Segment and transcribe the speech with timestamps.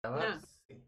[0.00, 0.86] Grabar, sí.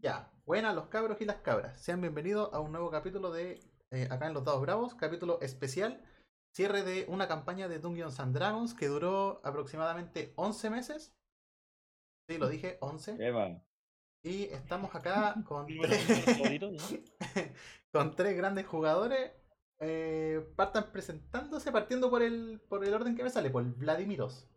[0.00, 1.80] Ya, buenas los cabros y las cabras.
[1.82, 6.00] Sean bienvenidos a un nuevo capítulo de eh, acá en Los Dados Bravos, capítulo especial,
[6.54, 11.16] cierre de una campaña de Dungeons and Dragons que duró aproximadamente 11 meses.
[12.28, 13.16] Sí, lo dije, 11.
[13.18, 13.60] Eva.
[14.22, 15.66] Y estamos acá con
[18.14, 19.32] tres grandes jugadores.
[19.80, 24.48] Eh, partan presentándose, partiendo por el, por el orden que me sale, por Vladimiros.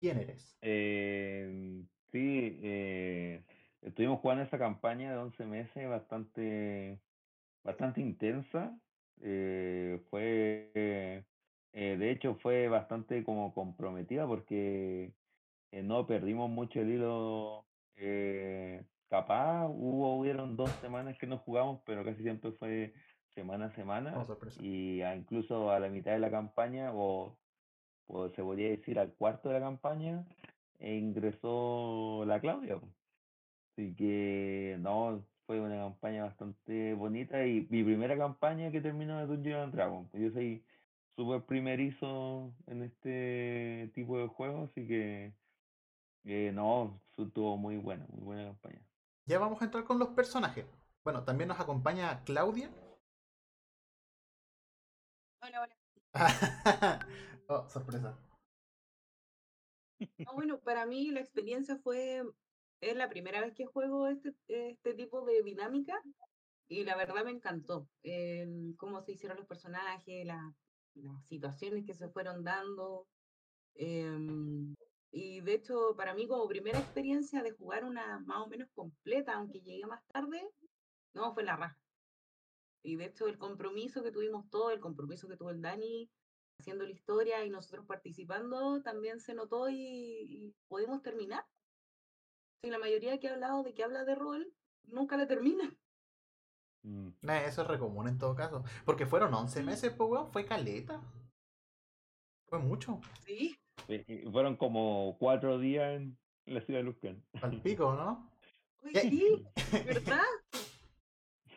[0.00, 0.56] ¿Quién eres?
[0.62, 3.44] Eh, sí, eh,
[3.82, 7.02] estuvimos jugando esa campaña de 11 meses bastante,
[7.64, 8.80] bastante intensa.
[9.20, 15.14] Eh, fue, eh, de hecho, fue bastante como comprometida porque
[15.72, 17.66] eh, no perdimos mucho el hilo.
[17.96, 22.94] eh, capaz hubo, hubieron dos semanas que no jugamos, pero casi siempre fue
[23.34, 24.12] semana a semana.
[24.12, 24.60] Como sorpresa.
[24.62, 27.38] Y a- incluso a la mitad de la campaña, o,
[28.06, 30.26] o se podría decir al cuarto de la campaña,
[30.78, 32.80] e ingresó la Claudia.
[33.72, 39.26] Así que no, fue una campaña bastante bonita y mi primera campaña que terminó de
[39.26, 40.12] Dungeons and Dragons.
[40.12, 40.64] Yo soy
[41.16, 45.32] súper primerizo en este tipo de juegos, así que
[46.24, 48.80] eh, no, estuvo muy buena, muy buena campaña.
[49.26, 50.66] Ya vamos a entrar con los personajes.
[51.04, 52.70] Bueno, también nos acompaña Claudia.
[55.40, 55.76] Hola, hola.
[57.48, 58.18] oh, sorpresa.
[60.24, 62.22] Ah, bueno, para mí la experiencia fue,
[62.80, 66.00] es la primera vez que juego este, este tipo de dinámica
[66.68, 67.88] y la verdad me encantó.
[68.02, 70.54] El cómo se hicieron los personajes, la-
[70.94, 73.08] las situaciones que se fueron dando.
[73.74, 74.74] em,
[75.10, 79.34] y de hecho, para mí como primera experiencia de jugar una más o menos completa,
[79.34, 80.42] aunque llegué más tarde,
[81.14, 81.80] no, fue la raja.
[82.82, 86.10] Y de hecho el compromiso que tuvimos todos, el compromiso que tuvo el Dani
[86.58, 91.44] haciendo la historia y nosotros participando, también se notó y, y pudimos terminar.
[92.62, 94.52] Sí, la mayoría que ha hablado de que habla de rol,
[94.84, 95.72] nunca la termina.
[96.82, 97.08] Mm.
[97.22, 98.64] Nah, eso es re común en todo caso.
[98.84, 99.64] Porque fueron 11 Sí.
[99.66, 100.32] meses, pues, weón.
[100.32, 101.00] Fue caleta.
[102.48, 103.00] Fue mucho.
[103.24, 103.56] Sí,
[103.86, 107.24] Eh, eh, Fueron como cuatro días en la ciudad de Luzcan.
[107.40, 108.28] Al pico, ¿no?
[108.84, 109.46] Oye, sí,
[109.86, 110.22] ¿verdad?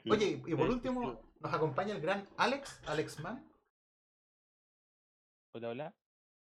[0.09, 3.43] Oye, y por último, nos acompaña el gran Alex, Alex Man.
[5.53, 5.95] Hola, hola.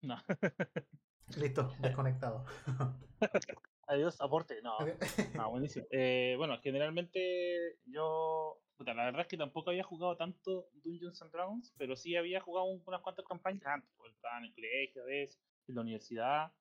[0.01, 0.15] No.
[1.37, 2.45] Listo, desconectado.
[3.87, 4.61] Adiós, aporte.
[4.61, 4.77] No,
[5.35, 5.85] no, buenísimo.
[5.91, 8.59] Eh, bueno, generalmente yo.
[8.77, 12.39] puta, la verdad es que tampoco había jugado tanto Dungeons and Dragons, pero sí había
[12.39, 13.89] jugado un- unas cuantas campañas antes.
[13.97, 16.51] pues, Estaba en el colegio, a veces, en la universidad.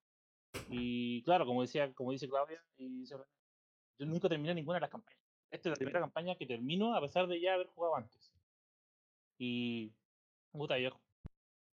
[0.71, 3.25] Y claro, como decía, como dice Claudia, y yo
[4.01, 5.21] nunca terminé ninguna de las campañas.
[5.51, 8.33] Esta es la primera campaña que termino a pesar de ya haber jugado antes.
[9.39, 9.93] Y.
[10.53, 10.91] Puta, yo.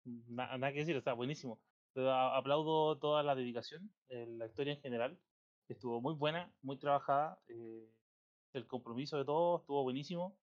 [0.05, 1.59] Na- nada que decir, está buenísimo.
[1.93, 5.17] Pero aplaudo toda la dedicación, eh, la historia en general.
[5.69, 7.39] Estuvo muy buena, muy trabajada.
[7.47, 7.89] eh,
[8.53, 10.37] el compromiso de todos estuvo buenísimo.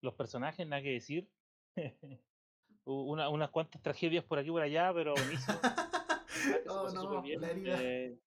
[0.00, 1.28] Los personajes, nada que decir.
[2.84, 5.58] Hubo una- unas cuantas tragedias por aquí y por allá, pero buenísimo.
[5.62, 5.76] verdad
[6.62, 8.18] que se oh pasó no, bien, eh,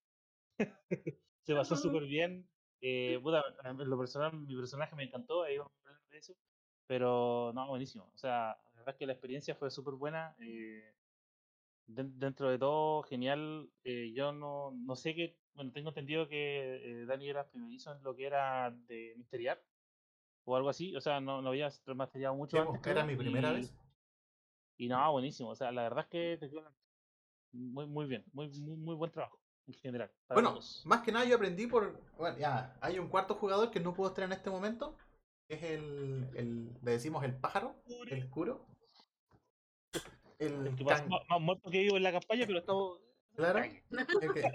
[1.44, 2.47] se pasó súper bien.
[2.81, 6.34] eh, puta, en lo personal, mi personaje me encantó, ahí vamos a hablar de eso.
[6.88, 8.09] Pero no, buenísimo.
[8.13, 10.35] O sea, verdad es que la experiencia fue súper buena.
[10.40, 10.94] eh,
[11.88, 13.69] den- dentro de todo, genial.
[13.84, 15.38] eh, yo no, no sé qué.
[15.53, 19.62] Bueno, tengo entendido que eh, Dani era primerizo en lo que era de misteriar
[20.44, 20.95] o algo así.
[20.95, 22.79] O sea, no, no había remasterizado mucho antes.
[22.81, 23.74] pues, era creo, mi primera y- vez.
[24.78, 25.50] Y no, buenísimo.
[25.50, 26.69] O sea, la verdad es que te quedó
[27.53, 28.24] muy, muy bien.
[28.34, 30.12] Muy, muy, muy buen trabajo en general.
[30.29, 30.84] Bueno, todos.
[30.85, 32.00] más que nada yo aprendí por.
[32.18, 34.97] Bueno, ya, hay un cuarto jugador que no puedo estar en este momento.
[35.47, 36.66] que Es el, el.
[36.84, 37.75] Le decimos el pájaro,
[38.09, 38.68] el curo.
[40.40, 43.00] El, El que más, can- más- más muerto que vivo en la campaña, pero estamos.
[43.35, 43.59] Claro.
[43.59, 44.51] El que,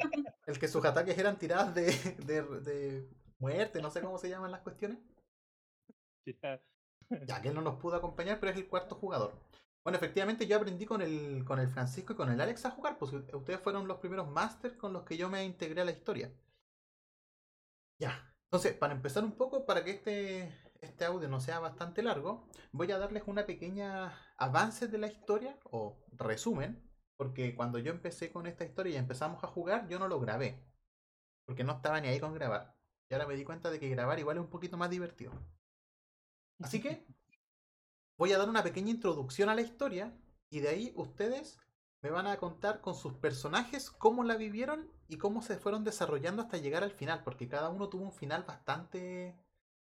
[0.46, 1.84] el que sus ataques eran tiradas de,
[2.24, 3.08] de, de
[3.38, 4.98] muerte, no sé cómo se llaman las cuestiones.
[7.26, 9.32] Ya que él no nos pudo acompañar, pero es el cuarto jugador.
[9.82, 12.98] Bueno, efectivamente yo aprendí con el, con el Francisco y con el Alex a jugar,
[12.98, 15.90] pues u- ustedes fueron los primeros masters con los que yo me integré a la
[15.92, 16.30] historia.
[17.98, 22.46] Ya, entonces, para empezar un poco, para que este, este audio no sea bastante largo,
[22.72, 26.82] voy a darles una pequeña avance de la historia, o resumen,
[27.16, 30.64] porque cuando yo empecé con esta historia y empezamos a jugar, yo no lo grabé,
[31.44, 32.76] porque no estaba ni ahí con grabar.
[33.08, 35.32] Y ahora me di cuenta de que grabar igual es un poquito más divertido.
[36.60, 37.06] Así que
[38.16, 40.16] voy a dar una pequeña introducción a la historia
[40.50, 41.58] y de ahí ustedes
[42.02, 46.42] me van a contar con sus personajes cómo la vivieron y cómo se fueron desarrollando
[46.42, 49.36] hasta llegar al final, porque cada uno tuvo un final bastante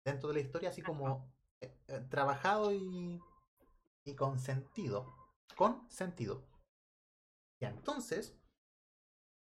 [0.07, 1.29] dentro de la historia, así como
[1.61, 3.21] eh, eh, trabajado y,
[4.05, 5.13] y con sentido.
[5.57, 6.47] Con sentido.
[7.61, 8.39] Ya, entonces,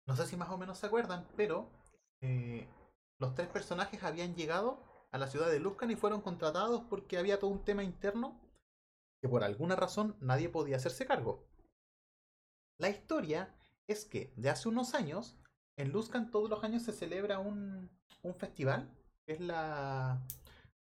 [0.06, 1.70] no sé si más o menos se acuerdan, pero
[2.20, 2.68] eh,
[3.18, 7.40] los tres personajes habían llegado a la ciudad de Luskan y fueron contratados porque había
[7.40, 8.38] todo un tema interno
[9.22, 11.48] que por alguna razón nadie podía hacerse cargo.
[12.78, 13.54] La historia
[13.86, 15.38] es que de hace unos años,
[15.76, 17.90] en Luskan todos los años se celebra un,
[18.22, 18.94] un festival,
[19.26, 20.22] que es la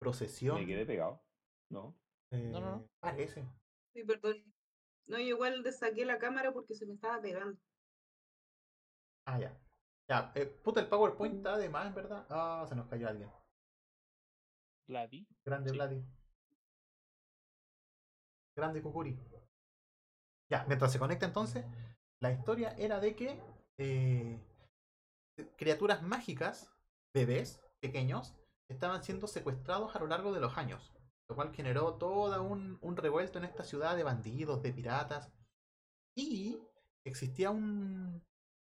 [0.02, 0.60] procesión.
[0.60, 1.22] Me quedé pegado.
[1.70, 1.94] No.
[2.31, 2.88] eh, No, no, no.
[3.00, 3.44] Parece.
[3.94, 4.37] Sí, perdón.
[5.06, 7.58] No, yo igual saqué la cámara porque se me estaba pegando.
[9.26, 9.52] Ah, ya.
[10.08, 12.26] Ya, eh, puta, el PowerPoint está de más, en verdad.
[12.28, 13.31] Ah, se nos cayó alguien.
[14.88, 15.26] Vladi.
[15.44, 15.76] Grande Sí.
[15.76, 16.04] Vladi.
[18.56, 19.19] Grande Kukuri.
[20.50, 21.64] Ya, mientras se conecta entonces,
[22.20, 23.40] la historia era de que
[23.78, 24.38] eh,
[25.56, 26.70] criaturas mágicas,
[27.14, 28.34] bebés pequeños,
[28.69, 30.93] estaban siendo secuestrados a lo largo de los años.
[31.29, 35.32] Lo cual generó todo un, revuelto en esta ciudad de bandidos, de piratas.
[36.14, 36.59] Y
[37.05, 38.23] existía un,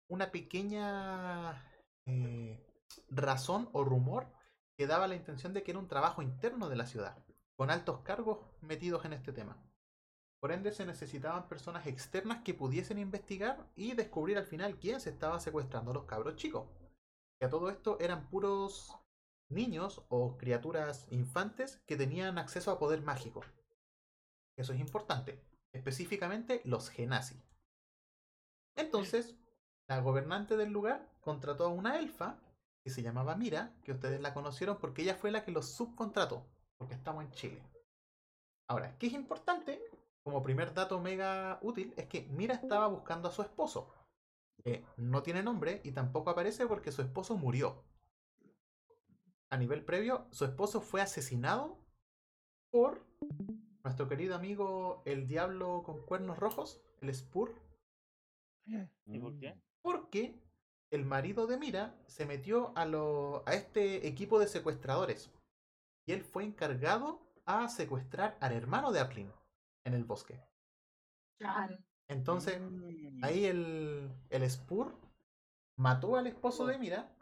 [0.08, 1.64] una pequeña
[2.06, 2.64] eh,
[3.08, 4.26] razón o rumor
[4.76, 7.24] que daba la intención de que era un trabajo interno de la ciudad,
[7.56, 9.56] con altos cargos metidos en este tema.
[10.40, 15.10] Por ende, se necesitaban personas externas que pudiesen investigar y descubrir al final quién se
[15.10, 16.68] estaba secuestrando a los cabros chicos.
[17.40, 18.94] Que a todo esto eran puros
[19.48, 23.42] niños o criaturas infantes que tenían acceso a poder mágico.
[24.56, 25.40] Eso es importante.
[25.72, 27.40] Específicamente los genasi.
[28.76, 29.36] Entonces,
[29.88, 32.40] la gobernante del lugar contrató a una elfa
[32.82, 36.46] que se llamaba Mira, que ustedes la conocieron porque ella fue la que los subcontrató,
[36.76, 37.62] porque estamos en Chile.
[38.68, 39.80] Ahora, ¿qué es importante?
[40.22, 43.94] Como primer dato mega útil, es que Mira estaba buscando a su esposo.
[44.62, 47.84] que no tiene nombre y tampoco aparece porque su esposo murió.
[49.50, 51.78] A nivel previo, su esposo fue asesinado
[52.70, 53.02] por
[53.82, 57.54] nuestro querido amigo el diablo con cuernos rojos, el Spur,
[59.06, 59.54] ¿Y por qué?
[59.54, 59.60] Mm.
[59.80, 60.38] porque
[60.90, 65.30] el marido de Mira se metió a, lo- a este equipo de secuestradores.
[66.06, 69.32] Y él fue encargado a secuestrar al hermano de Arlene
[69.84, 70.38] en el bosque.
[72.08, 73.24] Entonces, Mm.
[73.24, 74.94] ahí el, el Spur
[75.78, 77.14] mató al esposo de Mira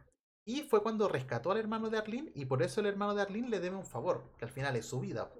[0.46, 3.48] y fue cuando rescató al hermano de Arlene y por eso el hermano de Arlene
[3.48, 5.30] le debe un favor, que al final es su vida.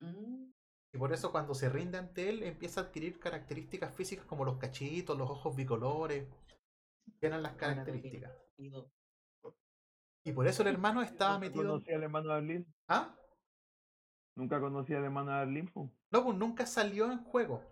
[0.00, 0.52] Mm.
[0.92, 4.58] Y por eso cuando se rinde ante él empieza a adquirir características físicas como los
[4.58, 6.26] cachitos, los ojos bicolores,
[7.20, 8.32] eran las características.
[10.24, 11.64] Y por eso el hermano estaba ¿Nunca metido...
[11.64, 12.66] conocí al hermano de Arlene?
[12.88, 13.16] ¿Ah?
[14.36, 15.72] ¿Nunca conocí al hermano de Arlene?
[15.74, 17.62] No, pues nunca salió en juego,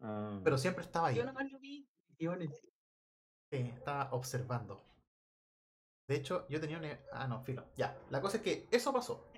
[0.00, 1.16] Ah, pero siempre estaba ahí.
[1.16, 1.86] Yo nomás lo vi.
[2.18, 4.91] Sí, estaba observando.
[6.08, 6.86] De hecho, yo tenía un...
[7.12, 7.64] Ah, no, filo.
[7.76, 9.32] Ya, la cosa es que eso pasó.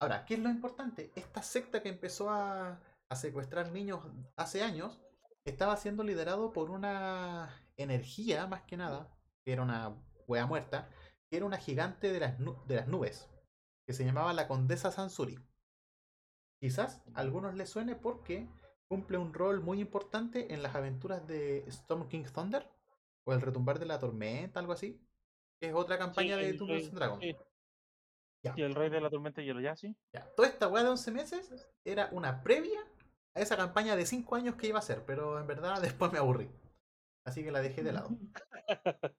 [0.00, 1.12] Ahora, ¿qué es lo importante?
[1.14, 2.80] Esta secta que empezó a,
[3.14, 4.00] secuestrar niños
[4.34, 5.00] hace años
[5.44, 9.08] estaba siendo liderado por una energía, más que nada,
[9.44, 9.94] que era una
[10.26, 10.90] wea muerta,
[11.30, 13.30] que era una gigante de las, de las nubes,
[13.86, 15.38] que se llamaba la Condesa Sansuri.
[16.60, 18.48] Quizás a algunos les suene porque
[18.88, 22.68] cumple un rol muy importante en las aventuras de Storm King Thunder
[23.24, 25.00] o el retumbar de la tormenta, algo así.
[25.64, 27.36] Que es otra campaña Sí, de Dungeons rey- sí.
[28.42, 28.52] Ya.
[28.56, 29.96] Y el rey de la tormenta de hielo, ya, sí.
[30.12, 32.80] Ya, Toda esta weá de 11 meses era una previa
[33.34, 36.18] a esa campaña de 5 años que iba a hacer, pero en verdad después me
[36.18, 36.50] aburrí.
[37.26, 38.10] Así que la dejé de lado.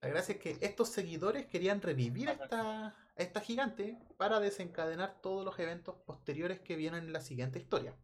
[0.00, 5.20] La gracia es que estos seguidores querían revivir a esta, a esta gigante para desencadenar
[5.20, 7.94] todos los eventos posteriores que vienen en la siguiente historia.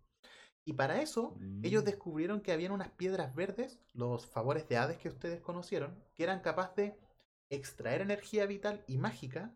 [0.64, 1.86] Y para eso, ellos Mm.
[1.86, 6.40] descubrieron que habían unas piedras verdes, los favores de Hades que ustedes conocieron, que eran
[6.40, 7.07] capaces de
[7.50, 9.54] extraer energía vital y mágica,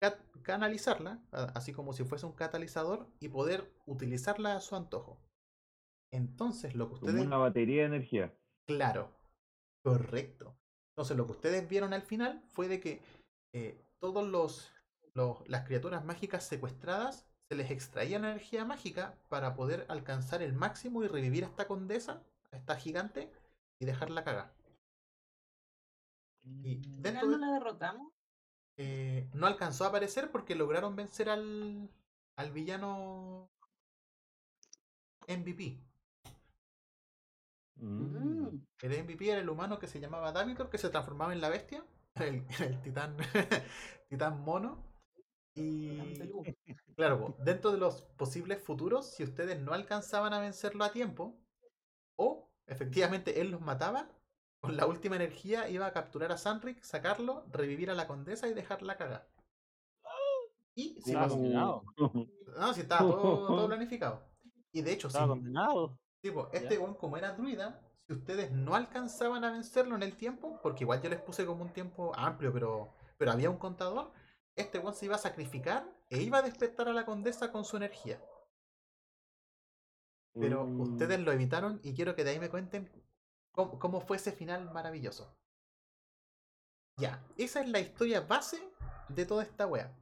[0.00, 5.20] ca- canalizarla, así como si fuese un catalizador, y poder utilizarla a su antojo.
[6.12, 7.26] Entonces, lo que Como ustedes...
[7.26, 8.34] una batería de energía.
[8.66, 9.10] Claro,
[9.84, 10.56] correcto.
[10.92, 13.00] Entonces lo que ustedes vieron al final fue de que
[13.54, 14.72] eh, todos los,
[15.14, 21.02] los- las criaturas mágicas secuestradas se les extraía energía mágica para poder alcanzar el máximo
[21.02, 22.22] y revivir a esta condesa,
[22.52, 23.32] a esta gigante,
[23.80, 24.54] y dejarla cagar.
[26.62, 26.94] Y Mm.
[26.96, 28.12] ¿Al dentro final de- no la derrotamos?
[28.76, 31.90] eh, no alcanzó a aparecer porque lograron vencer al,
[32.36, 33.50] al villano
[35.28, 35.80] MVP.
[37.76, 38.46] Mm.
[38.46, 38.66] Mm.
[38.82, 41.84] El MVP era el humano que se llamaba Davitor, que se transformaba en la bestia,
[42.16, 43.16] el, el titán,
[44.08, 44.84] titán mono.
[45.54, 45.98] Y
[46.96, 51.36] claro, dentro de los posibles futuros, si ustedes no alcanzaban a vencerlo a tiempo,
[52.16, 54.08] o efectivamente él los mataba,
[54.60, 58.54] con la última energía iba a capturar a Sanric, sacarlo, revivir a la condesa y
[58.54, 59.28] dejarla cagar.
[60.74, 61.82] Y si Estaba condenado.
[62.58, 64.22] no, si estaba todo, todo planificado.
[64.72, 65.98] Y de hecho, Estaba si condenado.
[66.22, 70.16] Sí, po, este weón, como era druida, si ustedes no alcanzaban a vencerlo en el
[70.16, 74.12] tiempo, porque igual yo les puse como un tiempo amplio, pero, pero había un contador,
[74.56, 77.76] este one se iba a sacrificar e iba a despertar a la condesa con su
[77.76, 78.20] energía.
[80.34, 82.90] Pero Mm, ustedes lo evitaron y quiero que de ahí me cuenten
[83.58, 85.36] cómo, cómo fue ese final maravilloso.
[86.96, 88.56] Ya, esa es la historia base
[89.08, 89.96] de toda esta wea.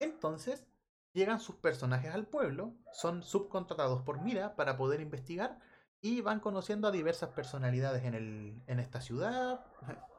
[0.00, 0.66] Entonces,
[1.12, 5.58] llegan sus personajes al pueblo, son subcontratados por Mira para poder investigar
[6.00, 9.66] y van conociendo a diversas personalidades en, el, en esta ciudad,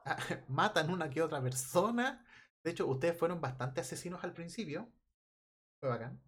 [0.48, 2.24] matan una que otra persona.
[2.64, 4.88] De hecho, ustedes fueron bastante asesinos al principio.
[5.80, 6.22] Fue bacán.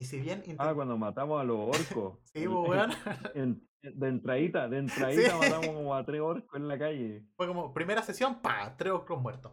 [0.00, 0.42] Y si bien...
[0.58, 2.18] Ah, cuando matamos a los orcos.
[2.32, 2.82] Sí, El- pues,
[3.34, 4.78] en- de entradita, de
[5.18, 5.38] entradita Sí.
[5.38, 7.22] matamos como a tres orcos en la calle.
[7.36, 9.52] Fue como primera sesión, pa, tres orcos muertos.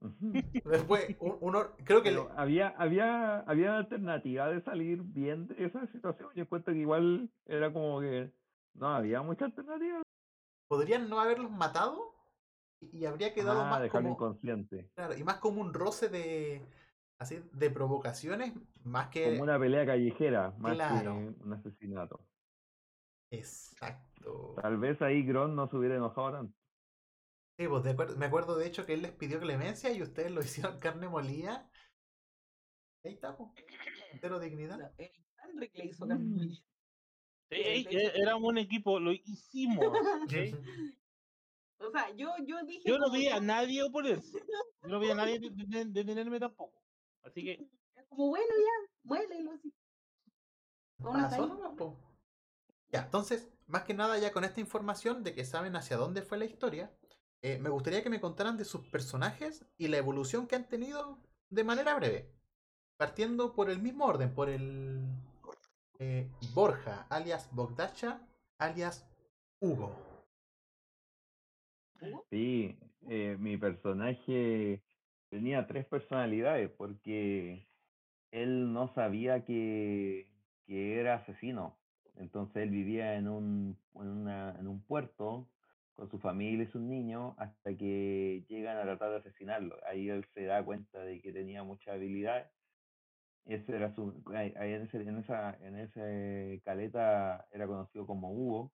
[0.64, 5.86] Después, un- uno, creo que Pero había, había, había alternativa de salir bien de esa
[5.86, 6.28] situación.
[6.34, 8.30] Yo encuentro que igual era como que
[8.74, 10.02] no había mucha alternativa.
[10.68, 12.12] podrían no haberlos matado
[12.80, 14.90] y, habría quedado Ah, más como, inconsciente.
[14.94, 16.60] claro, y más como un roce de
[17.18, 18.52] así de provocaciones
[18.84, 21.14] más que Como una pelea callejera, más Claro.
[21.14, 22.20] que un asesinato.
[23.30, 24.54] Exacto.
[24.60, 26.58] Tal vez ahí Gron no se hubiera enojado tanto.
[27.58, 30.30] Sí, pues de acuerdo- me acuerdo de hecho que él les pidió clemencia y ustedes
[30.32, 30.40] lo
[30.72, 31.70] hicieron carne molida.
[33.04, 33.50] Ahí está, pues.
[34.12, 34.78] Entero dignidad.
[34.78, 35.10] No, el
[35.44, 36.54] Henrik le hizo carne molida.
[37.50, 39.84] Sí, hecho- éramos un equipo, lo hicimos.
[41.76, 42.88] O sea, yo, yo dije.
[42.88, 44.38] Yo no vi a nadie oponerse.
[44.82, 46.82] Yo no vi a nadie deten- detenerme tampoco.
[47.22, 47.68] Así que,
[48.08, 49.74] Como bueno, ya, muélelo así.
[50.98, 51.48] Hasta Pasó ahí.
[51.48, 51.98] nomás, po.
[52.94, 56.38] Ya, entonces, más que nada ya con esta información de que saben hacia dónde fue
[56.38, 56.92] la historia,
[57.42, 61.18] eh, me gustaría que me contaran de sus personajes y la evolución que han tenido
[61.50, 62.30] de manera breve.
[62.96, 65.08] Partiendo por el mismo orden, por el
[65.98, 68.20] eh, Borja, alias Bogdacha,
[68.58, 69.04] alias
[69.58, 69.92] Hugo.
[72.30, 74.84] Sí, eh, mi personaje
[75.30, 77.66] tenía tres personalidades porque
[78.30, 80.32] él no sabía que,
[80.64, 81.76] que era asesino.
[82.16, 85.48] Entonces él vivía en un, en, en un puerto
[85.94, 89.78] con su familia y sus niños hasta que llegan a tratar de asesinarlo.
[89.86, 92.50] Ahí él se da cuenta de que tenía mucha habilidad.
[93.46, 98.72] Ese era su, en, ese, en esa en caleta era conocido como Hugo.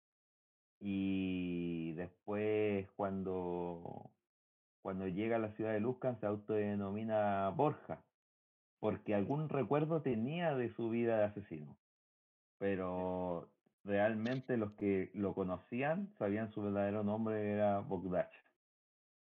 [0.81, 4.11] Y después cuando,
[4.83, 8.05] cuando llega a la ciudad de Luzcan se autodenomina Borja,
[8.81, 11.79] porque algún recuerdo tenía de su vida de asesino.
[12.59, 13.49] Pero
[13.85, 18.33] realmente los que lo conocían sabían su verdadero nombre era Bogdach.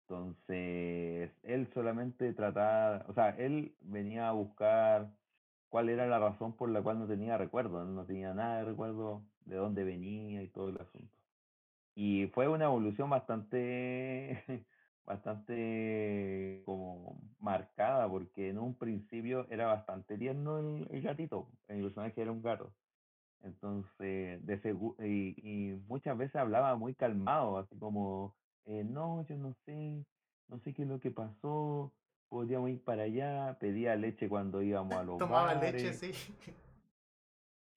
[0.08, 5.18] Entonces, él solamente trataba, o sea, él venía a buscar
[5.70, 7.86] cuál era la razón por la cual no tenía recuerdo.
[7.86, 11.16] No tenía nada de recuerdo de dónde venía y todo el asunto.
[11.96, 14.44] Y fue una evolución bastante,
[15.06, 22.22] bastante como marcada, porque en un principio era bastante tierno el, el gatito, el personaje
[22.22, 22.76] era un gato.
[23.44, 25.36] Entonces, de segu- y,
[25.72, 30.06] y muchas veces hablaba muy calmado, así como, eh, no, yo no sé,
[30.48, 31.92] no sé qué es lo que pasó,
[32.30, 36.00] podríamos ir para allá, pedía leche cuando íbamos a los Tomaba bares.
[36.00, 36.36] leche, sí.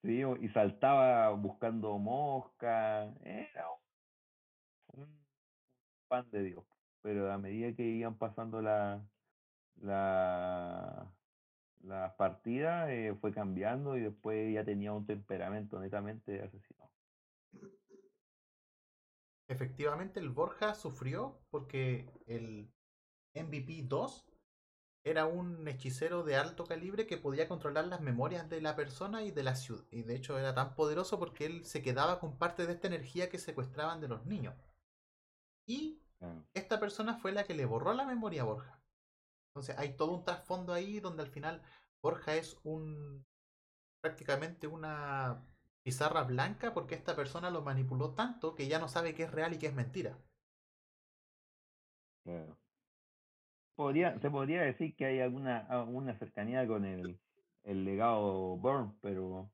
[0.02, 3.04] Sí, y saltaba buscando mosca.
[3.24, 3.64] Era
[4.92, 5.06] un
[6.08, 6.64] pan de Dios.
[7.00, 9.00] Pero a medida que iban pasando la,
[9.76, 11.10] la,
[11.84, 16.90] las partidas, eh, fue cambiando y después ya tenía un temperamento netamente asesino.
[19.48, 22.72] Efectivamente, el Borja sufrió porque el
[23.34, 24.26] MVP 2
[25.04, 29.30] era un hechicero de alto calibre que podía controlar las memorias de la persona y
[29.30, 29.84] de la ciudad.
[29.90, 33.28] Y de hecho era tan poderoso porque él se quedaba con parte de esta energía
[33.28, 34.54] que secuestraban de los niños.
[35.66, 36.00] Y
[36.54, 38.83] esta persona fue la que le borró la memoria a Borja.
[39.54, 41.62] Entonces hay todo un trasfondo ahí donde al final
[42.02, 43.24] Borja es un
[44.00, 45.46] prácticamente una
[45.84, 49.54] pizarra blanca porque esta persona lo manipuló tanto que ya no sabe qué es real
[49.54, 50.18] y qué es mentira.
[52.24, 52.58] Claro.
[53.76, 57.20] Podría, se podría decir que hay alguna, alguna cercanía con el,
[57.62, 59.52] el legado Burn, pero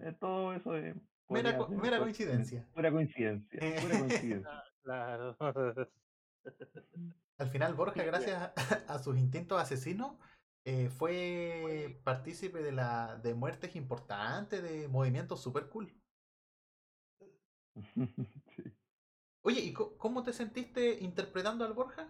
[0.00, 2.66] eh, todo eso es Mera, podría co- ser mera coincidencia.
[2.74, 4.62] Pura coincidencia, pura coincidencia.
[4.82, 5.36] claro.
[7.38, 8.52] Al final Borja, gracias a,
[8.94, 10.16] a sus instintos asesinos,
[10.64, 15.92] eh, fue partícipe de la de muertes importantes, de movimientos super cool.
[18.56, 18.62] Sí.
[19.42, 22.08] Oye, ¿y cómo te sentiste interpretando al Borja?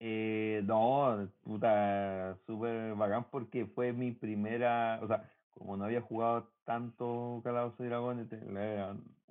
[0.00, 6.52] Eh, no, puta, súper bacán porque fue mi primera, o sea, como no había jugado
[6.64, 8.28] tanto Calabozos y Dragones,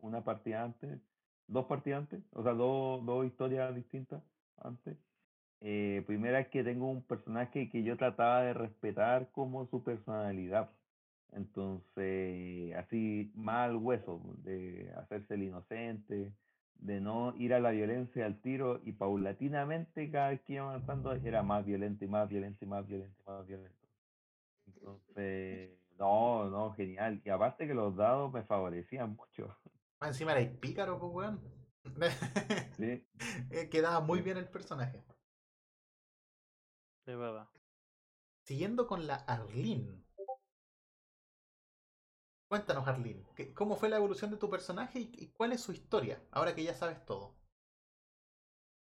[0.01, 0.99] una partida antes,
[1.47, 4.21] dos partidas antes, o sea, dos, dos historias distintas
[4.57, 4.97] antes.
[5.61, 10.69] Eh, primera es que tengo un personaje que yo trataba de respetar como su personalidad.
[11.31, 16.33] Entonces, así mal hueso, de hacerse el inocente,
[16.75, 21.13] de no ir a la violencia al tiro y paulatinamente cada vez que iba avanzando
[21.13, 23.87] era más violento y más violento y más violento y más violento.
[24.67, 27.21] Entonces, no, no, genial.
[27.25, 29.55] Y aparte que los dados me favorecían mucho.
[30.01, 31.41] Encima era pícaro, pues, weón.
[32.77, 33.07] sí.
[33.51, 35.03] Eh, quedaba muy bien el personaje.
[37.05, 37.49] De verdad.
[38.43, 40.03] Siguiendo con la Arlene.
[42.47, 46.55] Cuéntanos, Arlene, ¿cómo fue la evolución de tu personaje y, cuál es su historia, ahora
[46.55, 47.35] que ya sabes todo?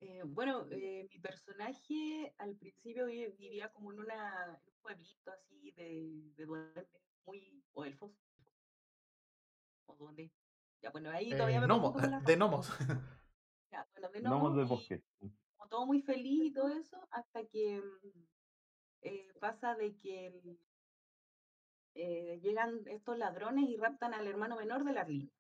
[0.01, 6.33] Eh, bueno, eh, mi personaje al principio vivía como en, una, un pueblito así de,
[6.35, 6.88] de duendes,
[7.25, 8.12] muy, o elfos,
[9.85, 10.31] o donde.
[10.82, 11.94] Ya, bueno, ahí todavía me nomo,
[12.25, 12.70] De gnomos.
[13.72, 14.55] Ya, bueno, de gnomos.
[14.55, 15.03] del bosque.
[15.20, 18.25] Como todo muy feliz y todo eso, hasta que mm,
[19.01, 20.58] eh, pasa de que
[21.96, 25.32] eh, llegan estos ladrones y raptan al hermano menor de Arlene.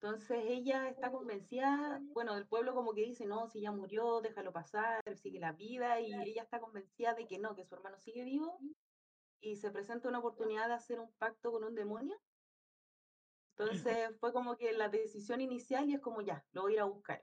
[0.00, 4.52] Entonces ella está convencida, bueno, el pueblo como que dice, no, si ya murió, déjalo
[4.52, 8.22] pasar, sigue la vida, y ella está convencida de que no, que su hermano sigue
[8.22, 8.60] vivo,
[9.40, 12.16] y se presenta una oportunidad de hacer un pacto con un demonio.
[13.58, 16.80] Entonces fue como que la decisión inicial y es como ya, lo voy a ir
[16.80, 17.24] a buscar.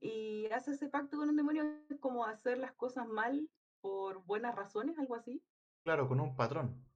[0.00, 3.48] Y hace ese pacto con un demonio, es como hacer las cosas mal
[3.80, 5.42] por buenas razones, algo así.
[5.82, 6.86] Claro, con un patrón.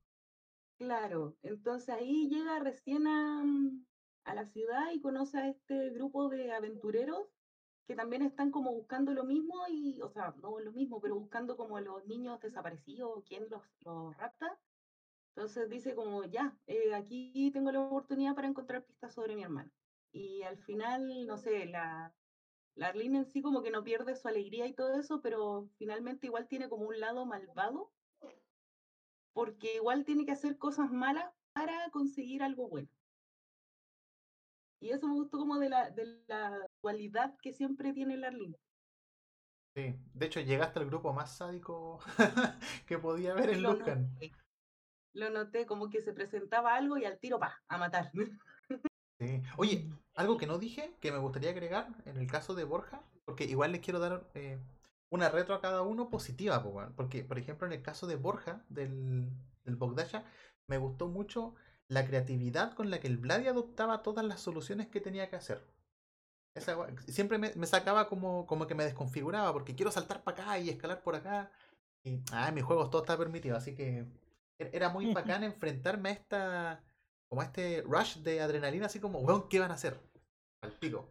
[0.78, 3.84] Claro, entonces ahí llega recién mm,
[4.24, 7.28] a, la ciudad y conoce a este grupo de aventureros
[7.86, 11.56] que también están como buscando lo mismo y, o sea, no lo mismo, pero buscando
[11.56, 14.56] como los niños desaparecidos, quién los, los rapta.
[15.34, 19.70] Entonces dice como, ya, eh, aquí tengo la oportunidad para encontrar pistas sobre mi hermano.
[20.12, 22.12] Y al final, no sé, la,
[22.74, 26.26] la Arlene en sí como que no pierde su alegría y todo eso, pero finalmente
[26.26, 27.92] igual tiene como un lado malvado
[29.32, 32.88] porque igual tiene que hacer cosas malas para conseguir algo bueno.
[34.80, 38.56] Y eso me gustó como de la, de la dualidad que siempre tiene el Arlene.
[39.74, 42.00] Sí, de hecho llegaste al grupo más sádico
[42.86, 44.10] que podía haber en Lucan.
[45.12, 48.10] Lo noté, como que se presentaba algo y al tiro pa, a matar.
[49.18, 49.42] Sí.
[49.56, 53.44] Oye, algo que no dije, que me gustaría agregar en el caso de Borja, porque
[53.44, 54.58] igual les quiero dar eh,
[55.10, 56.62] una retro a cada uno positiva,
[56.96, 59.28] porque, por ejemplo, en el caso de Borja, del,
[59.64, 60.24] del Bogdasha,
[60.66, 61.54] me gustó mucho
[61.88, 65.66] la creatividad con la que el Vladi adoptaba todas las soluciones que tenía que hacer.
[67.08, 71.02] siempre me, sacaba como, como que me desconfiguraba, porque quiero saltar para acá y escalar
[71.02, 71.50] por acá.
[72.04, 74.06] Y, ah, en mis juegos todo está permitido, así que
[74.72, 76.84] era muy bacán enfrentarme a esta,
[77.28, 79.98] como a este rush de adrenalina, así como, weón, ¿qué van a hacer?
[80.62, 81.08] Al pico.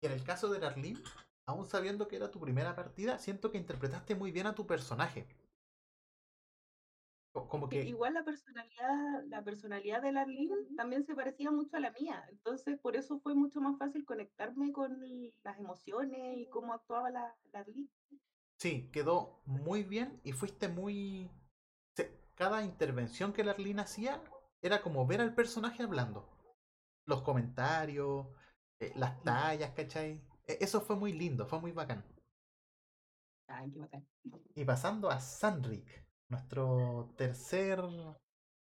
[0.00, 1.02] Y en el caso de Darlene,
[1.46, 5.26] aún sabiendo que era tu primera partida, siento que interpretaste muy bien a tu personaje.
[7.32, 7.82] Como que...
[7.84, 12.78] Igual la personalidad, la personalidad de Larlene también se parecía mucho a la mía, entonces
[12.78, 15.00] por eso fue mucho más fácil conectarme con
[15.42, 17.88] las emociones y cómo actuaba la Larlene.
[18.58, 21.30] Sí, quedó muy bien y fuiste muy...
[22.42, 24.20] Cada intervención que Larlene hacía
[24.60, 26.28] era como ver al personaje hablando.
[27.06, 28.26] Los comentarios,
[28.80, 30.20] eh, las tallas, ¿cachai?
[30.48, 32.04] E-, eso fue muy lindo, fue muy bacán.
[33.46, 34.08] Ay, qué bacán.
[34.56, 37.80] Y pasando a Sanric, nuestro tercer.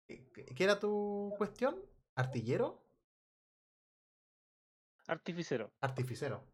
[0.09, 1.81] Eh, ¿Qué era tu cuestión?
[2.17, 2.85] ¿Artillero?
[5.07, 5.73] Artificero.
[5.81, 6.45] Artificero.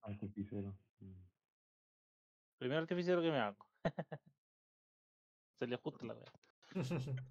[0.00, 0.74] Artificero.
[1.00, 1.22] Mm.
[2.56, 3.66] Primer artificero que me hago.
[5.58, 6.32] Se le ajusta la verdad.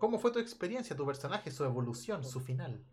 [0.00, 2.84] ¿Cómo fue tu experiencia, tu personaje, su evolución, su final?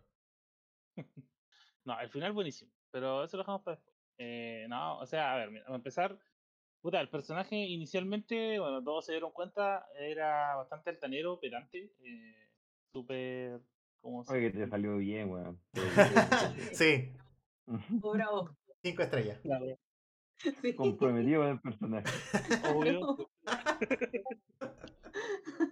[1.85, 2.71] no, el final buenísimo.
[2.91, 3.97] Pero eso lo dejamos para después.
[4.19, 6.19] Eh, no, o sea, a ver, a empezar.
[6.81, 12.49] Puta, el personaje inicialmente, bueno, todos se dieron cuenta, era bastante altanero, pedante, eh,
[12.91, 13.61] súper.
[14.01, 15.59] ¿Cómo se Oye, que te salió bien, weón.
[16.73, 17.11] sí.
[17.65, 18.55] Bravo.
[18.83, 19.39] Cinco estrellas.
[19.39, 19.65] Claro.
[20.61, 20.75] Sí.
[20.75, 22.09] Comprometido con el personaje.
[22.69, 23.29] Obvio.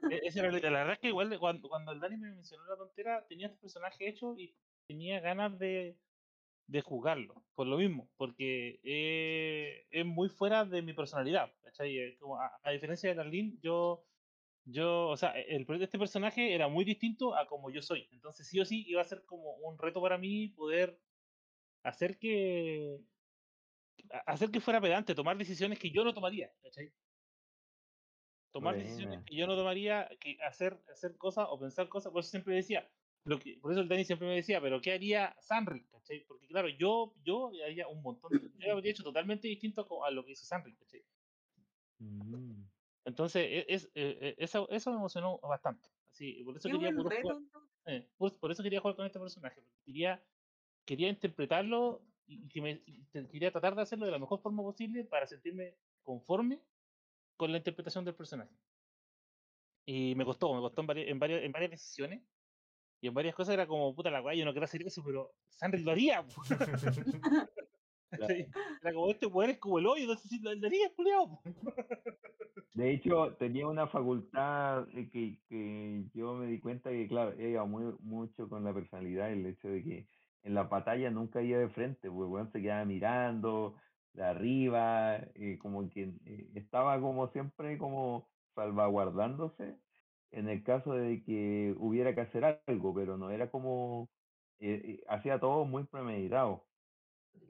[0.09, 2.65] E-, esa era la, la verdad es que igual cuando, cuando el Dani me mencionó
[2.65, 4.55] la tontera, tenía este personaje hecho y
[4.87, 5.97] tenía ganas de,
[6.71, 11.51] de jugarlo, por lo mismo, porque eh, es muy fuera de mi personalidad,
[12.63, 14.05] a, diferencia de Darlene, yo,
[14.63, 18.47] yo, o sea, el de este personaje era muy distinto a como yo soy, entonces
[18.47, 20.97] sí o sí iba a ser como un reto para mí poder
[21.83, 22.99] hacer que
[24.25, 26.51] hacer que fuera pedante, tomar decisiones que yo no tomaría,
[28.51, 29.25] Tomar decisiones Buena.
[29.25, 32.11] que yo no tomaría, que hacer, hacer cosas o pensar cosas.
[32.11, 32.89] Por eso siempre decía,
[33.23, 35.85] lo que, por eso el Dani siempre me decía, pero ¿qué haría Sanri?
[35.85, 36.25] ¿cachai?
[36.27, 40.25] Porque claro, yo, yo haría un montón, de- yo habría hecho totalmente distinto a lo
[40.25, 41.03] que hizo Sanri, ¿cachai?
[41.99, 42.63] Mm.
[43.05, 45.89] Entonces, e- es, eh, eh, eso, eso me emocionó bastante.
[46.11, 47.37] Así, por eso quería puro jugar-
[47.85, 49.61] eh, por, por eso quería jugar con este personaje.
[49.61, 50.21] porque Quería,
[50.85, 55.03] quería interpretarlo y, que me, y quería tratar de hacerlo de la mejor forma posible
[55.05, 56.59] para sentirme conforme
[57.41, 58.51] con la interpretación del personaje.
[59.83, 62.21] Y me costó, me costó en varias, en varias, en varias decisiones.
[63.01, 65.31] Y en varias cosas era como, puta la guay, yo no quiero hacer eso, pero
[65.49, 66.21] Sanri lo haría.
[66.21, 66.43] po".
[68.11, 68.47] ¿Cachai?
[68.83, 71.41] Era como, este weón es como el hoyo, entonces sí lo lo haría, culiao, po".
[72.75, 77.65] De hecho, tenía una facultad eh, que, que yo me di cuenta que, claro, iba
[77.65, 80.07] muy, mucho con la personalidad, el hecho de que
[80.43, 83.77] en la batalla nunca iba de frente, pues weón se quedaba mirando
[84.13, 89.77] de arriba, eh, como que eh, estaba como siempre como salvaguardándose
[90.31, 94.09] en el caso de que hubiera que hacer algo, pero no era como,
[94.59, 96.67] eh, eh, hacía todo muy premeditado.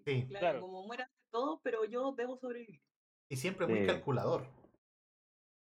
[0.05, 0.61] Sí, Claro, Claro.
[0.61, 2.81] como mueran todos, pero yo debo sobrevivir.
[3.29, 3.85] y siempre muy Sí.
[3.87, 4.45] calculador.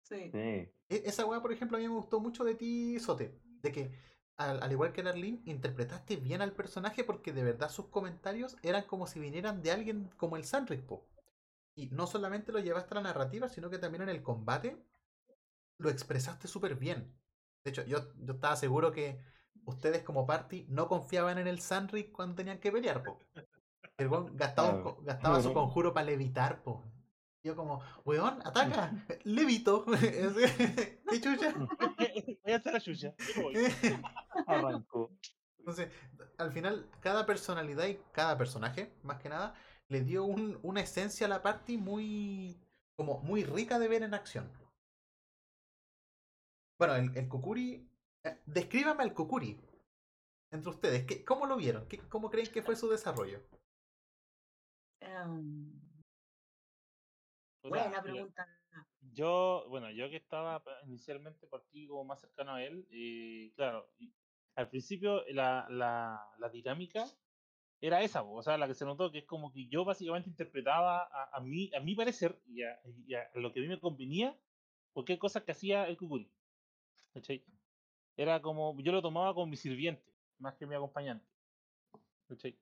[0.03, 0.31] Sí.
[0.33, 0.73] Sí, E-
[1.07, 3.39] Esa weá, por ejemplo, a mí me gustó mucho de ti, Sote.
[3.63, 3.93] De que,
[4.41, 8.85] al, al igual que Darlene, interpretaste bien al personaje porque de verdad sus comentarios eran
[8.85, 11.07] como si vinieran de alguien como el Sanric, po.
[11.75, 14.83] Y no solamente lo llevaste a la narrativa, sino que también en el combate
[15.77, 17.15] lo expresaste súper bien.
[17.65, 19.21] De hecho, yo, yo estaba seguro que
[19.67, 23.21] ustedes como party no confiaban en el Sanric cuando tenían que pelear, po.
[23.99, 26.91] El gastaba, gastaba su conjuro para levitar, po.
[27.43, 28.93] Yo como, weón, ataca,
[29.25, 29.85] levito.
[31.11, 31.55] ¿Qué chucha?
[32.45, 33.15] Voy a hacer la chucha.
[34.47, 35.11] arrancó.
[35.59, 35.91] Entonces,
[36.39, 39.55] al final, cada personalidad y cada personaje, más que nada,
[39.89, 42.59] le dio un- una esencia a la party muy,
[42.97, 44.51] como muy rica de ver en acción.
[46.79, 47.87] Bueno, el, el Kukuri,
[48.25, 49.59] eh, descríbame al Kukuri
[50.51, 51.05] entre ustedes.
[51.07, 51.87] ¿qué- ¿Cómo lo vieron?
[51.89, 53.41] ¿Qué- ¿Cómo creen que fue su desarrollo?
[55.01, 55.27] Puta,
[57.63, 58.47] buena pregunta.
[59.13, 63.87] Yo, bueno, yo que estaba inicialmente partí como más cercano a él, y claro,
[64.55, 67.05] al principio la, la, la dinámica
[67.81, 71.03] era esa, o sea, la que se notó que es como que yo básicamente interpretaba
[71.03, 73.81] a, a mí, a mi parecer y a, y a lo que a mí me
[73.81, 74.39] convenía,
[74.93, 75.97] cualquier cosa que hacía el.
[77.15, 77.45] ¿cachai?
[78.17, 81.27] Era como, yo lo tomaba como mi sirviente, más que mi acompañante.
[82.29, 82.59] ¿cachai?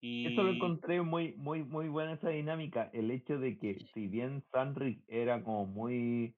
[0.00, 2.90] Y, Eso lo encontré muy, muy, muy buena esa dinámica.
[2.92, 6.34] El hecho de que si bien Sanric era como muy,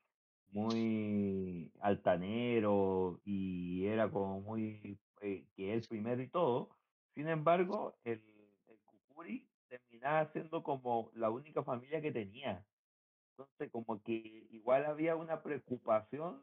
[0.50, 6.70] muy altanero y era como muy eh, que él primero y todo,
[7.14, 8.22] sin embargo, el,
[8.68, 12.64] el Kukuri terminaba siendo como la única familia que tenía.
[13.30, 16.42] Entonces, como que igual había una preocupación,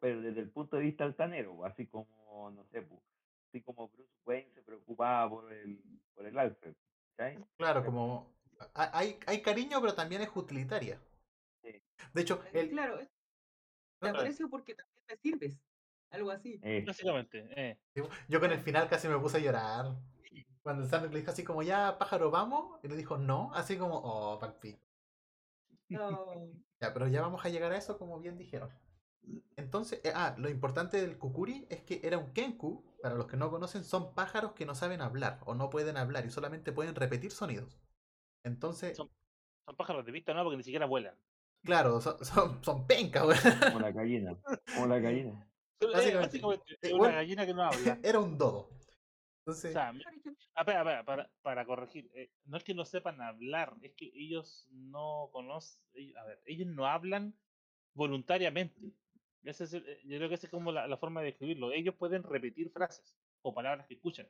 [0.00, 3.00] pero desde el punto de vista altanero, así como, no sé, pues,
[3.48, 5.80] así como Bruce Wayne se preocupaba por el,
[6.14, 6.74] por el Alfred.
[7.16, 7.44] ¿cachai?
[7.56, 8.36] Claro, como
[8.74, 11.00] hay, hay cariño, pero también es utilitaria.
[11.62, 11.82] Sí.
[12.12, 12.98] De hecho, Eh, el, Claro,
[14.00, 15.60] te aprecio porque también me sirves.
[16.10, 16.60] Algo así.
[16.62, 17.78] Eh, básicamente, eh,
[18.28, 19.96] yo con el final casi me puse a llorar.
[20.62, 22.80] Cuando el Sanric le dijo así como, ya, pájaro, vamos.
[22.82, 23.52] Y le dijo, no.
[23.54, 24.80] Así como, oh, palpito.
[25.88, 26.26] No.
[26.78, 28.68] Ya, pero ya vamos a llegar a eso, como bien dijeron.
[29.56, 32.84] Entonces, eh, ah, lo importante del Kukuri es que era un Kenku.
[33.02, 36.24] Para los que no conocen, son pájaros que no saben hablar o no pueden hablar
[36.26, 37.78] y solamente pueden repetir sonidos.
[38.44, 39.10] Entonces, Son-
[39.64, 40.42] son pájaros de vista, ¿no?
[40.44, 41.14] Porque ni siquiera vuelan.
[41.64, 43.60] claro, son, son, son pencas, weón.
[43.60, 44.36] como la gallina,
[44.74, 45.42] como la gallina.
[45.78, 47.98] Eh, Básicamente, básicamente, eh, una bueno, gallina que no habla.
[48.02, 48.60] Era un dodo.
[48.60, 48.70] O
[49.40, 53.20] Entonces, sea, ejemplo, Ah, espera, espera, para, para corregir, eh, no es que no sepan
[53.20, 55.82] hablar, es que ellos no conocen,
[56.16, 57.34] a ver, ellos no hablan
[57.94, 58.80] voluntariamente.
[59.46, 61.72] Ese es el- eh, yo creo que esa es como la, la forma de describirlo.
[61.72, 64.26] Ellos pueden repetir frases o palabras que escuchan,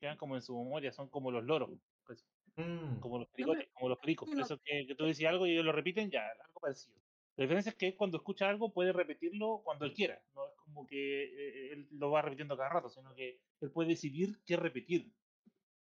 [0.00, 1.70] quedan como en su memoria, son como los loros,
[2.06, 4.28] pues, mm, como los pericotes, como los pericos.
[4.28, 6.96] no- Eso que, que tú decís algo y ellos lo repiten, ya, algo parecido.
[7.36, 10.22] La diferencia es que cuando escucha algo puede repetirlo cuando él quiera.
[10.34, 13.88] No es como que eh, él lo va repitiendo cada rato, sino que él puede
[13.90, 15.12] decidir qué repetir.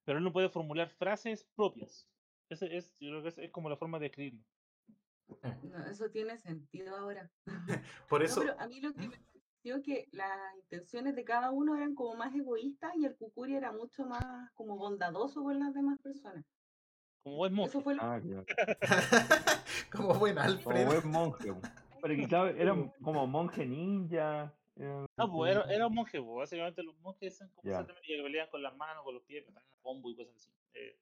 [0.03, 2.10] Pero él no puede formular frases propias.
[2.49, 4.43] Ese es, yo creo que es, es como la forma de escribirlo.
[5.63, 7.29] No, eso tiene sentido ahora.
[8.09, 11.51] por No, eso, pero a mí lo que me pareció que las intenciones de cada
[11.51, 15.73] uno eran como más egoístas y el Kukuri era mucho más como bondadoso con las
[15.73, 16.45] demás personas.
[17.23, 17.69] Como buen monje.
[17.69, 18.45] Eso fue lo Ah, claro.
[19.91, 20.85] como buen Como Alfred.
[20.87, 21.53] buen monje.
[22.01, 24.53] Pero claro, era como monje ninja.
[24.75, 26.35] era- No, pues era, era un monje, pues.
[26.37, 29.49] básicamente los monjes son como exactamente que pelean con las manos, con los pies, que
[29.49, 30.51] están en combo y cosas así.
[30.75, 30.97] Eh,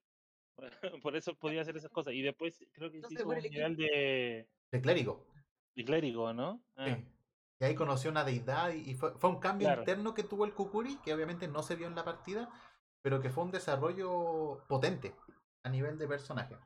[1.04, 2.14] por eso podía hacer esas cosas.
[2.14, 5.26] Y después creo que se Entonces, hizo un el nivel de, De clérigo.
[5.76, 6.64] Y clérigo, ¿no?
[6.76, 7.06] Ah, Sí.
[7.58, 9.82] Y ahí conoció una deidad y, fue, fue un cambio Claro.
[9.82, 12.50] interno que tuvo el Kukuri, que obviamente no se vio en la partida,
[13.02, 15.16] pero que fue un desarrollo potente
[15.64, 16.58] a nivel de personaje.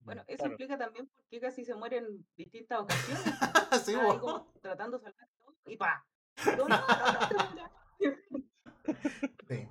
[0.00, 0.52] Bueno, eso claro.
[0.52, 3.24] explica también por qué casi se muere en distintas ocasiones.
[3.84, 6.06] Sí, ahí como tratando de salvar todo y pa.
[6.56, 7.70] No, no, no, no, te mueras.
[9.48, 9.68] Sí.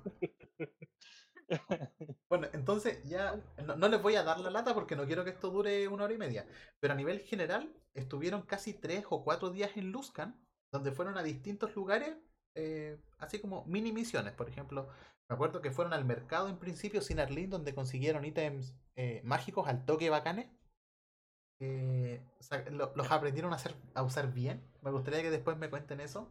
[2.28, 5.30] Bueno, entonces ya no, no les voy a dar la lata porque no quiero que
[5.30, 6.46] esto dure una hora y media.
[6.80, 10.36] Pero a nivel general, estuvieron casi tres o cuatro días en Luskan,
[10.72, 12.16] donde fueron a distintos lugares,
[12.54, 14.32] eh, así como mini misiones.
[14.32, 14.88] Por ejemplo,
[15.28, 19.68] me acuerdo que fueron al mercado en principio sin Arlene, donde consiguieron ítems eh, mágicos
[19.68, 20.48] al toque bacanes.
[21.60, 24.62] Eh, o sea, lo- los aprendieron a, hacer, a usar bien.
[24.82, 26.30] Me gustaría que después me cuenten eso.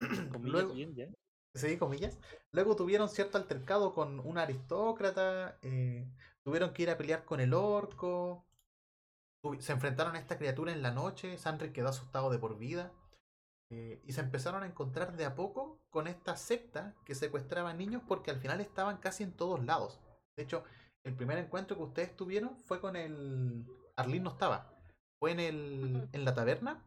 [0.42, 1.08] Luego- bien, ya.
[1.54, 2.18] Sí, comillas.
[2.52, 5.58] Luego tuvieron cierto altercado con un aristócrata.
[5.62, 6.06] eh,
[6.42, 8.44] tuvieron que ir a pelear con el orco.
[9.60, 11.36] Se enfrentaron a esta criatura en la noche.
[11.38, 12.92] Sanric quedó asustado de por vida.
[13.70, 18.02] eh, y se empezaron a encontrar de a poco con esta secta que secuestraba niños
[18.08, 20.00] porque al final estaban casi en todos lados.
[20.36, 20.64] De hecho,
[21.04, 23.66] el primer encuentro que ustedes tuvieron fue con el.
[23.96, 24.72] Arlene no estaba.
[25.20, 26.84] Fue en, el, en la taberna.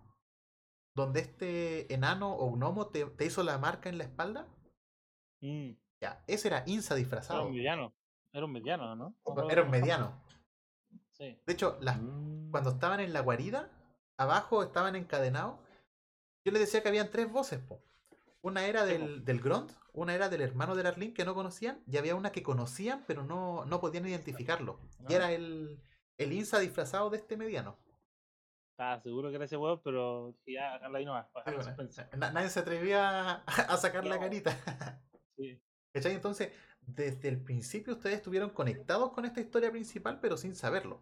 [0.95, 4.47] Donde este enano o gnomo te, te hizo la marca en la espalda.
[5.41, 7.45] Mm, Ya, ese era Insa Era disfrazado.
[7.47, 7.93] un mediano.
[8.31, 9.15] Era un mediano, ¿no?
[9.49, 10.21] Era un mediano.
[11.11, 11.39] Sí.
[11.45, 12.51] De hecho, las, Mm.
[12.51, 13.69] cuando estaban en la guarida,
[14.17, 15.59] abajo estaban encadenados.
[16.45, 17.59] Yo les decía que habían tres voces.
[17.59, 17.81] po.
[18.41, 21.97] Una era del, del Grunt, una era del hermano del Arlín que no conocían, y
[21.97, 24.79] había una que conocían, pero no, no podían identificarlo.
[25.09, 25.15] Y Ah.
[25.17, 25.81] era el,
[26.17, 27.77] el Insa disfrazado de este mediano.
[28.71, 31.25] Estaba seguro que era ese huevo, pero ya, ahí nomás.
[31.33, 34.51] bueno, nadie se atrevía a, a sacar la carita.
[35.93, 36.13] ¿Cachai?
[36.13, 41.01] Entonces, desde el principio ustedes estuvieron conectados con esta historia principal, pero sin saberlo.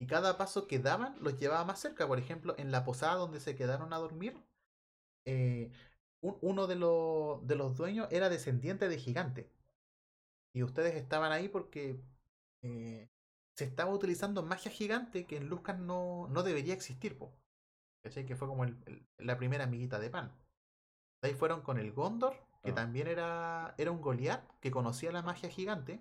[0.00, 2.08] Y cada paso que daban los llevaba más cerca.
[2.08, 4.36] Por ejemplo, en la posada donde se quedaron a dormir,
[5.26, 5.70] eh,
[6.22, 9.50] un- uno de, los de los dueños era descendiente de gigante.
[10.52, 12.00] Y ustedes estaban ahí porque
[12.62, 13.08] eh,
[13.56, 17.18] se estaba utilizando magia gigante que en Luskan no, no debería existir.
[17.18, 17.32] Po.
[18.02, 18.26] ¿Cachai?
[18.26, 18.66] Que fue como
[19.18, 20.32] la primera amiguita de pan.
[21.22, 22.74] De ahí fueron con el Gondor, que Ah.
[22.74, 26.00] también era, era un Goliath que conocía la magia gigante.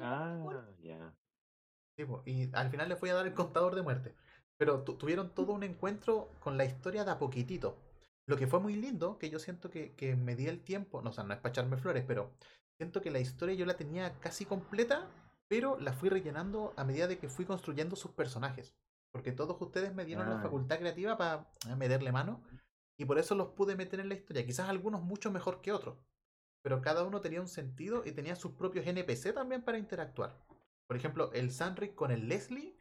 [0.00, 1.12] Ah, ya.
[1.96, 4.14] Sí, po, y al final les voy a dar el contador de muerte.
[4.56, 7.76] Pero tu- tuvieron todo un encuentro con la historia de a poquitito.
[8.26, 11.10] Lo que fue muy lindo, que yo siento que, que me di el tiempo, no,
[11.10, 12.30] o sea, no es para echarme flores, pero
[12.78, 15.08] siento que la historia yo la tenía casi completa,
[15.48, 18.74] pero la fui rellenando a medida de que fui construyendo sus personajes.
[19.12, 20.42] Porque todos ustedes me dieron la Ah.
[20.42, 22.40] facultad creativa para meterle mano,
[23.00, 24.44] y por eso los pude meter en la historia.
[24.44, 25.96] Quizás algunos mucho mejor que otros,
[26.62, 30.36] pero cada uno tenía un sentido y tenía sus propios NPC también para interactuar.
[30.86, 32.76] Por ejemplo, el Sanric con el Leslie,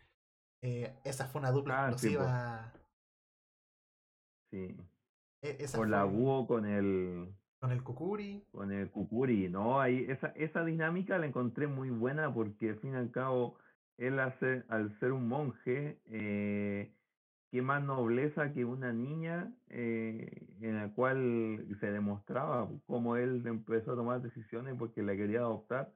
[0.61, 2.73] eh, esa fue una dupla Ah, explosiva.
[4.51, 4.75] Sí.
[5.41, 8.43] e- esa Con la fue búho, con el, con el Kukuri.
[8.51, 9.79] con el Kukuri, ¿no?
[9.79, 13.57] Ahí, esa, esa dinámica la encontré muy buena porque al fin y al cabo,
[13.97, 16.91] él hace, al ser un monje, eh,
[17.49, 23.93] qué más nobleza que una niña eh, en la cual se demostraba cómo él empezó
[23.93, 25.91] a tomar decisiones porque la quería adoptar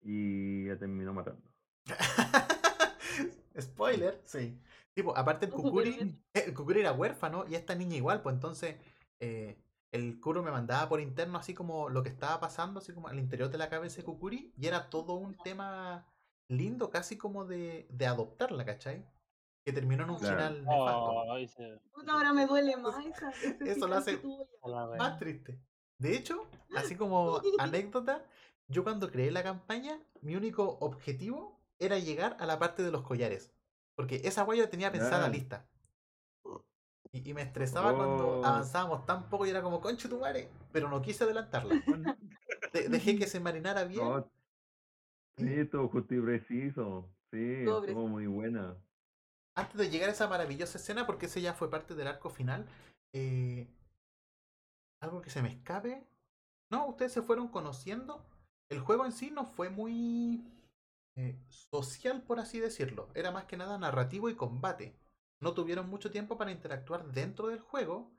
[0.00, 1.42] y la terminó matando.
[3.60, 4.58] Spoiler, sí.
[4.94, 8.76] Tipo, aparte el Kukuri, el Kukuri era huérfano y esta niña igual, pues entonces
[9.20, 9.58] eh,
[9.92, 13.18] el Kuro me mandaba por interno así como lo que estaba pasando, así como al
[13.18, 16.06] interior de la cabeza de Kukuri, y era todo un tema
[16.48, 19.04] lindo, casi como de, de adoptarla, ¿cachai?
[19.64, 20.36] Que terminó en un Claro.
[20.36, 21.10] final nefasto.
[21.10, 21.36] Oh,
[21.94, 23.30] Puta, ahora me duele más esa.
[23.60, 24.20] Eso lo hace-.
[24.98, 25.58] Más triste.
[25.98, 26.46] De hecho,
[26.76, 28.22] así como anécdota,
[28.68, 33.02] yo cuando creé la campaña, mi único objetivo era llegar a la parte de los
[33.02, 33.52] collares.
[33.96, 35.28] Porque esa guay yo tenía pensada Ah.
[35.30, 35.66] lista.
[37.12, 38.44] Y, y me estresaba cuando Oh.
[38.44, 40.50] avanzábamos tan poco y era como, conche tu madre.
[40.72, 41.80] Pero no quise adelantarla.
[42.72, 44.04] De- dejé que se marinara bien.
[44.04, 44.28] No,
[45.38, 47.08] sí, estuvo justo y preciso.
[47.30, 48.76] Sí, estuvo muy buena.
[49.56, 52.66] Antes de llegar a esa maravillosa escena, porque ese ya fue parte del arco final,
[53.12, 53.68] eh,
[55.00, 56.04] algo que se me escape.
[56.70, 58.24] No, ustedes se fueron conociendo.
[58.68, 60.42] El juego en sí no fue muy
[61.16, 63.08] eh, social, por así decirlo.
[63.14, 64.96] Era más que nada narrativo y combate.
[65.40, 68.10] No tuvieron mucho tiempo para interactuar dentro del juego,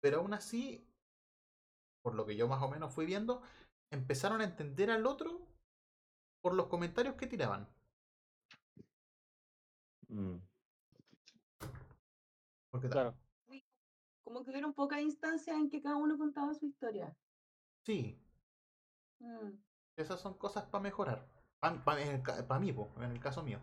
[0.00, 0.88] pero aún así,
[2.02, 3.42] por lo que yo más o menos fui viendo,
[3.92, 5.46] empezaron a entender al otro
[6.42, 7.68] por los comentarios que tiraban.
[10.08, 10.49] Mm.
[12.70, 13.14] Porque Claro.
[14.24, 17.16] Como que hubieron pocas instancias en que cada uno contaba su historia.
[17.84, 18.16] sí,
[19.20, 19.50] Mm.
[19.96, 21.26] Esas son cosas para mejorar.
[21.60, 23.58] Para mí, po, en el caso mío.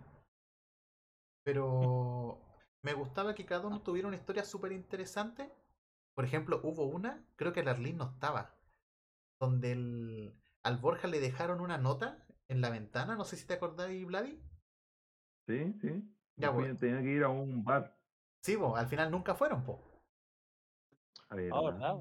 [1.43, 2.39] Pero
[2.83, 5.51] me gustaba que cada uno tuviera una historia súper interesante.
[6.13, 8.55] Por ejemplo, hubo una, creo que Arlene no estaba,
[9.39, 13.55] donde el, al Borja le dejaron una nota en la ventana, no sé si te
[13.55, 14.39] acordáis, Vladi.
[15.47, 16.03] Sí, sí.
[16.37, 16.77] Ya, bueno.
[16.77, 17.96] Tenía que ir a un bar.
[18.47, 19.83] Sí, al final nunca fueron, po.
[21.27, 21.97] A ver, Ah, ¿verdad?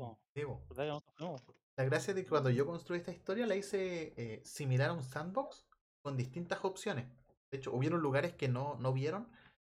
[1.76, 5.02] La gracia de que cuando yo construí esta historia la hice eh, similar a un
[5.02, 5.66] sandbox
[6.02, 7.08] con distintas opciones.
[7.50, 9.28] De hecho, hubieron lugares que no, no vieron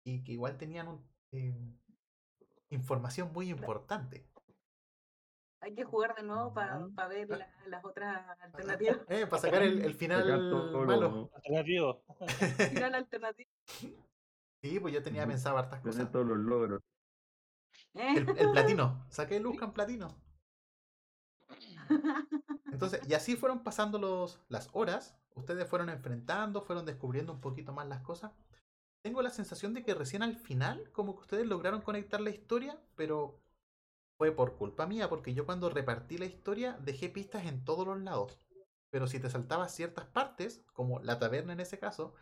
[0.03, 1.55] y que igual tenían un, eh,
[2.69, 4.27] información muy importante.
[5.61, 6.77] Hay que jugar de nuevo para
[7.07, 8.97] ver la- las otras alternativas.
[9.07, 10.27] Eh, para sacar el, final
[10.85, 10.99] malo.
[10.99, 12.03] lo- Alternativo.
[12.73, 13.49] Final alternativo.
[14.69, 16.11] Sí, pues yo tenía pensado hartas cosas.
[16.11, 16.81] todos los logros.
[17.93, 19.05] El, el platino.
[19.09, 20.15] Saqué el Luscan platino.
[22.71, 25.15] Entonces, y así fueron pasando los, las horas.
[25.35, 28.31] Ustedes fueron enfrentando, fueron descubriendo un poquito más las cosas.
[29.01, 32.79] Tengo la sensación de que recién al final, como que ustedes lograron conectar la historia,
[32.95, 33.39] pero
[34.17, 38.01] fue por culpa mía, porque yo cuando repartí la historia dejé pistas en todos los
[38.01, 38.37] lados.
[38.89, 42.15] Pero si te saltabas ciertas partes, como la taberna en ese caso,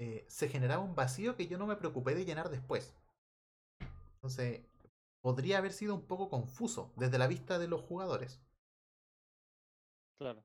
[0.00, 2.94] eh, se generaba un vacío que yo no me preocupé de llenar después.
[4.14, 4.62] Entonces,
[5.20, 8.40] podría haber sido un poco confuso desde la vista de los jugadores.
[10.18, 10.42] Claro.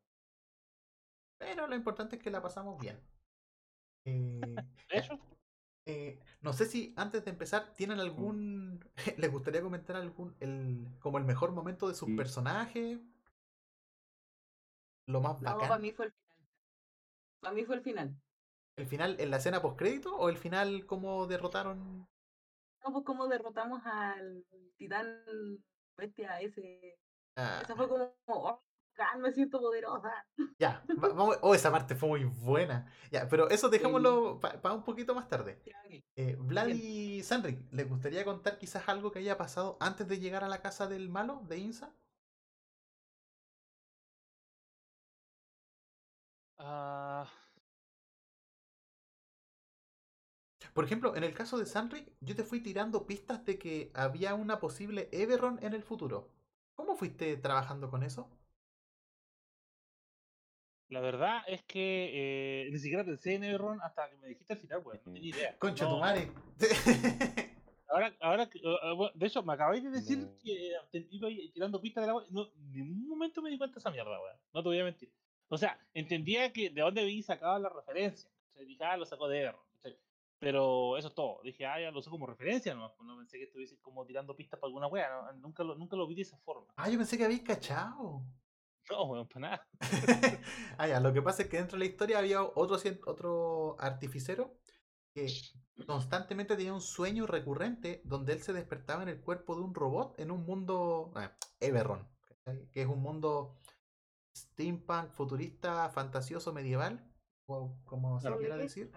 [1.40, 3.00] Pero lo importante es que la pasamos bien.
[4.06, 4.42] Eh,
[4.90, 5.20] De hecho,
[5.86, 8.84] eh, no sé si antes de empezar tienen algún.
[9.18, 10.36] ¿Les gustaría comentar algún.
[10.42, 12.16] El, como el mejor momento de sus Sí.
[12.16, 13.00] personajes?
[15.08, 15.70] Lo más No, bacán.
[15.70, 16.48] para mí fue el final.
[17.40, 18.16] Para mí fue el final.
[18.78, 22.08] ¿El final en la escena post crédito o el final cómo derrotaron?
[22.84, 24.46] No, pues cómo derrotamos al
[24.78, 25.24] titán
[25.98, 26.98] bestia ese.
[27.36, 28.62] a- Esa fue como, oh,
[29.18, 30.26] me siento poderosa.
[30.60, 31.38] Ya, va- vamos.
[31.42, 32.92] Oh, esa parte fue muy buena.
[33.12, 35.62] Ya, pero eso dejémoslo para un poquito más tarde.
[36.18, 40.44] Eh, Vlad y Sanric, ¿les gustaría contar quizás algo que haya pasado antes de llegar
[40.44, 41.94] a la casa del malo, de Insa?
[46.58, 47.28] ah,
[50.76, 54.34] Por ejemplo, en el caso de Sanric, yo te fui tirando pistas de que había
[54.36, 56.30] una posible Everon en el futuro.
[56.76, 58.30] ¿Cómo fuiste trabajando con eso?
[60.90, 64.60] la verdad es que eh, ni siquiera pensé en Everon hasta que me dijiste al
[64.60, 65.00] final, weón.
[65.06, 65.58] No tenía idea.
[65.58, 66.30] Concha tu No, madre.
[67.88, 68.50] Ahora, ahora,
[69.14, 70.38] de hecho, me acabáis de decir No.
[70.44, 72.26] que eh, te iba tirando pistas de la wea.
[72.32, 74.38] No, en ningún momento me di cuenta de esa mierda, weón.
[74.54, 75.10] No te voy a mentir.
[75.48, 78.30] O sea, entendía que de dónde había sacado la referencia.
[78.50, 79.62] O sea, dije, ah, lo sacó de Everon.
[80.40, 81.40] Pero eso es todo.
[81.44, 84.60] Dije, ah, ya lo usó como referencia, no, no pensé que estuviese como tirando pistas
[84.60, 85.10] para alguna wea.
[85.10, 86.74] no, nunca, lo, nunca lo vi de esa forma.
[86.76, 88.24] ah, yo pensé que habéis cachado.
[88.90, 89.68] No, weón, para nada.
[90.78, 94.58] ah, ya, lo que pasa es que dentro de la historia había otro, otro artificero
[95.16, 95.28] que
[95.88, 100.20] constantemente tenía un sueño recurrente donde él se despertaba en el cuerpo de un robot
[100.20, 101.30] en un mundo eh,
[101.62, 102.70] Everon, ¿cachai?
[102.70, 103.58] que es un mundo
[104.36, 107.10] steampunk, futurista, fantasioso, medieval,
[107.48, 108.92] o como se quiera decir.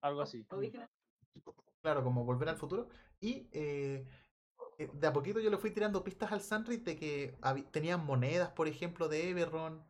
[0.00, 0.46] Algo así.
[0.50, 0.60] ¿no?
[1.80, 2.88] Claro, como volver al futuro.
[3.20, 4.06] Y eh,
[4.78, 7.36] eh, de a poquito yo le fui tirando pistas al Sunrise de que
[7.70, 9.84] tenían monedas, por ejemplo, de Everron,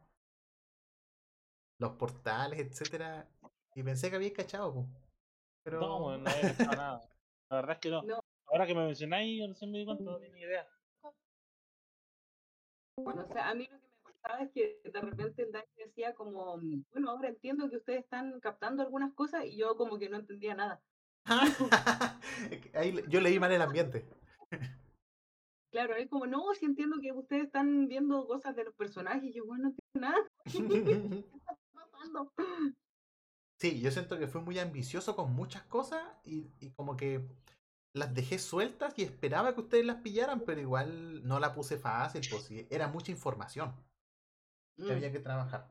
[1.78, 3.28] los portales, etcétera.
[3.74, 4.88] Y pensé que había cachado, po.
[5.62, 7.00] pero No, no había cachado nada.
[7.50, 8.02] La verdad es que no.
[8.02, 8.20] No.
[8.46, 10.66] Ahora que me mencionáis, recién me di cuenta, no tenía idea.
[12.96, 13.87] Bueno, o sea, a mí lo que
[14.28, 17.76] me pasaba es que de repente el Dani decía como, mm, bueno, ahora entiendo que
[17.76, 20.82] ustedes están captando algunas cosas y yo como que no entendía nada.
[22.74, 24.06] Ahí yo leí mal el ambiente.
[25.70, 29.32] Claro, es como, no, sí entiendo que ustedes están viendo cosas de los personajes y
[29.32, 30.18] yo, bueno, no entiendo nada.
[30.44, 32.32] ¿Qué está pasando?
[33.60, 37.26] Sí, yo siento que fui muy ambicioso con muchas cosas y, y como que
[37.92, 42.22] las dejé sueltas y esperaba que ustedes las pillaran, pero igual no la puse fácil,
[42.30, 43.74] pues era mucha información
[44.86, 45.68] que Mm, había que trabajar.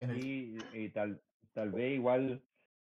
[0.00, 2.42] En el- Y, y tal, tal vez igual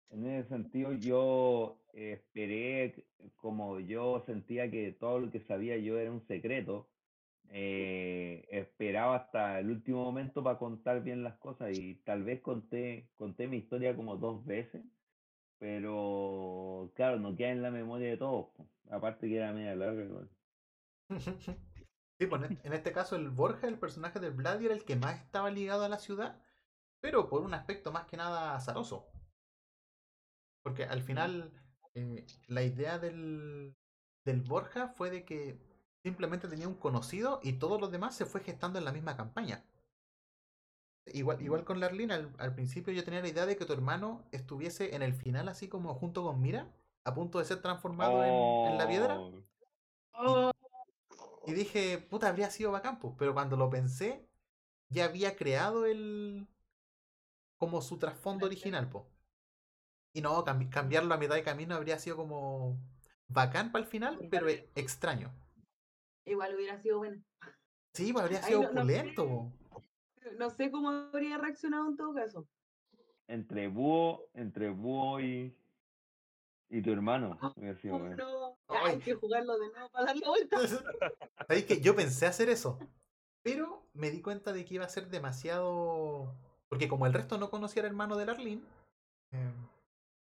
[0.09, 3.07] en ese sentido yo eh, esperé,
[3.37, 6.93] como yo sentía que todo lo que sabía yo era un secreto,
[7.49, 13.11] eh, esperaba hasta el último momento para contar bien las cosas y tal vez conté,
[13.17, 14.83] conté mi historia como dos veces,
[15.59, 18.53] pero claro, no queda en la memoria de todos,
[18.89, 20.03] aparte que era media larga.
[20.05, 20.31] igual.
[22.19, 25.21] Sí, pues en este caso el Borja, el personaje del Vladi, era el que más
[25.21, 26.41] estaba ligado a la ciudad,
[27.01, 29.07] pero por un aspecto más que nada azaroso.
[30.63, 31.51] Porque al final
[31.93, 33.75] eh, la idea del,
[34.23, 35.59] del Borja fue de que
[36.03, 39.65] simplemente tenía un conocido y todos los demás se fue gestando en la misma campaña.
[41.07, 44.23] Igual, igual con Larlin, al, al principio yo tenía la idea de que tu hermano
[44.31, 46.71] estuviese en el final así como junto con Mira,
[47.03, 49.19] a punto de ser transformado en, en la piedra.
[50.13, 50.51] Oh,
[51.47, 53.13] Y dije, puta, habría sido bacán, pues.
[53.17, 54.27] Pero cuando lo pensé,
[54.89, 56.47] ya había creado el.
[57.57, 59.05] como su trasfondo original, pues.
[60.13, 62.77] Y no, cambi- cambiarlo a mitad de camino habría sido como.
[63.27, 65.31] bacán para el final, pero e- extraño.
[66.25, 67.21] igual hubiera sido bueno.
[67.93, 69.29] Sí, pues habría Ay, sido no- no opulento, sé.
[69.29, 69.51] po.
[70.39, 72.47] No sé cómo habría reaccionado en todo caso.
[73.27, 75.55] entre búho, entre búho y,
[76.69, 77.37] y tu hermano.
[77.41, 78.91] Oh, no, Ay.
[78.93, 80.57] hay que jugarlo de nuevo para darle vuelta.
[81.47, 82.79] ¿Sabéis que yo pensé hacer eso?
[83.43, 86.33] Pero me di cuenta de que iba a ser demasiado.
[86.67, 88.65] Porque como el resto no conocía al hermano de Larlin,
[89.31, 89.51] eh,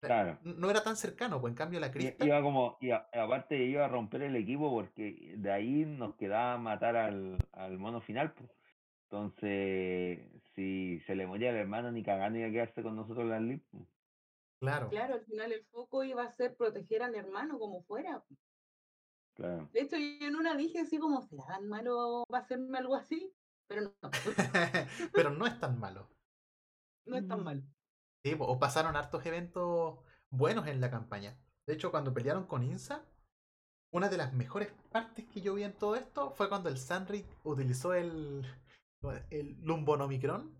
[0.01, 0.37] Claro.
[0.43, 2.27] no era tan cercano, pues en cambio la Crystal.
[2.27, 6.59] Iba como, y a- aparte iba a romper el equipo porque de ahí nos quedaba
[6.59, 8.33] matar al, al mono final.
[8.33, 8.51] pues.
[9.09, 10.19] Entonces,
[10.57, 13.63] si se le moría al hermano, ni cagando iba a quedarse con nosotros la lip.
[14.63, 14.89] Claro.
[14.91, 18.23] Claro, al final el foco iba a ser proteger al hermano como fuera.
[19.35, 19.69] Claro.
[19.73, 22.95] De hecho, yo en una dije así como, ¿será tan malo va a hacerme algo
[22.95, 23.35] así?
[23.67, 24.11] Pero no,
[25.13, 26.09] pero no es tan malo.
[27.07, 27.63] no es tan malo.
[28.25, 29.99] Sí, o pasaron hartos eventos
[30.31, 31.37] buenos en la campaña.
[31.67, 33.05] De hecho, cuando pelearon con Insa,
[33.91, 37.27] una de las mejores partes que yo vi en todo esto fue cuando el Sanric
[37.43, 38.47] utilizó el,
[39.31, 40.55] el Lumbonomicron.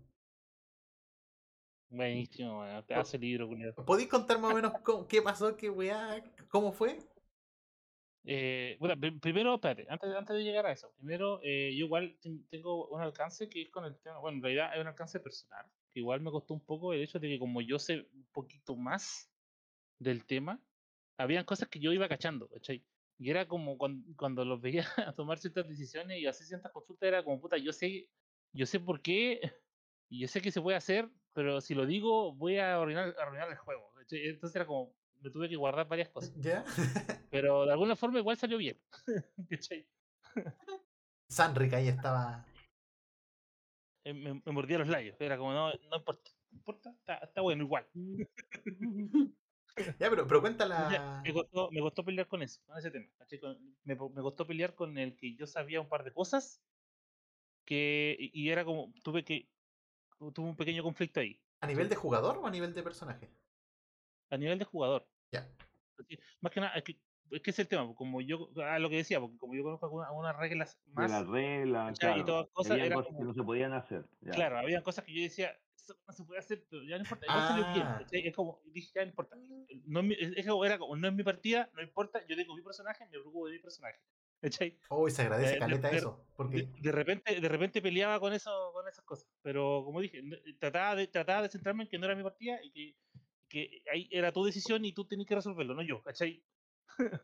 [1.93, 2.83] Buenísimo, weón.
[2.85, 3.49] Pedazo de libro.
[3.85, 6.97] ¿Podéis contar más o menos cómo- qué pasó, qué weá, cómo fue?
[8.25, 12.17] Eh, bueno, pri- primero, espérate, antes, antes de llegar a eso, primero, eh, yo igual
[12.21, 15.19] ten- tengo un alcance que es con el tema, bueno, en realidad es un alcance
[15.19, 18.25] personal, que igual me costó un poco el hecho de que como yo sé un
[18.31, 19.29] poquito más
[19.99, 20.59] del tema,
[21.17, 22.83] habían cosas que yo iba cachando, ¿cachai?
[23.19, 27.05] Y era como cuando, cuando los veía a tomar ciertas decisiones y hacer ciertas consultas,
[27.07, 28.09] era como, puta, yo sé,
[28.53, 29.41] yo sé por qué,
[30.09, 33.49] y yo sé que se puede hacer, pero si lo digo, voy a arruinar, arruinar
[33.49, 33.91] el juego.
[34.09, 36.33] Entonces era como, me tuve que guardar varias cosas.
[36.35, 36.63] ¿Ya?
[37.31, 38.77] Pero de alguna forma igual salió bien.
[41.29, 42.45] Sanric ahí estaba.
[44.03, 45.15] Eh, Me, me mordía los labios.
[45.19, 46.29] Era como, no, no importa.
[46.51, 47.87] No importa, está, está bueno igual.
[49.97, 51.21] Ya, pero, pero cuenta Entonces, la.
[51.25, 53.07] Me costó, me costó pelear con eso, con ese tema.
[53.83, 56.61] me, me costó pelear con el que yo sabía un par de cosas
[57.65, 59.49] que y y era como, tuve que,
[60.31, 61.39] tuve un pequeño conflicto ahí.
[61.61, 63.29] ¿A nivel de jugador o a nivel de personaje?
[64.29, 65.07] A nivel de jugador.
[65.31, 65.47] Ya.
[66.41, 66.99] Más que nada, es que,
[67.31, 69.85] es que es el tema, como yo, a lo que decía, porque como yo conozco
[69.85, 72.09] algunas, algunas reglas De más, las reglas, ¿cachai?
[72.19, 72.25] y claro.
[72.25, 74.05] todas cosas, Habían era cosas que no se podían hacer.
[74.21, 74.31] ya.
[74.31, 77.25] Claro, había cosas que yo decía, eso no se puede hacer, pero ya no importa,
[77.25, 77.87] igual salió bien.
[77.87, 78.01] Ah.
[78.11, 79.35] Es como, dije, ya no importa.
[79.85, 82.61] No es mi- es, era como, no es mi partida, no importa, yo tengo mi
[82.61, 83.99] personaje, me preocupo de mi personaje.
[84.43, 84.77] ¿Cachai?
[84.89, 86.17] Uy, se agradece de- caleta de- eso.
[86.27, 86.69] De, Porque.
[86.81, 89.27] de repente, de repente peleaba con eso, con esas cosas.
[89.41, 92.59] Pero como dije, no- trataba de, trataba de centrarme en que no era mi partida
[92.61, 92.95] y que,
[93.47, 96.43] que ahí era tu decisión y tú tenías que resolverlo, no yo, ¿cachai?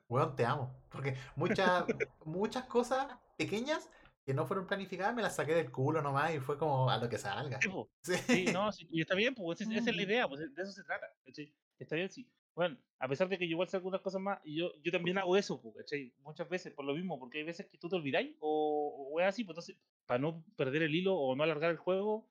[0.07, 0.81] Weón, te amo.
[0.89, 1.85] Porque muchas,
[2.25, 3.07] muchas cosas
[3.37, 3.89] pequeñas
[4.25, 7.09] que no fueron planificadas me las saqué del culo nomás y fue como a lo
[7.09, 7.59] que salga.
[7.61, 7.89] Sí, po.
[8.01, 8.15] Sí.
[8.15, 10.71] Sí, no, sí, y está bien, pues esa, esa es la idea, pues de eso
[10.71, 11.53] se trata, ¿cachai?
[11.77, 12.27] Está bien, sí.
[12.55, 15.37] Bueno, a pesar de que yo igual sé algunas cosas más, yo, yo también hago
[15.37, 16.13] eso, ¿cachai?
[16.21, 19.27] Muchas veces, por lo mismo, porque hay veces que tú te olvidáis o, o es
[19.27, 22.27] así, pues entonces, para no perder el hilo o no alargar el juego,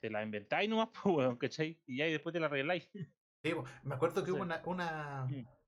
[0.00, 1.80] te la inventáis nomás, pues, weón, ¿cachai?
[1.86, 2.88] Y ya y después te la arregláis.
[3.42, 3.54] Sí,
[3.84, 4.62] me acuerdo que hubo una.
[4.66, 5.22] una...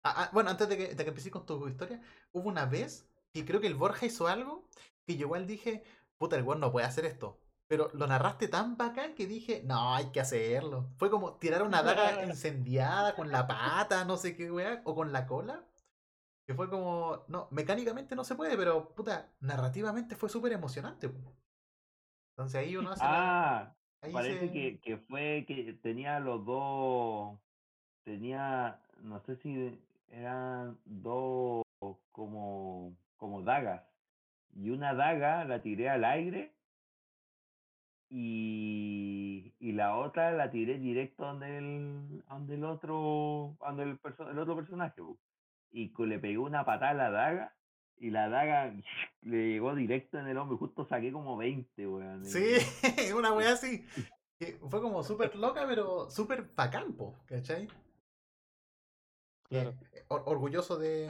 [0.04, 3.08] Ah, ah, bueno, antes de que, de que empecé con tu historia, hubo una vez
[3.32, 4.68] que creo que el Borja hizo algo
[5.06, 5.84] que yo igual dije,
[6.18, 7.41] puta, el weón no puede hacer esto.
[7.72, 10.90] Pero lo narraste tan bacán que dije, no, hay que hacerlo.
[10.98, 15.10] Fue como tirar una daga incendiada con la pata, no sé qué weá, o con
[15.10, 15.64] la cola.
[16.46, 21.10] Que fue como, no, mecánicamente no se puede, pero puta, narrativamente fue súper emocionante.
[22.36, 26.44] Entonces ahí uno hace la- Ah, ahí parece se- que, que fue que tenía los
[26.44, 27.38] dos,
[28.04, 31.64] tenía, no sé si eran dos
[32.10, 33.82] como, como dagas.
[34.54, 36.52] Y una daga la tiré al aire
[38.14, 44.30] y, y la otra la tiré directo donde el, donde el otro, donde el, perso-
[44.30, 45.00] el otro personaje.
[45.70, 47.56] Y le pegué una patada a la daga
[47.96, 48.74] y la daga
[49.22, 50.58] le llegó directo en el hombro.
[50.58, 52.24] Justo saqué como 20, weón.
[52.26, 52.56] Sí,
[53.16, 53.86] una weá así.
[54.38, 57.66] Que fue como súper loca, pero súper bacán, po, ¿cachai?
[59.48, 59.74] Claro.
[59.92, 61.08] Eh, or- orgulloso de,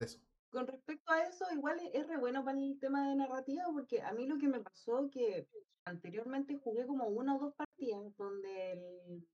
[0.00, 0.18] de eso.
[0.58, 4.02] Con respecto a eso, igual es, es re bueno para el tema de narrativa, porque
[4.02, 5.46] a mí lo que me pasó que
[5.84, 9.28] anteriormente jugué como una o dos partidas donde el,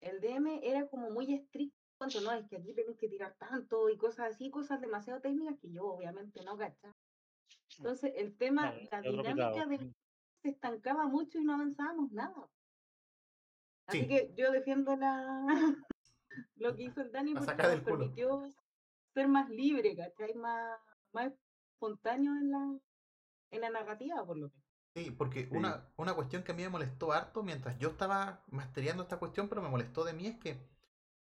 [0.00, 1.80] el DM era como muy estricto
[2.22, 5.72] no, es que aquí tenés que tirar tanto y cosas así, cosas demasiado técnicas que
[5.72, 6.94] yo obviamente no cachaba.
[7.78, 9.94] Entonces, el tema, la dinámica del
[10.42, 12.50] se estancaba mucho y no avanzábamos nada.
[13.86, 14.08] Así Sí.
[14.08, 15.46] que yo defiendo la
[16.56, 18.42] lo que hizo el Dani La porque nos permitió
[19.14, 20.34] ser más libre, ¿cachai?
[20.34, 20.78] Más,
[21.12, 21.32] más
[21.74, 22.78] espontáneo en la,
[23.52, 24.64] en la narrativa, por lo menos.
[24.94, 25.56] Sí, porque Sí.
[25.56, 29.48] una, una cuestión que a mí me molestó harto mientras yo estaba masteriando esta cuestión,
[29.48, 30.60] pero me molestó de mí es que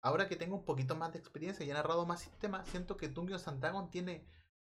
[0.01, 3.09] ahora que tengo un poquito más de experiencia y he narrado más sistemas, siento que
[3.09, 4.25] Dungeons and Dragons tiene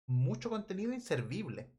[0.07, 1.71] mucho contenido inservible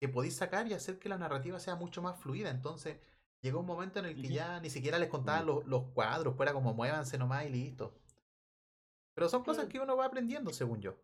[0.00, 2.50] que podéis sacar y hacer que la narrativa sea mucho más fluida.
[2.50, 2.98] Entonces,
[3.40, 6.52] llegó un momento en el que ya ni siquiera les contaban los, los cuadros, fuera
[6.52, 7.94] como muévanse nomás y listo.
[9.16, 10.94] Pero son cosas que uno va aprendiendo, según yo.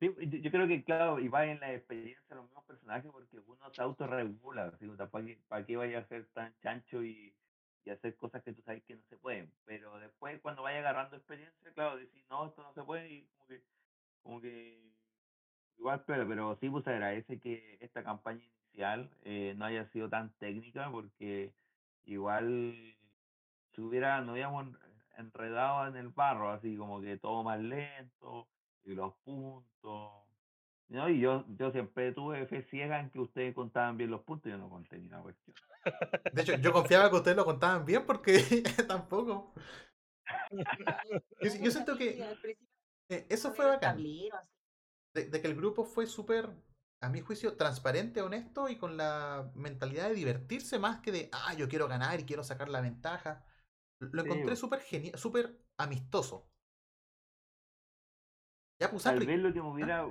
[0.00, 3.38] Sí, yo, creo que, claro, y va en la experiencia de los mismos personajes porque
[3.46, 4.76] uno se autorregula.
[4.76, 7.32] Sea, ¿para qué, para qué vaya a ser tan chancho y,
[7.84, 9.52] y hacer cosas que tú sabes que no se pueden?
[9.66, 13.46] Pero después, cuando vaya agarrando experiencia, claro, decir, no, esto no se puede y como
[13.46, 13.62] que,
[14.24, 14.82] como que
[15.78, 20.32] igual, pero, pero sí, pues agradece que esta campaña inicial eh, no haya sido tan
[20.38, 21.54] técnica porque
[22.04, 22.96] igual
[23.74, 24.76] si hubiera, nos hubiéramos
[25.18, 28.48] enredado en el barro, así como que todo más lento
[28.84, 30.12] y los puntos.
[30.88, 31.08] ¿no?
[31.08, 34.52] Y yo, yo siempre tuve fe ciega en que ustedes contaban bien los puntos y
[34.52, 35.54] yo no conté ni una cuestión.
[36.32, 38.38] De hecho, yo confiaba que ustedes lo contaban bien porque
[38.88, 39.52] tampoco.
[41.40, 42.22] Yo, yo siento que
[43.10, 43.98] eh, eso fue bacán.
[45.14, 46.50] de, de que el grupo fue súper,
[47.00, 51.54] a mi juicio, transparente, honesto y con la mentalidad de divertirse más que de, ah,
[51.54, 53.44] yo quiero ganar y quiero sacar la ventaja.
[54.00, 56.48] Lo Sí, encontré súper genial, súper amistoso.
[58.80, 60.06] Ya, pues, Tal vez lo que me hubiera...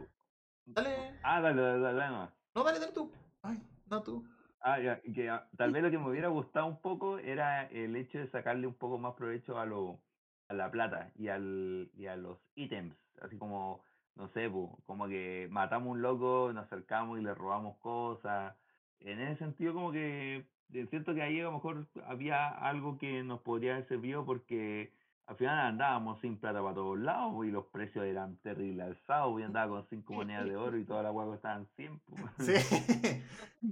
[0.65, 1.19] dale.
[1.23, 2.33] Ah, dale, dale, dale, dale nomás.
[2.53, 3.11] No, dale, dale tú.
[3.41, 4.27] Ay, no tú.
[4.59, 7.95] Ah, ya, que ah, tal vez lo que me hubiera gustado un poco era el
[7.95, 10.01] hecho de sacarle un poco más provecho a lo
[10.49, 13.83] a la plata y al y a los ítems, así como
[14.15, 18.55] no sé, po, como que matamos un loco, nos acercamos y le robamos cosas.
[18.99, 23.41] En ese sentido como que siento que ahí a lo mejor había algo que nos
[23.41, 24.91] podría haber servido porque
[25.27, 29.43] al final andábamos sin plata para todos lados y los precios eran terribles alzados, y
[29.43, 31.99] andaba con cinco monedas de oro y toda la hueá estaban 100.
[31.99, 32.15] po.
[32.39, 32.53] Sí.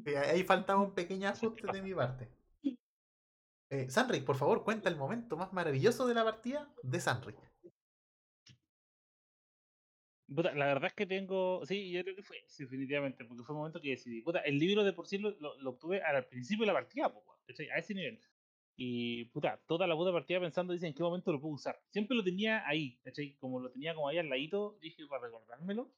[0.03, 2.29] Sí, ahí faltaba un pequeño ajuste de mi parte.
[3.69, 7.37] Eh, Sanric, por favor, cuenta el momento más maravilloso de la partida de Sanric.
[10.33, 11.63] Puta, la verdad es que tengo.
[11.65, 14.21] Sí, yo creo que fue, sí, definitivamente, porque fue el momento que decidí.
[14.21, 17.13] Puta, el libro de por sí lo, lo- lo obtuve al principio de la partida,
[17.13, 18.19] po, a ese nivel.
[18.75, 21.79] Y puta, toda la puta partida pensando, dice, en qué momento lo puedo usar.
[21.89, 23.35] Siempre lo tenía ahí, ¿cachai?
[23.37, 25.93] Como lo tenía como ahí al ladito, dije, para recordármelo.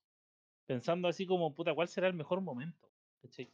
[0.66, 2.92] Pensando así como, puta, ¿cuál será el mejor momento?
[3.22, 3.50] ¿cachai?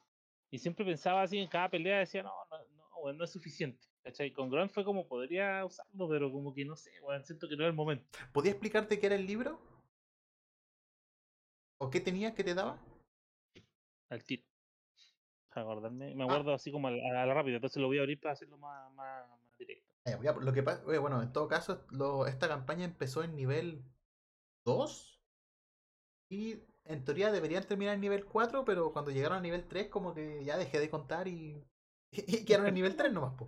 [0.50, 3.88] Y siempre pensaba así en cada pelea, decía, no, no, no, weón, no es suficiente.
[4.02, 4.32] ¿cachai?
[4.32, 7.62] Con Grunt fue como, podría usarlo, pero como que no sé, weón, siento que no
[7.64, 8.06] era el momento.
[8.34, 9.60] ¿Podía explicarte qué era el libro?
[11.78, 12.80] ¿O qué tenía que te daba?
[14.10, 14.44] al tiro.
[15.52, 16.26] Acordarme, me Ah.
[16.28, 18.58] acuerdo así como a la, a la rápida, entonces lo voy a abrir para hacerlo
[18.58, 19.92] más, más, más directo.
[20.06, 23.36] Eh, ya, lo que pasa, eh, bueno, en todo caso, lo- esta campaña empezó en
[23.36, 23.84] nivel
[24.66, 25.20] 2
[26.30, 30.14] y en teoría deberían terminar en nivel 4, pero cuando llegaron a nivel 3 como
[30.14, 31.64] que ya dejé de contar y,
[32.12, 33.34] y quedaron en nivel 3 nomás.
[33.36, 33.48] po.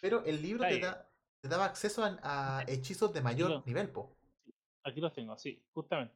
[0.00, 3.90] Pero el libro te, da, te daba acceso a, a hechizos de mayor lo- nivel,
[3.90, 4.16] po.
[4.84, 6.14] Aquí los tengo, sí, justamente.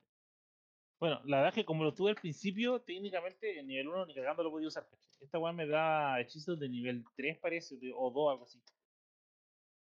[1.00, 4.14] Bueno, la verdad es que como lo tuve al principio, técnicamente en nivel 1 ni
[4.14, 4.86] cagando lo podía usar.
[5.18, 8.60] Esta weá me da hechizos de nivel 3 parece, o 2, algo así.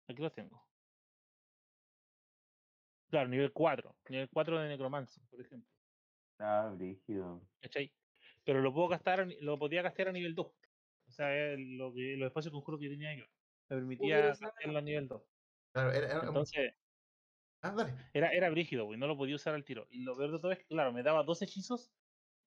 [0.09, 0.67] Aquí los tengo.
[3.09, 3.95] Claro, nivel 4.
[4.09, 5.71] Nivel 4 de necromancia, por ejemplo.
[6.41, 7.41] Ah, brígido.
[7.61, 7.93] ¿Cachai?
[8.45, 10.49] Pero lo puedo gastar, lo podía gastar a nivel 2.
[10.49, 13.25] O sea, lo que, los espacios conjuros que tenía yo.
[13.69, 15.23] Me permitía gastarlo a nivel 2.
[15.73, 16.75] Claro, era, era un- Entonces,
[17.69, 17.95] ah, dale.
[18.13, 19.87] Era, era brígido, güey, no lo podía usar al tiro.
[19.91, 21.93] Y lo peor de todo es que, claro, me daba dos hechizos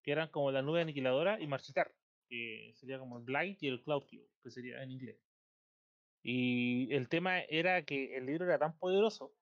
[0.03, 1.93] que eran como la nube aniquiladora y marchitar,
[2.27, 5.17] que sería como el Blight y el Cloud Cube, que sería en inglés.
[6.23, 9.33] Y el tema era que el libro era tan poderoso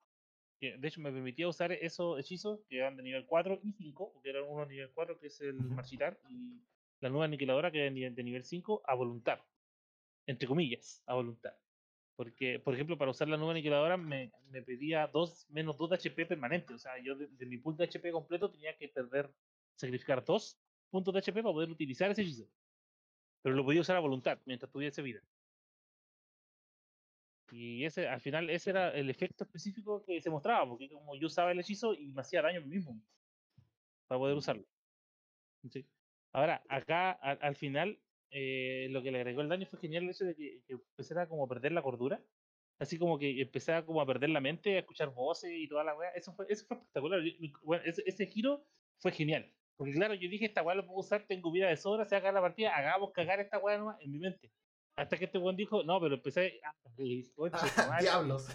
[0.60, 4.14] que, de hecho, me permitía usar esos hechizos que eran de nivel 4 y 5,
[4.14, 6.64] porque eran uno de nivel 4, que es el marchitar, y
[7.00, 9.40] la nube aniquiladora, que era de nivel 5, a voluntad.
[10.26, 11.54] Entre comillas, a voluntad.
[12.18, 15.96] Porque, por ejemplo, para usar la nube aniquiladora me, me pedía dos, menos 2 de
[15.98, 16.74] HP permanente.
[16.74, 19.32] O sea, yo de, de mi pool de HP completo tenía que perder,
[19.76, 20.60] sacrificar dos
[20.90, 22.50] puntos de HP para poder utilizar ese hechizo.
[23.44, 25.22] Pero lo podía usar a voluntad mientras tuviese vida.
[27.52, 31.28] Y ese, al final, ese era el efecto específico que se mostraba, porque como yo
[31.28, 33.00] usaba el hechizo y me hacía daño a mí mismo
[34.08, 34.66] para poder usarlo.
[35.70, 35.86] ¿sí?
[36.34, 38.00] Ahora, acá al, al final,
[38.32, 41.28] eh, lo que le agregó el daño fue genial el hecho de que, que empezara
[41.28, 42.22] como a perder la cordura.
[42.80, 45.96] Así como que empezaba como a perder la mente, a escuchar voces y toda la
[45.96, 46.12] weá.
[46.12, 47.22] Eso fue, eso fue espectacular.
[47.64, 48.66] Bueno, ese, ese giro
[49.00, 49.52] fue genial.
[49.78, 52.20] Porque claro, yo dije, esta weá lo puedo usar, tengo vida de sobra, se va
[52.20, 54.52] a cagar la partida, hagamos cagar esta weá nomás en mi mente.
[54.96, 56.74] Hasta que este weón dijo, no, pero empecé a...
[58.02, 58.48] Diablos.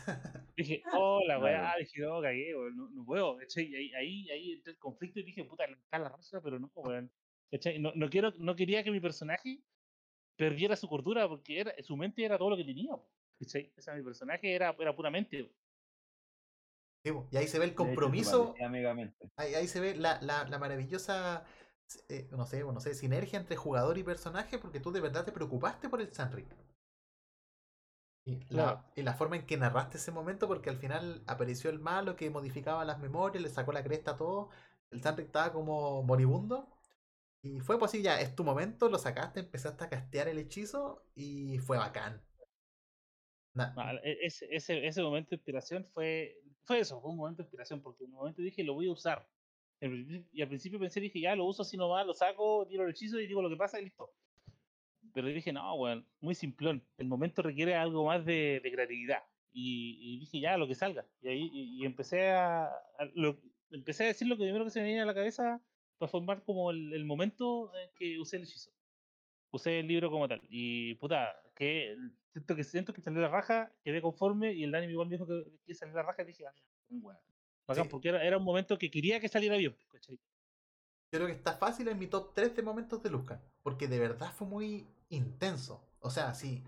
[0.56, 3.38] Dije, oh, la weá, dije, no, cagué, weón, no, no puedo.
[3.40, 6.68] Y ahí, ahí, ahí entré el conflicto y dije, puta, está la raza, pero no,
[6.74, 7.08] weón.
[7.80, 9.60] No, no, quiero, no quería que mi personaje
[10.36, 12.92] perdiera su cordura porque era, su mente era todo lo que tenía.
[13.38, 13.72] ¿cachai?
[13.76, 15.50] O sea, mi personaje era, era puramente.
[17.04, 18.54] y ahí se ve el compromiso.
[19.36, 21.44] Ahí, ahí, se ve la, la, la maravillosa
[22.08, 25.32] eh, no sé, no sé, sinergia entre jugador y personaje porque tú de verdad te
[25.32, 26.46] preocupaste por el Sanric.
[28.24, 31.80] Y la, y la forma en que narraste ese momento, porque al final apareció el
[31.80, 34.48] malo que modificaba las memorias, le sacó la cresta a todo.
[34.90, 36.68] El Sanric estaba como moribundo.
[37.42, 41.04] Y fue pues así, ya es tu momento, lo sacaste, empezaste a castear el hechizo
[41.14, 42.22] y fue bacán.
[44.04, 47.82] E, ese, ese, ese, momento de inspiración fue, fue eso, fue un momento de inspiración,
[47.82, 49.28] porque en un momento dije lo voy a usar.
[49.80, 53.18] Y al principio pensé, dije, ya lo uso así nomás, lo saco, tiro el hechizo
[53.18, 54.14] y digo lo que pasa y listo.
[55.12, 56.86] Pero dije, no, bueno, muy simplón.
[56.96, 59.24] El momento requiere algo más de, de creatividad.
[59.52, 61.04] Y, dije, ya, lo que salga.
[61.20, 62.70] Y ahí y, empecé a,
[63.14, 63.38] lo,
[63.72, 65.60] empecé a decir lo que primero que se me venía a la cabeza
[66.02, 68.72] para formar como el, momento en que usé el hechizo.
[69.52, 70.40] Usé el libro como tal.
[70.48, 71.96] Y puta, que
[72.32, 75.26] siento que siento que salió la raja, quedé conforme y el Dani igual me dijo
[75.26, 76.54] que, que salió la raja y dije, ah,
[76.88, 77.20] bueno
[77.90, 79.76] porque era, era, un momento que quería que saliera bien.
[79.90, 80.18] ¿cachai?
[81.10, 84.32] Creo que está fácil en mi top 3 de momentos de Luca, porque de verdad
[84.32, 85.88] fue muy intenso.
[86.00, 86.64] O sea, sí.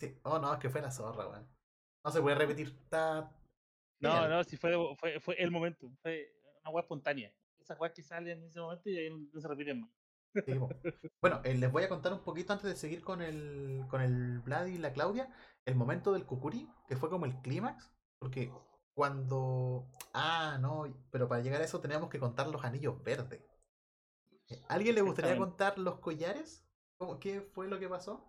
[0.00, 0.18] sí.
[0.22, 1.46] Oh, no, es que fue la zorra, weón.
[2.04, 2.68] No se puede repetir.
[2.68, 3.30] Está...
[4.00, 5.90] No, no, sí fue, fue, fue el momento.
[6.02, 7.32] Fue una weá espontánea.
[7.64, 9.90] Esas weas que salen en ese momento y ahí no se repiten más.
[11.22, 14.40] bueno, eh, les voy a contar un poquito antes de seguir con el, con el
[14.40, 15.32] Vlad y la Claudia,
[15.64, 18.52] el momento del Kukuri, que fue como el clímax, porque
[18.92, 19.88] cuando...
[20.12, 23.42] Ah, no, pero para llegar a eso teníamos que contar los anillos verdes.
[24.50, 26.68] Eh, ¿Alguien le gustaría contar los collares?
[26.98, 28.22] ¿Cómo, ¿Qué fue lo que pasó?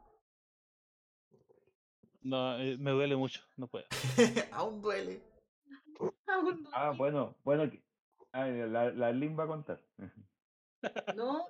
[2.22, 3.86] No, eh, me duele mucho, no puedo.
[4.54, 5.22] Aún duele.
[6.74, 7.72] Ah, bueno, bueno,
[8.36, 9.82] ah, la, la Lin va a contar.
[11.16, 11.48] no,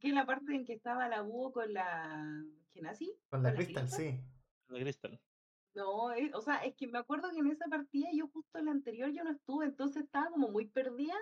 [0.00, 3.16] que la parte en que estaba la búho con la Genasi.
[3.30, 4.20] Con la, Crystal, sí.
[4.68, 5.20] La Crystal.
[5.74, 8.66] No, eh, o sea, es que me acuerdo que en esa partida yo justo en
[8.66, 11.16] la anterior yo no estuve, entonces estaba como muy perdida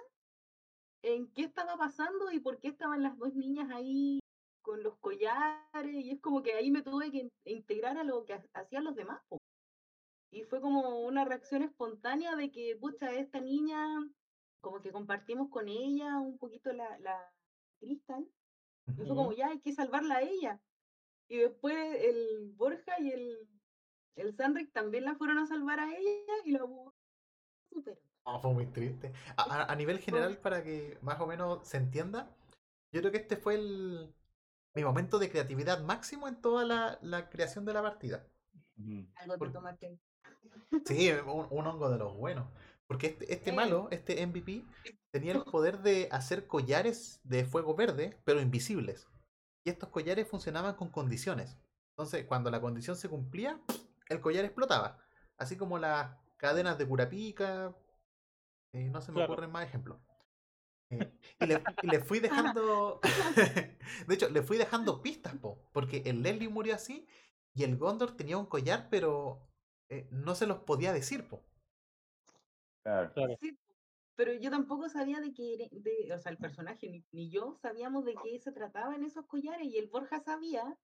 [1.02, 4.20] en qué estaba pasando y por qué estaban las dos niñas ahí
[4.62, 8.40] con los collares y es como que ahí me tuve que integrar a lo que
[8.54, 9.20] hacían los demás.
[10.30, 13.86] Y fue como una reacción espontánea de que, pucha, esta niña,
[14.62, 17.30] como que compartimos con ella un poquito la, la
[17.78, 18.26] cristal.
[18.86, 20.58] Y fue como, ya hay que salvarla a ella.
[21.28, 23.48] Y después el Borja y el
[24.16, 26.60] el Sanric también la fueron a salvar a ella y la
[27.70, 27.98] super.
[28.40, 29.12] fue muy triste.
[29.36, 32.34] A, nivel general, para que más o menos se entienda,
[32.92, 34.14] yo creo que este fue el,
[34.74, 38.26] mi momento de creatividad máximo en toda la, la creación de la partida.
[39.16, 39.98] Algo de tomate.
[40.84, 42.46] Sí, un, hongo de los buenos.
[42.92, 44.66] Porque este, este malo, este MVP,
[45.10, 49.08] tenía el poder de hacer collares de fuego verde, pero invisibles.
[49.64, 51.56] Y estos collares funcionaban con condiciones.
[51.92, 53.58] Entonces, cuando la condición se cumplía,
[54.10, 54.98] el collar explotaba.
[55.38, 57.74] Así como las cadenas de curapica.
[58.74, 59.98] Eh, no se me ocurren más ejemplos.
[60.90, 63.00] Eh, y, le, fui dejando.
[64.06, 67.08] de hecho, le fui dejando pistas, po, porque el Leslie murió así
[67.54, 69.48] y el Gondor tenía un collar, pero
[69.88, 71.42] eh, no se los podía decir, po.
[72.82, 73.12] Claro.
[74.16, 78.04] pero yo tampoco sabía de qué, de, o sea, el personaje ni, ni, yo sabíamos
[78.04, 80.76] de qué se trataba en esos collares y el Borja sabía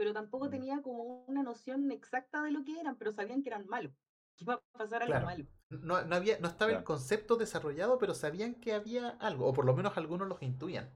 [0.00, 0.50] pero tampoco mm.
[0.50, 3.92] tenía como una noción exacta de lo que eran, pero sabían que eran malos,
[4.38, 5.44] que iba a pasar algo malo.
[5.68, 9.66] No, no, había, no estaba el concepto desarrollado, pero sabían que había algo, o por
[9.66, 10.88] lo menos algunos los intuían.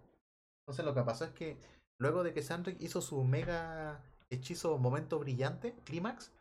[0.62, 1.59] Entonces lo que pasó es que
[1.99, 6.32] luego de que Sandrick hizo su mega hechizo momento brillante, clímax,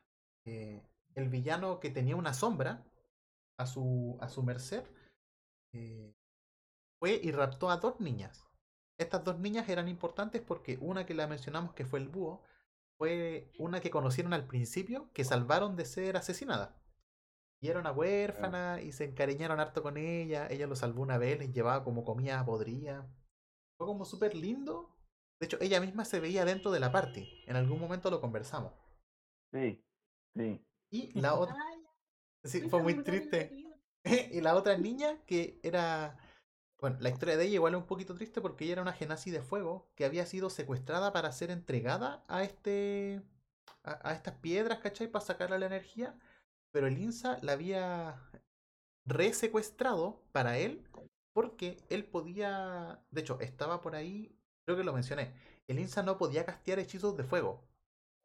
[0.45, 0.81] eh,
[1.15, 2.85] el villano que tenía una sombra
[3.57, 4.83] a su, a su merced
[5.73, 6.15] eh,
[6.99, 8.45] fue y raptó a dos niñas.
[8.97, 12.43] Estas dos niñas eran importantes porque una que la mencionamos que fue el búho
[12.97, 16.79] fue una que conocieron al principio que salvaron de ser asesinada.
[17.59, 20.47] Y era una huérfana y se encariñaron harto con ella.
[20.49, 23.09] Ella lo salvó una vez, les llevaba como comida podrida.
[23.77, 24.93] Fue como súper lindo.
[25.39, 27.43] De hecho, ella misma se veía dentro de la party.
[27.47, 28.73] En algún momento lo conversamos.
[29.53, 29.81] Sí,
[30.35, 30.65] sí.
[30.89, 31.55] Y la otra.
[32.43, 33.51] Sí, fue muy triste.
[34.31, 36.17] y la otra niña que era
[36.83, 39.31] bueno, la historia de ella igual es un poquito triste porque ella era una genasi
[39.31, 43.21] de fuego que había sido secuestrada para ser entregada a este.
[43.83, 45.07] a, estas piedras, ¿cachai?
[45.07, 46.19] Para sacarle la energía.
[46.71, 48.29] Pero el INSA la había
[49.05, 50.85] resecuestrado para él
[51.31, 55.33] porque él podía, de hecho, estaba por ahí, creo que lo mencioné,
[55.67, 57.65] el Insa no podía castear hechizos de fuego,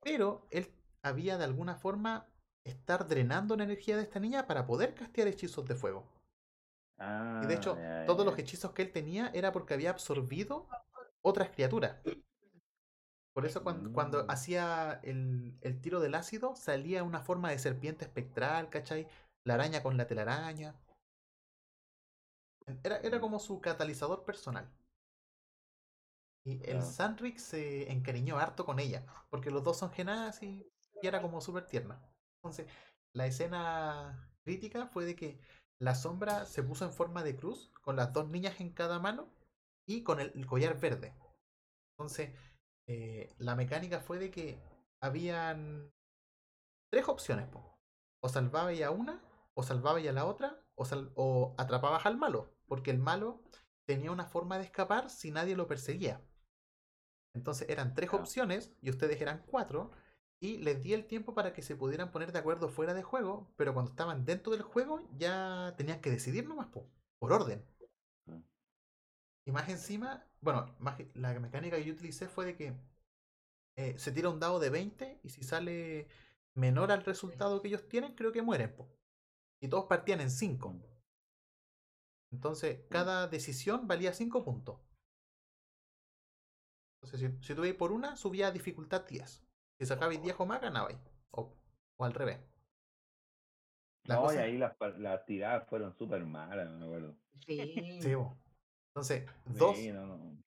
[0.03, 0.69] pero él
[1.03, 2.27] había de alguna forma
[2.65, 6.07] estar drenando la energía de esta niña para poder castear hechizos de fuego.
[7.41, 10.69] y de hecho, Ah, ya, todos los hechizos que él tenía era porque había absorbido
[11.23, 11.97] otras criaturas.
[13.33, 14.31] Por eso cuando, cuando Mm.
[14.31, 19.09] hacía el, el tiro del ácido salía una forma de serpiente espectral, ¿cachai?
[19.45, 20.75] La araña con la telaraña.
[22.85, 24.71] Era, era como su catalizador personal.
[26.45, 26.83] Y el Claro.
[26.83, 30.67] Sandrick se encariñó harto con ella, porque los dos son genadas y,
[31.01, 32.01] y era como súper tierna.
[32.43, 32.67] Entonces,
[33.13, 35.41] la escena crítica fue de que
[35.79, 39.29] la sombra se puso en forma de cruz, con las dos niñas en cada mano
[39.87, 41.15] y con el, el collar verde.
[41.93, 42.33] Entonces,
[42.89, 44.61] eh, la mecánica fue de que
[45.01, 45.93] habían
[46.91, 47.47] tres opciones.
[47.49, 47.79] po.
[48.21, 49.23] O salvabas a una,
[49.55, 53.41] o salvabas a la otra, o, sal- o atrapabas al malo, porque el malo
[53.87, 56.21] tenía una forma de escapar si nadie lo perseguía.
[57.35, 59.91] Entonces eran tres opciones y ustedes eran cuatro.
[60.41, 63.53] Y les di el tiempo para que se pudieran poner de acuerdo fuera de juego,
[63.57, 67.65] pero cuando estaban dentro del juego ya tenían que decidir nomás, po, por orden.
[68.27, 68.43] Mm.
[69.47, 72.77] Y más encima, bueno, más la mecánica que yo utilicé fue de que
[73.77, 76.09] eh, se tira un dado de 20 y si sale
[76.55, 78.75] menor al resultado que ellos tienen, creo que mueren.
[78.77, 78.89] po.
[79.61, 80.71] Y todos partían en 5.
[80.71, 80.83] Mm.
[82.31, 84.79] Entonces, cada decisión valía 5 puntos.
[87.03, 89.48] Entonces, si, si ibas por una, subía a dificultad 10.
[89.79, 90.99] Si sacabais 10 o más, ganabais.
[91.31, 91.53] O,
[91.97, 92.39] o al revés.
[94.05, 97.15] La No, y ahí las, las tiradas fueron súper malas, me acuerdo.
[97.47, 98.01] Sí.
[98.01, 98.15] Sí.
[98.89, 99.77] Entonces, dos.
[99.77, 100.43] Sí, no, no.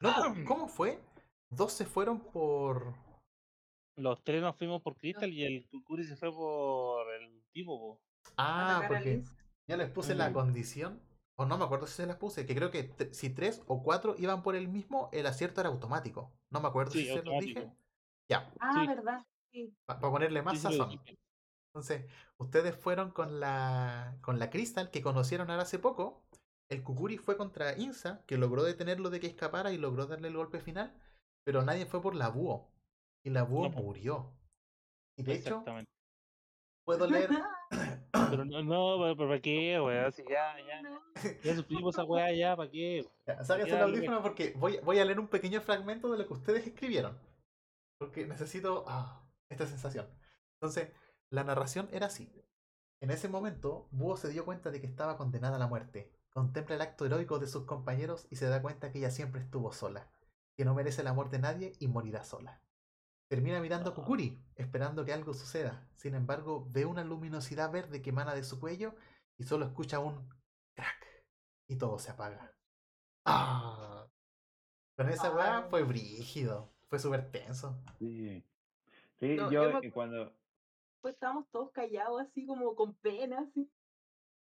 [0.00, 1.00] No, po, ¿cómo fue?
[1.50, 2.94] Dos se fueron por.
[3.96, 8.00] Los tres nos fuimos por Crystal y el Kukuri se fue por el tipo, po.
[8.36, 9.22] Ah, porque
[9.68, 11.00] yo les puse la condición.
[11.36, 12.44] O no me acuerdo si se las puse.
[12.44, 16.32] Que creo que si tres o cuatro iban por el mismo, el acierto era automático.
[16.50, 17.70] No me acuerdo Sí, si se los dije.
[18.30, 18.86] Ya, Ah, Sí.
[18.86, 19.26] verdad.
[19.52, 19.74] Sí.
[19.84, 21.00] para ponerle más Sí, sazón.
[21.74, 22.04] Entonces,
[22.38, 26.22] ustedes fueron con la con la Crystal que conocieron ahora hace poco.
[26.68, 30.36] El Kukuri fue contra Insa, que logró detenerlo de que escapara y logró darle el
[30.36, 30.94] golpe final.
[31.44, 32.68] Pero nadie fue por la Búho.
[33.24, 34.32] Y la Búho No, murió.
[35.18, 35.64] Y de hecho,
[36.86, 37.30] puedo leer.
[38.12, 39.76] Pero no, no, pero, ¿para qué?
[40.14, 40.82] Si ya, ya,
[41.42, 43.04] ya sufrimos esa weá ya, ¿para qué?
[43.42, 46.66] Sáquense el audífono porque voy, voy a leer un pequeño fragmento de lo que ustedes
[46.66, 47.16] escribieron.
[48.00, 50.08] Porque necesito ah, esta sensación.
[50.54, 50.90] Entonces,
[51.28, 52.32] la narración era así.
[53.02, 56.10] En ese momento, Búho se dio cuenta de que estaba condenada a la muerte.
[56.30, 59.70] Contempla el acto heroico de sus compañeros y se da cuenta que ella siempre estuvo
[59.72, 60.10] sola.
[60.56, 62.62] Que no merece el amor de nadie y morirá sola.
[63.28, 63.96] Termina mirando a Ah.
[63.96, 65.86] Kukuri, esperando que algo suceda.
[65.94, 68.94] Sin embargo, ve una luminosidad verde que emana de su cuello
[69.36, 70.26] y solo escucha un
[70.74, 71.06] crack.
[71.68, 72.54] Y todo se apaga.
[73.26, 74.08] ¡Ah!
[74.96, 76.72] Con esa weá fue brígido.
[76.90, 77.80] Fue súper tenso.
[77.98, 78.44] Sí.
[79.20, 80.32] Sí, No, yo, yo me eh, cuando.
[81.00, 83.70] Pues estábamos todos callados, así como con pena, así.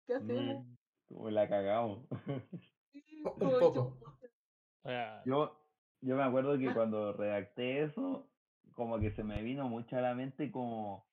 [0.07, 0.65] ¿Qué hacemos?
[0.67, 0.75] mm,
[1.09, 2.07] como la cagamos.
[2.91, 3.99] Sí, Un poco.
[4.83, 5.55] sea, Yo,
[6.01, 6.75] yo me acuerdo que Ah.
[6.75, 8.27] cuando redacté eso,
[8.73, 11.07] como que se me vino mucho a la mente como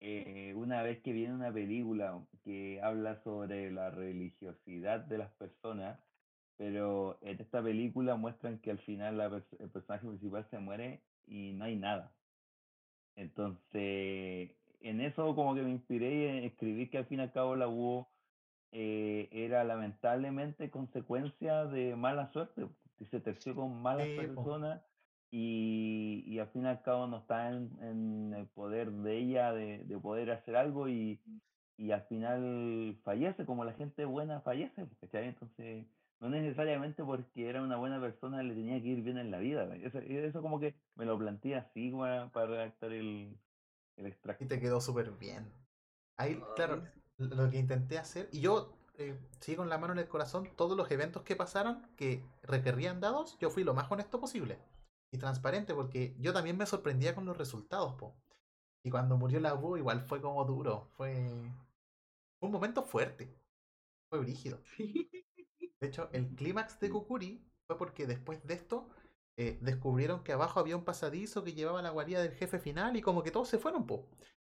[0.00, 5.98] eh, una vez que viene una película que habla sobre la religiosidad de las personas,
[6.60, 9.26] pero en esta película muestran que al final la
[9.60, 12.18] el personaje principal se muere y no hay nada.
[13.16, 17.56] Entonces, en eso como que me inspiré y escribí que al fin y al cabo
[17.56, 18.14] la hubo
[18.72, 22.68] eh, era lamentablemente consecuencia de mala suerte,
[23.10, 24.84] se terció con malas Sí, personas
[25.30, 29.52] y, y al fin y al cabo no está en, en el poder de ella
[29.52, 31.24] de, de poder hacer algo y,
[31.76, 35.28] y al final fallece, como la gente buena fallece, ¿cachai?
[35.28, 35.88] Entonces,
[36.20, 39.64] no necesariamente porque era una buena persona le tenía que ir bien en la vida.
[39.76, 43.36] Eso, eso como que me lo planteé así para, para redactar el,
[43.96, 44.44] el extracto.
[44.44, 45.50] Y te quedó súper bien.
[46.16, 46.82] Ahí, Ay, claro,
[47.18, 48.28] lo que intenté hacer.
[48.32, 51.86] Y yo, eh, sí, con la mano en el corazón, todos los eventos que pasaron
[51.96, 54.58] que requerían dados, yo fui lo más honesto posible.
[55.12, 58.14] Y transparente, porque yo también me sorprendía con los resultados, po.
[58.84, 60.88] Y cuando murió la Bu, igual fue como duro.
[60.96, 61.14] Fue,
[62.38, 63.32] fue un momento fuerte.
[64.10, 64.60] Fue brígido.
[65.80, 68.88] De hecho, el clímax de Kukuri fue porque después de esto
[69.36, 72.96] eh, descubrieron que abajo había un pasadizo que llevaba a la guarida del jefe final
[72.96, 74.08] y como que todos se fueron, po.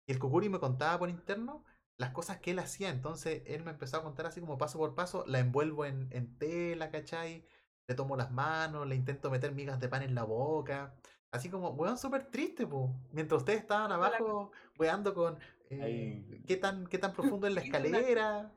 [0.05, 1.63] Y el Kukuri me contaba por interno
[1.97, 2.89] las cosas que él hacía.
[2.89, 5.23] Entonces él me empezó a contar así como paso por paso.
[5.27, 7.45] La envuelvo en, en tela, ¿cachai?
[7.87, 10.95] Le tomo las manos, le intento meter migas de pan en la boca.
[11.31, 12.93] Así como, weón, súper triste, po.
[13.11, 18.53] Mientras ustedes estaban abajo, weando con eh, qué tan, qué tan profundo es la escalera.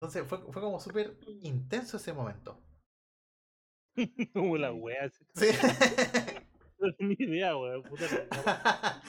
[0.00, 2.60] Entonces fue, fue como súper intenso ese momento.
[4.32, 5.10] Como la wea.
[5.34, 5.46] Sí.
[6.98, 7.52] Ni idea,
[7.88, 9.02] puta la-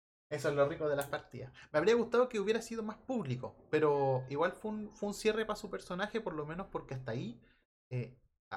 [0.30, 1.52] Eso es lo rico de las partidas.
[1.72, 5.44] Me habría gustado que hubiera sido más público, pero igual fue un, fue un cierre
[5.46, 7.40] para su personaje, por lo menos porque hasta ahí
[7.90, 8.16] eh,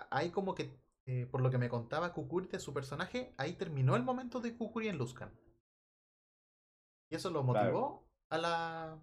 [0.09, 0.71] hay como que,
[1.05, 4.55] eh, por lo que me contaba Kukuri de su personaje, ahí terminó el momento de
[4.55, 5.31] Kukuri en Luskan.
[7.09, 7.71] Y eso lo Claro.
[7.71, 8.99] motivó a la,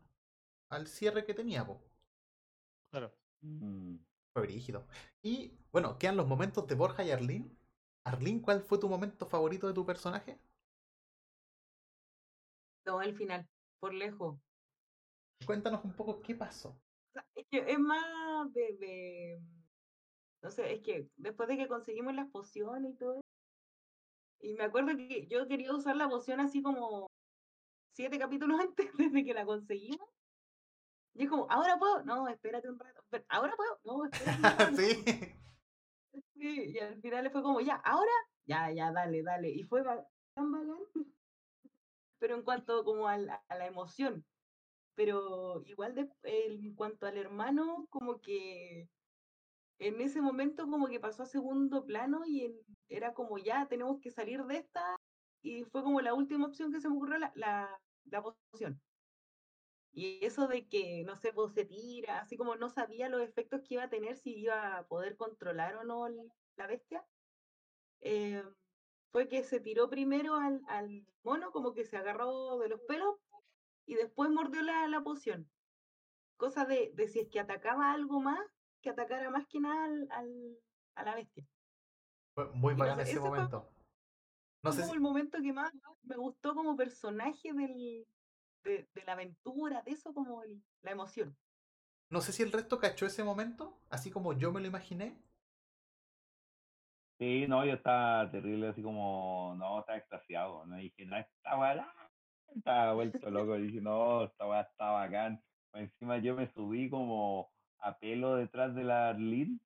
[0.70, 1.80] al cierre que tenía, po.
[2.93, 3.18] Claro.
[3.40, 3.97] Mm.
[4.34, 4.86] Fue brígido.
[5.22, 7.57] Y bueno, quedan los momentos de Borja y Arlene.
[8.05, 10.40] Arlene, ¿cuál fue tu momento favorito de tu personaje?
[12.86, 13.49] No, el final,
[13.80, 14.38] por lejos.
[15.47, 16.82] Cuéntanos un poco qué pasó.
[17.34, 19.40] Es que es más de, de-
[20.43, 23.22] No sé, es que después de que conseguimos las pociones y todo eso,
[24.40, 27.07] y me acuerdo que yo quería usar la poción así como
[27.93, 30.09] siete capítulos antes desde que la conseguimos.
[31.15, 32.03] Y es como, ¿ahora puedo?
[32.05, 33.03] No, espérate un rato.
[33.11, 33.79] "Pero, ¿Ahora puedo?
[33.85, 34.43] No, espérate un
[34.77, 34.77] rato.
[34.77, 35.05] sí.
[36.35, 38.11] Sí, y al final fue como, ya, ¿ahora?
[38.47, 39.49] Ya, ya, dale, dale.
[39.49, 39.83] Y fue
[40.35, 40.79] tan bacán.
[42.19, 44.25] Pero en cuanto como al- a la emoción.
[44.95, 48.89] Pero igual de, en cuanto al hermano, como que
[49.79, 54.01] en ese momento como que pasó a segundo plano y en- era como ya, tenemos
[54.01, 54.97] que salir de esta.
[55.43, 58.81] Y fue como la última opción que se me ocurrió, la, la, la poción.
[59.95, 63.61] Y eso de que, no sé, pues se tira, así como no sabía los efectos
[63.61, 66.09] que iba a tener, si iba a poder controlar o no
[66.57, 67.05] la bestia,
[68.01, 68.43] eh,
[69.12, 73.16] fue que se tiró primero al, al mono, como que se agarró de los pelos
[73.84, 75.51] y después mordió la, la poción.
[76.38, 78.40] Cosa de, de si es que atacaba algo más,
[78.80, 80.59] que atacara más que nada al, al-
[80.95, 81.47] a la bestia.
[82.34, 83.68] Fue muy Y no bacán sé, ese ese fue momento.
[84.64, 85.72] Sé como si, el momento que más
[86.03, 88.07] me gustó como personaje del,
[88.65, 91.37] de, de la aventura, de eso como el- la emoción.
[92.11, 95.17] no sé si el resto cachó ese momento, así como yo me lo imaginé.
[97.19, 101.95] Sí, no, yo estaba terrible, así como, no, estaba extasiado, no dije, no, estaba la...
[102.55, 105.43] Estaba vuelto loco, dije, no, esta weá está bacán.
[105.73, 109.59] Encima yo me subí como a pelo detrás de la Arlene,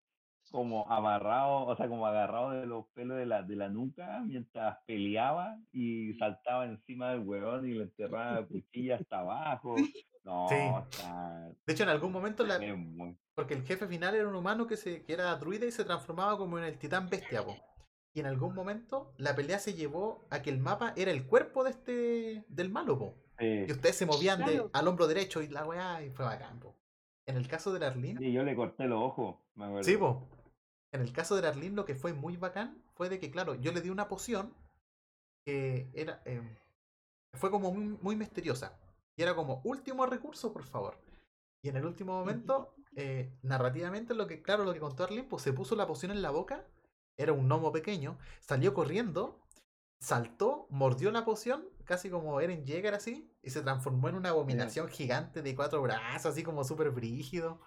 [0.50, 4.78] como amarrado, o sea, como agarrado de los pelos de la, de la nuca mientras
[4.86, 9.74] peleaba y saltaba encima del huevón y le enterraba la cuchilla hasta abajo.
[10.26, 10.56] No, Sí.
[10.90, 11.48] está...
[11.64, 14.76] De hecho, en algún momento, la, muy- porque el jefe final era un humano que,
[14.76, 17.44] se, que era druida y se transformaba como en el titán bestia.
[17.44, 17.54] po.
[18.12, 21.62] Y en algún momento la pelea se llevó a que el mapa era el cuerpo
[21.62, 22.98] de este del malo.
[22.98, 23.14] po.
[23.38, 23.66] Sí.
[23.68, 26.58] Y ustedes se movían de, al hombro derecho y la weá y fue bacán.
[26.58, 26.74] po.
[27.28, 29.84] En el caso de la Arlene, Sí, yo le corté los ojos, me acuerdo.
[29.84, 30.28] Sí, po.
[30.96, 33.54] En el caso de la Arlene, lo que fue muy bacán fue de que, claro,
[33.54, 34.54] yo le di una poción
[35.44, 36.22] que era.
[36.24, 36.40] eh,
[37.34, 38.78] fue como muy, muy misteriosa.
[39.14, 40.98] Y era como, último recurso, por favor.
[41.62, 45.42] Y en el último momento, eh, narrativamente, lo que, claro, lo que contó Arlene, pues
[45.42, 46.66] se puso la poción en la boca.
[47.18, 48.18] Era un gnomo pequeño.
[48.40, 49.38] Salió corriendo.
[50.00, 54.88] Saltó, mordió la poción, casi como Eren Jäger así, y se transformó en una abominación
[54.88, 57.60] gigante de cuatro brazos, así como súper brígido.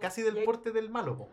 [0.00, 1.28] Casi Y del porte del malo, po.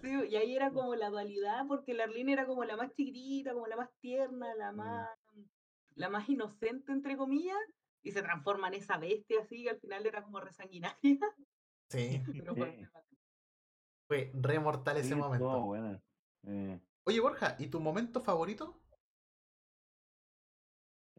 [0.00, 3.52] Sí, y ahí era como la dualidad, porque la Arlene era como la más chiquitita,
[3.52, 4.76] como la más tierna, la Mm.
[4.76, 5.08] más,
[5.94, 7.56] la más inocente, entre comillas,
[8.02, 11.18] y se transforma en esa bestia así, y al final era como resanguinaria.
[11.88, 12.22] Sí.
[12.44, 12.86] Pero fue Sí.
[14.06, 15.74] Fue re mortal ese Sí, momento.
[16.46, 18.80] Eh, Oye, Borja, ¿y tu momento favorito?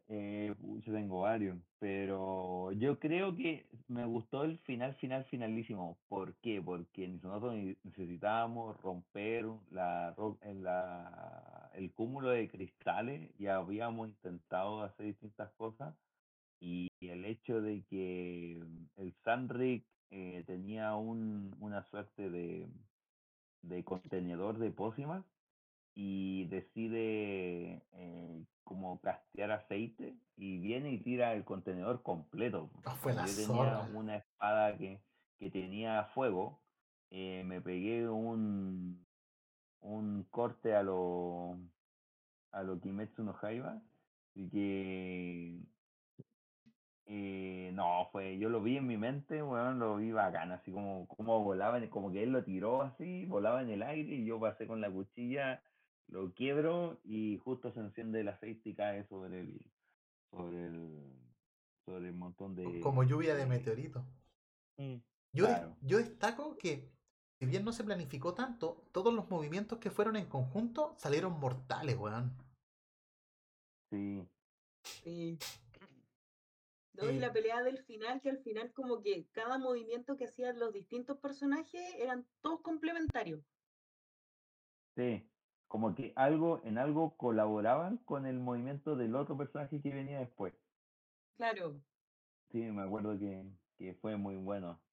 [0.10, 6.02] Eh, yo tengo varios, pero yo creo que me gustó el final, final, finalísimo.
[6.10, 6.62] ¿Por qué?
[6.64, 10.16] Porque nosotros ne- necesitábamos romper la,
[11.76, 15.96] el cúmulo de cristales y habíamos intentado hacer distintas cosas
[16.60, 18.58] y el hecho de que
[18.98, 22.70] el Sanric eh, tenía un, una suerte de,
[23.62, 25.26] de contenedor de pócimas
[25.96, 32.70] y decide eh, como castear aceite y viene y tira el contenedor completo.
[32.86, 35.02] Ah, fue la yo tenía una espada que,
[35.38, 36.62] que tenía fuego,
[37.10, 39.06] eh, me pegué un,
[39.82, 41.58] un corte a lo
[42.52, 43.82] a lo Kimetsu no Yaiba
[44.34, 45.60] y que
[47.12, 51.08] eh, no, fue, yo lo vi en mi mente, weón, lo vi bacán, así como,
[51.08, 54.68] como volaba, como que él lo tiró así, volaba en el aire y yo pasé
[54.68, 55.60] con la cuchilla,
[56.10, 59.72] lo quiebro y justo se enciende el aceite y cae sobre el,
[60.32, 61.14] sobre el,
[61.86, 62.80] sobre el montón de...
[62.82, 64.04] Como lluvia de meteoritos.
[64.78, 64.98] Mm.
[65.34, 65.48] Yo,
[65.82, 66.90] yo destaco que,
[67.40, 71.98] si bien no se planificó tanto, todos los movimientos que fueron en conjunto salieron mortales,
[71.98, 72.36] weón.
[73.92, 74.28] Sí,
[74.84, 75.38] Sí.
[76.94, 80.26] No, y Eh, la pelea del final, que al final como que cada movimiento que
[80.26, 83.42] hacían los distintos personajes eran todos complementarios.
[84.98, 85.26] Sí,
[85.70, 90.56] como que algo, en algo colaboraban con el movimiento del otro personaje que venía después.
[91.38, 91.86] Claro.
[92.52, 93.46] Sí, me acuerdo que,
[93.78, 94.86] que fue muy bueno.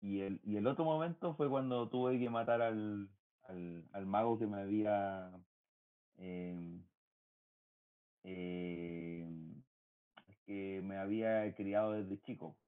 [0.00, 3.10] Y el, y el otro momento fue cuando tuve que matar al,
[3.42, 5.46] al, al mago que me había
[6.16, 6.88] em,
[10.46, 12.62] que me había criado desde chico.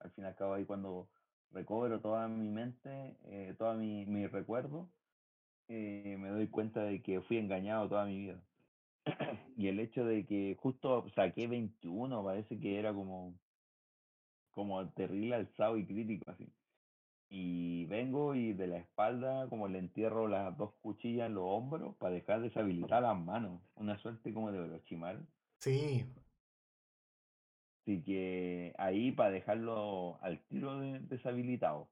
[0.00, 1.12] Al fin y al cabo ahí cuando
[1.50, 4.95] recobro toda mi mente, eh, todo mi, mi recuerdo,
[5.68, 8.42] eh, me doy cuenta de que fui engañado toda mi vida.
[9.56, 13.40] y el hecho de que justo saqué 21, parece que era como,
[14.50, 16.52] como terrible alzado y crítico así.
[17.30, 21.96] Y vengo y de la espalda como le entierro las dos cuchillas en los hombros
[21.98, 23.62] para dejar deshabilitar las manos.
[23.76, 25.26] Una suerte como de Orochimaru.
[25.60, 26.06] sí,
[27.82, 31.90] Así que ahí para dejarlo al tiro de- deshabilitado.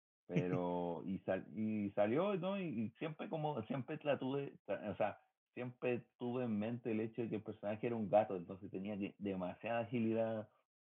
[0.26, 0.58] Pero,
[1.06, 2.58] y, sal, y salió, ¿no?
[2.58, 5.20] Y, y siempre como, siempre la tuve, o sea,
[5.54, 8.96] siempre tuve en mente el hecho de que el personaje era un gato, entonces tenía
[8.98, 10.48] que- demasiada agilidad,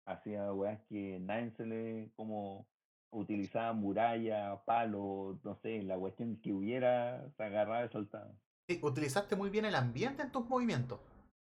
[0.07, 2.67] hacía weas que nadie se le, como,
[3.11, 8.33] utilizaba muralla, palo, no sé, la cuestión que hubiera, se agarraba y soltaba.
[8.69, 11.01] sí, utilizaste muy bien el ambiente en tus movimientos.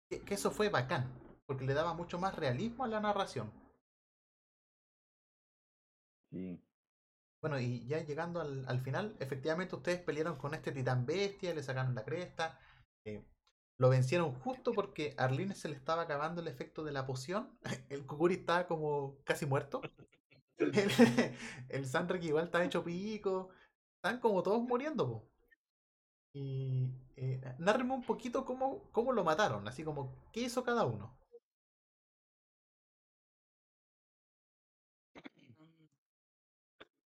[0.09, 1.05] Que, que eso fue bacán,
[1.45, 3.51] porque le daba mucho más realismo a la narración.
[6.29, 6.59] Sí,
[7.41, 11.63] Bueno, y ya llegando al, al final, efectivamente ustedes pelearon con este titán bestia, le
[11.63, 12.59] sacaron la cresta.
[13.05, 13.23] eh,
[13.79, 17.57] lo vencieron justo porque a Arlene se le estaba acabando el efecto de la poción.
[17.89, 19.81] El Kukuri estaba como casi muerto.
[20.57, 20.71] El,
[21.69, 23.49] el Sandrak igual está hecho pico.
[23.97, 25.29] Están como todos muriendo, po.
[26.33, 31.17] Y eh, un poquito cómo, cómo lo mataron, así como qué hizo cada uno.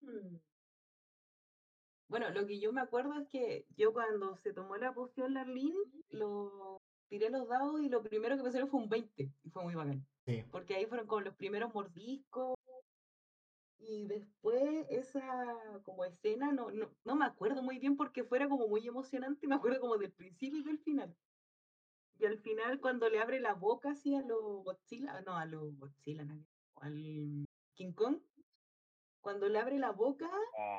[0.05, 0.41] Mm.
[2.11, 5.77] Bueno, lo que yo me acuerdo es que yo cuando se tomó la poción Larlín,
[6.09, 9.77] lo tiré los dados y lo primero que me fue un 20 y fue muy
[9.77, 10.05] bacán.
[10.27, 10.43] Sí.
[10.51, 12.57] Porque ahí fueron como los primeros mordiscos
[13.79, 18.67] y después esa como escena, no, no, no me acuerdo muy bien porque fuera como
[18.67, 21.17] muy emocionante, me acuerdo como del principio y del final.
[22.19, 25.79] Y al final cuando le abre la boca así a los Godzilla, no, a los
[25.79, 26.45] Godzilla, no,
[26.75, 28.19] al King Kong,
[29.23, 30.31] cuando le abre la boca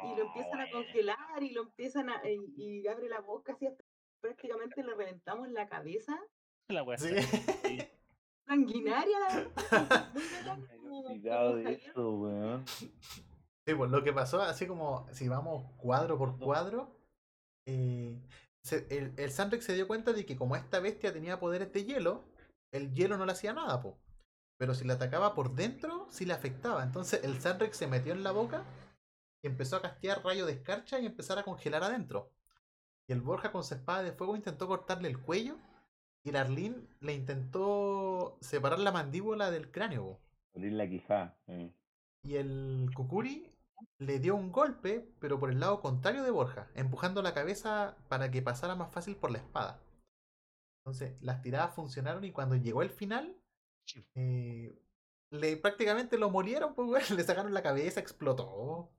[0.04, 3.68] y lo empiezan a congelar y lo empiezan a y, y abre la boca así
[3.68, 3.84] hasta
[4.22, 6.20] prácticamente le reventamos la cabeza
[6.70, 7.10] La wea Sí.
[8.48, 9.18] sanguinaria
[10.90, 12.66] olvidado como de eso, weón.
[12.68, 16.96] Sí, pues lo que pasó, así como si vamos cuadro por cuadro,
[17.68, 18.20] eh,
[18.64, 21.86] se- el, el Sandrex se dio cuenta de que como esta bestia tenía poderes de
[21.86, 22.24] hielo,
[22.74, 23.98] el hielo no le hacía nada, po.
[24.62, 26.84] Pero si le atacaba por dentro, sí le afectaba.
[26.84, 28.64] Entonces el Sandrex se metió en la boca
[29.42, 32.30] y empezó a castear rayo de escarcha y empezar a congelar adentro.
[33.08, 35.58] Y el Borja con su espada de fuego intentó cortarle el cuello
[36.24, 40.04] y el Arlín le intentó separar la mandíbula del cráneo.
[40.04, 40.20] po.
[40.54, 41.36] Abrir la quijada.
[41.48, 41.74] eh.
[42.22, 43.52] Y el Kukuri
[43.98, 48.30] le dio un golpe, pero por el lado contrario de Borja, empujando la cabeza para
[48.30, 49.82] que pasara más fácil por la espada.
[50.86, 53.41] Entonces, las tiradas funcionaron y cuando llegó el final,
[54.16, 54.74] eh,
[55.32, 58.92] le prácticamente lo molieron, pues, le sacaron la cabeza, explotó.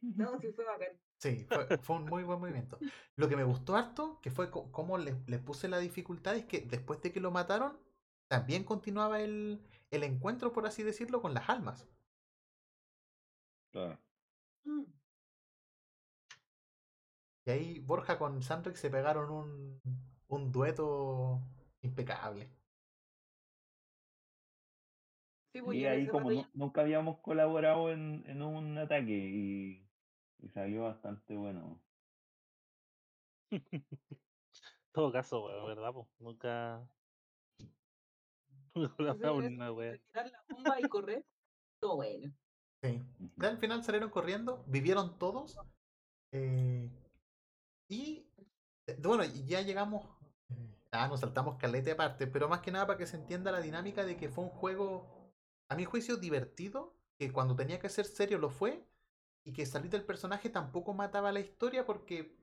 [0.00, 2.78] no sí fue bacán Sí, fue, fue un muy buen movimiento.
[3.16, 6.60] Lo que me gustó harto, que fue cómo le, le puse la dificultad, es que
[6.60, 7.78] después de que lo mataron,
[8.28, 11.86] también continuaba el, el encuentro, por así decirlo, con las almas.
[13.72, 13.98] Claro.
[14.64, 14.84] Mm.
[17.46, 19.80] Y ahí Borja con Sandrix se pegaron un,
[20.28, 21.40] un dueto
[21.82, 22.50] impecable.
[25.54, 29.88] Sí pues Y ahí como nunca habíamos colaborado en, en un ataque y,
[30.40, 31.80] y salió bastante bueno.
[34.92, 35.92] todo caso, weón, ¿verdad?
[35.92, 36.08] po?
[36.18, 36.88] Nunca.
[38.74, 39.98] Una wea.
[40.12, 41.24] tirar la bomba y correr
[41.80, 42.32] todo bueno
[42.82, 43.00] Sí.
[43.36, 45.58] Ya al final salieron corriendo, vivieron todos.
[46.32, 46.90] eh,
[47.88, 48.26] y
[48.86, 50.04] eh, bueno, ya llegamos.
[50.50, 53.60] eh, Ah, nos saltamos calete aparte, pero más que nada para que se entienda la
[53.60, 55.23] dinámica de que fue un juego,
[55.68, 58.84] a mi juicio, divertido, que cuando tenía que ser serio lo fue,
[59.44, 62.36] y que salir del personaje tampoco mataba la historia porque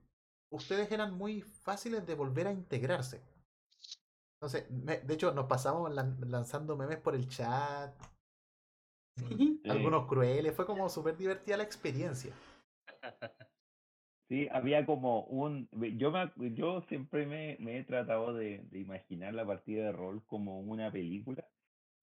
[0.51, 3.21] ustedes eran muy fáciles de volver a integrarse.
[4.35, 7.93] Entonces, me- de hecho, nos pasamos lan- lanzando memes por el chat,
[9.15, 9.25] Sí.
[9.69, 12.33] Algunos crueles, fue como súper divertida la experiencia.
[14.29, 15.69] Sí, había como un...
[15.97, 20.23] Yo, me, yo siempre me, me he tratado de, de imaginar la partida de rol
[20.25, 21.45] como una película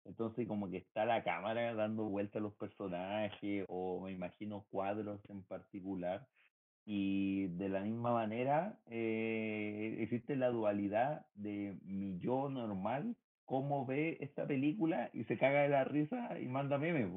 [0.08, 5.20] Entonces como que está la cámara dando vuelta a los personajes o me imagino cuadros
[5.28, 6.26] en particular.
[6.86, 14.16] Y de la misma manera eh, existe la dualidad de mi yo normal, cómo ve
[14.20, 17.10] esta película y se caga de la risa y manda memes.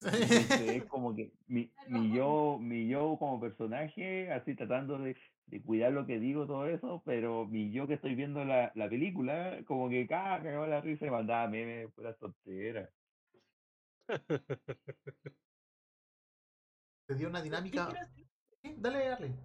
[0.02, 5.16] Entonces es como que mi, mi, yo, mi yo como personaje, así tratando de,
[5.46, 8.88] de, cuidar lo que digo, todo eso, pero mi yo que estoy viendo la, la
[8.88, 12.90] película, como que caga, cagaba la risa y mandaba memes, pura tonteras.
[17.06, 17.90] Te dio una dinámica.
[18.62, 18.74] ¿Sí?
[18.78, 19.36] Dale, Arlen.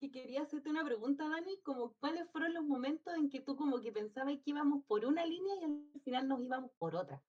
[0.00, 3.80] Y quería hacerte una pregunta, Dani, como cuáles fueron los momentos en que tú como
[3.80, 7.22] que pensabas que íbamos por una línea y al final nos íbamos por otra.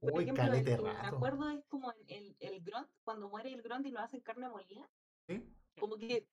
[0.00, 3.62] Por Uy, ejemplo, el me acuerdo es como el, el, el grunt, cuando muere el
[3.62, 4.90] grunt y lo hacen carne molida.
[5.28, 5.53] ¿Sí?
[5.78, 6.26] Como que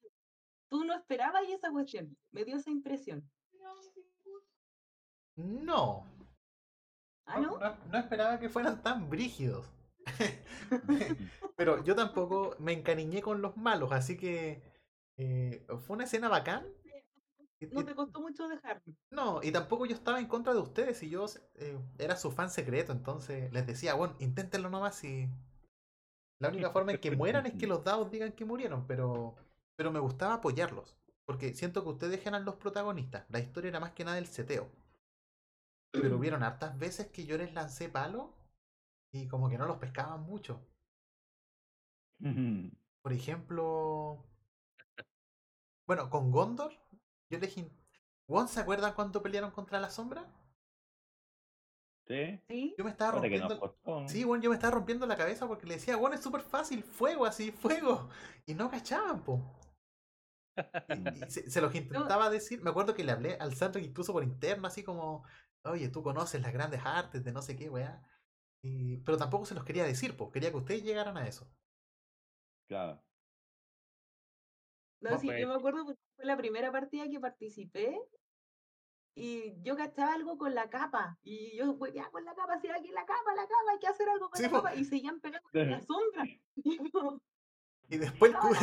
[0.69, 2.15] tú no esperabas esa cuestión.
[2.31, 3.29] Me dio esa impresión.
[5.35, 6.05] No.
[7.25, 7.57] ¿Ah, no?
[7.59, 9.69] No, no esperaba que fueran tan brígidos.
[11.55, 14.61] Pero yo tampoco me encariñé con los malos, así que
[15.17, 16.65] eh, fue una escena bacán.
[17.71, 18.95] No te costó mucho dejarme.
[19.11, 21.25] No, y tampoco yo estaba en contra de ustedes y yo
[21.55, 25.29] eh, era su fan secreto, entonces les decía, bueno, inténtenlo nomás y
[26.41, 29.35] la única forma en que mueran es que los dados digan que murieron, pero,
[29.75, 33.91] pero me gustaba apoyarlos, porque siento que ustedes eran los protagonistas, la historia era más
[33.91, 34.67] que nada el seteo.
[35.91, 38.33] Pero hubieron hartas veces que yo les lancé palo
[39.11, 40.59] y como que no los pescaban mucho.
[43.03, 44.25] Por ejemplo,
[45.87, 46.73] bueno, con Gondor,
[47.29, 47.55] yo les...
[48.27, 50.25] ¿Won se acuerdan cuando pelearon contra la sombra?
[52.07, 52.39] ¿Sí?
[52.49, 52.75] ¿Sí?
[52.77, 53.77] Yo me estaba rompiendo...
[54.07, 56.83] Sí, bueno, yo me estaba rompiendo la cabeza porque le decía, bueno, es súper fácil,
[56.83, 58.09] fuego así, fuego.
[58.45, 59.39] Y no cachaban, po.
[60.87, 62.61] Y, y se, se los intentaba decir.
[62.61, 65.23] Me acuerdo que le hablé al Sandra incluso por interno, así como,
[65.63, 68.05] oye, tú conoces las grandes artes de no sé qué, weá.
[68.63, 70.31] Y- pero tampoco se los quería decir, po.
[70.31, 71.47] Quería que ustedes llegaran a eso.
[72.67, 73.01] Claro.
[75.01, 75.41] No, No, sí, pues.
[75.41, 77.99] yo me acuerdo porque fue la primera partida que participé
[79.15, 82.69] y yo cachaba algo con la capa y yo, pues ya con la capa, si
[82.69, 84.55] aquí la capa, la capa, hay que hacer algo con Sí, la po.
[84.57, 86.23] capa y seguían pegando con la sombra.
[87.89, 88.55] Y después el, cu-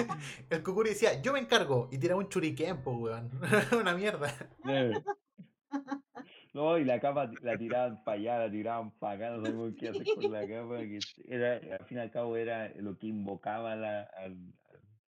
[0.48, 1.90] el Kukuri decía, yo me encargo.
[1.92, 3.30] Y tiraba un churiquén, po, weón.
[3.78, 4.32] Una mierda.
[6.54, 9.90] No, y la capa la tiraban para allá, la tiraban para acá, no sabemos qué
[9.90, 13.76] hacer con la capa, que era, al fin y al cabo era lo que invocaba
[13.76, 14.54] la, al-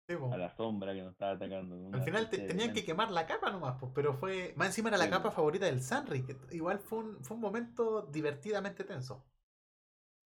[0.07, 1.89] Sí, a la sombra que nos estaba atacando.
[1.97, 4.53] Al final te- tenían que quemar la capa nomás, pues, pero fue.
[4.57, 5.11] Más encima era la Sí.
[5.11, 9.25] capa favorita del Sanri, que igual fue un, fue un momento divertidamente tenso.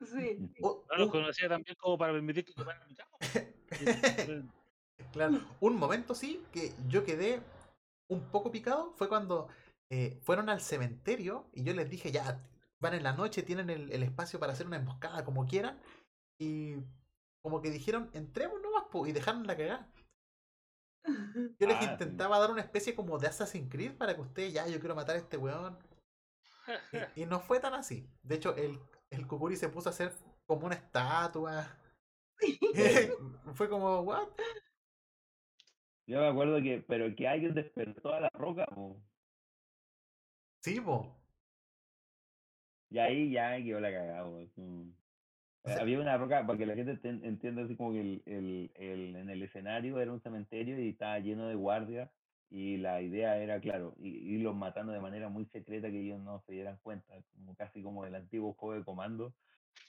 [0.00, 0.38] sí.
[0.64, 3.16] O- No los un- conocía también como para permitir que quemaran mi cama.
[5.12, 7.40] claro, un momento sí que yo quedé
[8.08, 9.48] un poco picado fue cuando
[9.90, 12.42] eh, fueron al cementerio y yo les dije, ya,
[12.80, 15.80] van en la noche, tienen el, el espacio para hacer una emboscada como quieran.
[16.38, 16.76] Y
[17.42, 19.93] como que dijeron, entremos nomás, y dejaron la cagada.
[21.59, 22.07] Yo les Ah, sí.
[22.07, 25.16] intentaba dar una especie como de Assassin's Creed para que ustedes, ya, yo quiero matar
[25.16, 25.78] a este weón.
[27.16, 28.07] Y, y no fue tan así.
[28.22, 28.78] De hecho, el,
[29.11, 30.12] el Kukuri se puso a hacer
[30.47, 31.78] como una estatua.
[33.55, 34.28] fue como, what?
[36.07, 39.01] Yo me acuerdo que, pero que alguien despertó a la roca, po.
[40.62, 41.16] Sí, po.
[42.91, 44.41] y ahí ya quedó la cagada, po,
[45.80, 49.30] Había una roca, para que la gente entienda así como que el, el, el, en
[49.30, 52.10] el escenario era un cementerio y estaba lleno de guardias
[52.50, 56.52] y la idea era, claro, irlos matando de manera muy secreta que ellos no se
[56.52, 59.34] dieran cuenta, como casi como el antiguo juego de comando,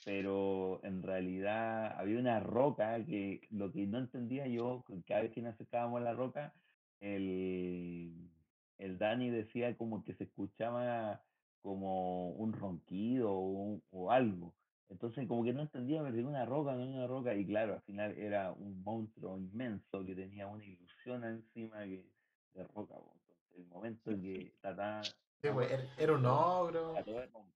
[0.04, 5.40] pero en realidad había una roca que lo que no entendía yo, cada vez que
[5.40, 6.52] nos acercábamos a la roca,
[7.00, 8.30] el,
[8.78, 11.22] el Dani decía como que se escuchaba
[11.62, 14.54] como un ronquido o, o algo.
[14.90, 18.18] Entonces como que no entendía, me una roca, no una roca, y claro, al final
[18.18, 22.12] era un monstruo inmenso que tenía una ilusión encima que,
[22.54, 22.96] de roca.
[22.96, 26.94] Entonces, el momento en que trataba, Sí, po, era, era un ogro.
[26.94, 27.52] trató de, rom-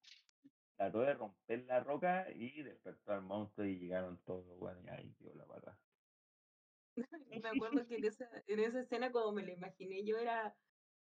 [0.77, 5.15] trató de romper la roca y despertó al monstruo y llegaron todos, bueno, y ahí
[5.17, 5.81] quedó la pata.
[7.43, 10.57] Me acuerdo que en esa, en esa escena, como me la imaginé, yo era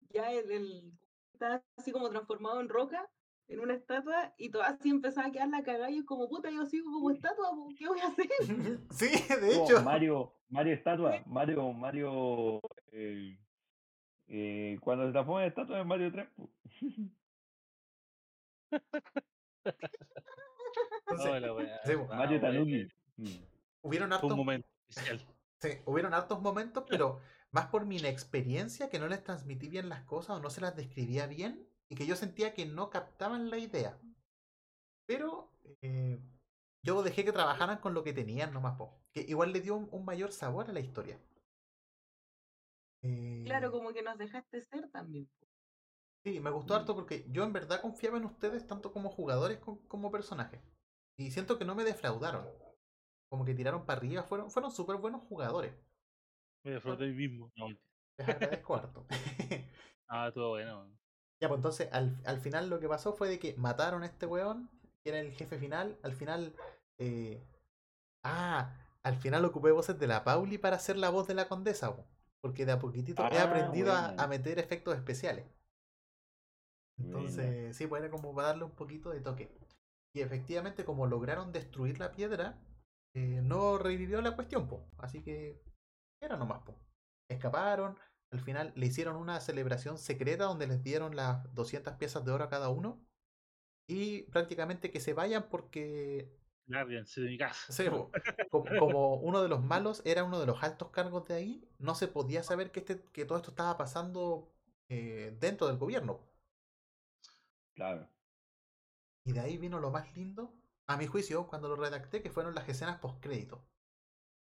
[0.10, 1.00] ya el, el
[1.34, 3.12] estaba así como transformado en roca,
[3.48, 6.50] en una estatua, y todo así empezaba a quedar la cagada, y yo como puta,
[6.50, 8.28] yo sigo como estatua, ¿qué voy a hacer?
[8.92, 9.10] Sí,
[9.42, 9.82] de hecho.
[9.84, 12.62] Mario, Mario estatua, Mario, Mario,
[12.92, 13.38] eh,
[14.28, 16.28] eh, cuando se transforma en estatua es Mario 3.
[16.36, 16.50] po.
[21.08, 21.82] Entonces, la wea.
[21.86, 22.40] sí, Mario.
[22.42, 22.88] Tanuki.
[23.18, 23.28] Mm.
[23.82, 25.22] hubieron Fue hartos, un momento especial.
[25.60, 27.20] sí, hubieron hartos momentos, pero
[27.52, 30.76] más por mi inexperiencia que no les transmití bien las cosas o no se las
[30.76, 34.00] describía bien y que yo sentía que no captaban la idea.
[35.06, 35.52] Pero
[35.84, 36.20] eh,
[36.82, 40.04] yo dejé que trabajaran con lo que tenían nomás, po, que igual le dio un,
[40.04, 41.20] mayor sabor a la historia.
[43.46, 45.30] Claro, eh como que nos dejaste ser también.
[46.26, 50.10] Sí, me gustó harto porque yo en verdad confiaba en ustedes tanto como jugadores como
[50.10, 50.62] personajes.
[51.16, 52.50] Y siento que no me defraudaron.
[53.30, 55.76] Como que tiraron para arriba, fueron, fueron súper buenos jugadores.
[56.64, 57.52] Me defraudé mí mismo.
[58.18, 59.06] Les agradezco harto.
[60.08, 61.03] ah, todo bueno.
[61.44, 64.26] Ya, pues entonces al, al, final lo que pasó fue de que mataron a este
[64.26, 64.70] weón,
[65.04, 66.00] que era el jefe final.
[66.02, 66.56] Al final.
[66.98, 67.46] Eh...
[68.24, 71.94] Ah, al final ocupé voces de la Pauli para hacer la voz de la condesa,
[72.40, 75.44] porque de a poquitito he ah, aprendido a, a meter efectos especiales.
[76.98, 79.52] Entonces, sí, pues era como para darle un poquito de toque.
[80.16, 82.58] Y efectivamente, como lograron destruir la piedra,
[83.14, 84.88] eh, no revivió la cuestión, po.
[84.98, 85.62] Así que
[86.22, 86.80] era nomás, po.
[87.30, 88.00] Escaparon,
[88.34, 92.44] al final le hicieron una celebración secreta donde les dieron las 200 piezas de oro
[92.44, 93.00] a cada uno.
[93.88, 96.36] Y prácticamente que se vayan porque...
[96.66, 97.72] Lárguense de mi casa.
[97.72, 97.86] Sí,
[98.50, 102.08] como, uno de los malos era uno de los altos cargos de ahí, no se
[102.08, 104.52] podía saber que, este, que todo esto estaba pasando
[104.90, 106.28] eh, dentro del gobierno.
[107.76, 108.10] Claro.
[109.26, 110.56] Y de ahí vino lo más lindo,
[110.88, 113.64] a mi juicio, cuando lo redacté, que fueron las escenas post-crédito.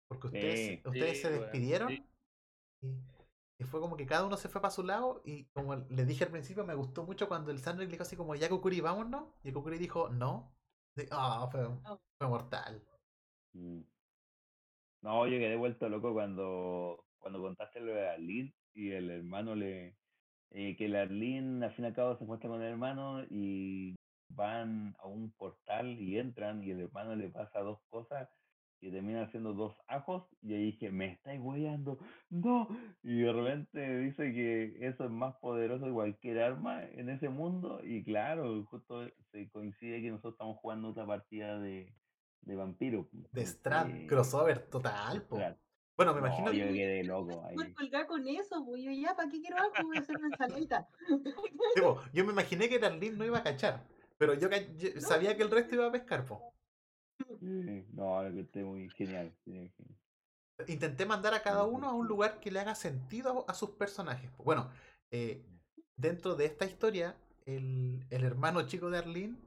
[0.06, 2.06] Porque ustedes, ustedes se despidieron y,
[3.64, 6.30] fue como que cada uno se fue para su lado y como les dije al
[6.30, 9.24] principio, me gustó mucho cuando el Sandrick dijo así como, ya Kukuri, vámonos.
[9.42, 10.52] Y Kukuri dijo, no.
[11.10, 12.00] Ah, fue, oh.
[12.18, 12.82] fue, mortal.
[13.54, 13.82] Mm.
[15.02, 19.96] No, yo quedé vuelto loco cuando, cuando contaste lo de Alin y el hermano le,
[20.50, 23.96] eh, que la Arlene al fin y al cabo se encuentra con el hermano y
[24.28, 28.28] van a un portal y entran y el hermano le pasa dos cosas
[28.80, 31.98] y termina haciendo dos ajos y ahí dije, me estáis hueando,
[32.30, 32.68] no,
[33.02, 37.80] y de repente dice que eso es más poderoso que cualquier arma en ese mundo
[37.82, 41.94] y claro, justo se coincide que nosotros estamos jugando otra partida de,
[42.42, 43.08] de vampiro.
[43.10, 45.26] Pues, de Strad, crossover total,
[46.00, 46.56] bueno, me imagino que.
[46.56, 47.74] Yo quedé loco ahí.
[47.74, 49.74] colgar con eso, pues yo ya, ¿para qué quiero algo?
[49.82, 50.88] Voy a hacer una ensaladita.
[52.14, 53.84] yo me imaginé que Darlene no iba a cachar,
[54.16, 54.48] pero yo,
[54.98, 56.54] sabía que el resto iba a pescar, po.
[57.40, 59.34] No, que esté muy genial,
[60.66, 64.30] Intenté mandar a cada uno a un lugar que le haga sentido a, sus personajes.
[64.36, 64.70] Bueno,
[65.10, 65.42] eh,
[65.96, 67.16] dentro de esta historia,
[67.46, 69.38] el, el hermano chico de Arlene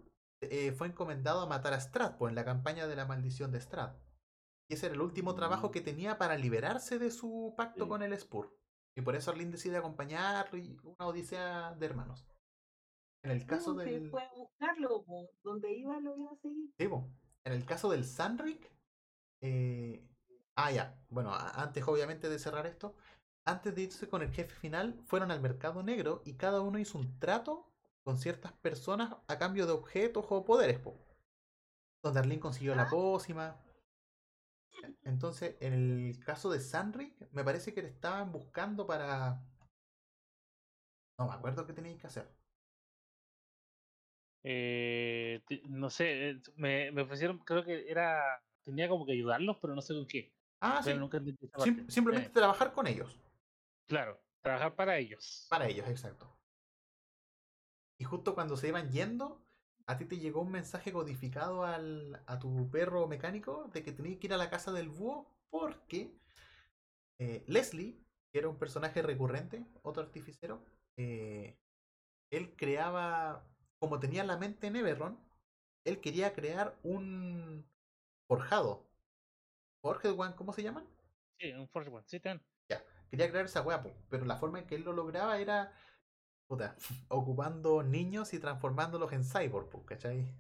[0.42, 3.62] eh, fue encomendado a matar a Strad, pues, en la campaña de la maldición de
[3.62, 3.94] Strad.
[4.70, 8.18] Y ese era el último trabajo que tenía para liberarse de su pacto con el
[8.18, 8.58] Spur.
[8.96, 12.26] Y por eso Arlene decide acompañarlo y una odisea de hermanos.
[13.24, 14.10] En el caso del.
[14.10, 15.06] Fue a buscarlo,
[15.44, 16.70] donde iba lo iba a seguir.
[16.78, 16.88] Sí,
[17.46, 18.72] en el caso del Sanric.
[19.42, 20.08] Eh...
[20.56, 21.04] Ah, ya.
[21.10, 22.96] Bueno, antes obviamente de cerrar esto.
[23.46, 26.98] Antes de irse con el jefe final, fueron al mercado negro y cada uno hizo
[26.98, 27.70] un trato
[28.04, 30.80] con ciertas personas a cambio de objetos o poderes.
[30.80, 30.98] Po.
[32.04, 32.90] Donde Arlene consiguió la ah.
[32.90, 33.64] pócima,
[35.04, 39.42] entonces, en el caso de Sanric, me parece que le estaban buscando para.
[41.18, 42.28] No me acuerdo qué tenéis que hacer.
[44.44, 48.44] Eh, no sé, eh, me, me, ofrecieron, creo que era.
[48.64, 50.34] Tenía como que ayudarlos, pero no sé con qué.
[50.60, 50.92] Ah, sí.
[51.90, 53.20] simplemente trabajar con ellos.
[53.88, 55.48] Claro, trabajar para ellos.
[55.50, 56.34] Para ellos, exacto.
[58.00, 59.46] Y justo cuando se iban yendo,
[59.86, 64.20] a ti te llegó un mensaje codificado al, a tu perro mecánico de que tenías
[64.20, 66.18] que ir a la casa del búho porque
[67.20, 67.98] eh, Leslie,
[68.32, 70.66] que era un personaje recurrente, otro artificero,
[70.98, 71.58] eh,
[72.32, 73.46] él creaba,
[73.84, 75.20] como tenía la mente en Everron,
[75.84, 77.70] él quería crear un
[78.30, 78.88] forjado.
[79.82, 80.88] Forged One, ¿cómo se llaman?
[81.38, 82.42] Sí, un Forged One, sí, ten.
[82.70, 85.74] Ya, quería crear esa weá, pero la forma en que él lo lograba era
[87.10, 90.34] ocupando niños y transformándolos en cyborg, ¿cachai?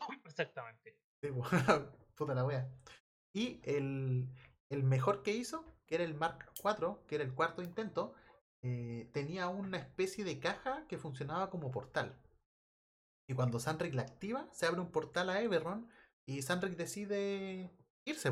[0.24, 0.98] Exactamente.
[2.16, 2.68] puta la wea.
[3.32, 4.28] Y el,
[4.68, 8.16] el, mejor que hizo, que era el Mark IV, que era el cuarto intento,
[8.62, 12.18] eh, tenía una especie de caja que funcionaba como portal.
[13.26, 15.88] Y cuando Sanric la activa, se abre un portal a Everron
[16.26, 17.70] y Sanric decide
[18.04, 18.30] irse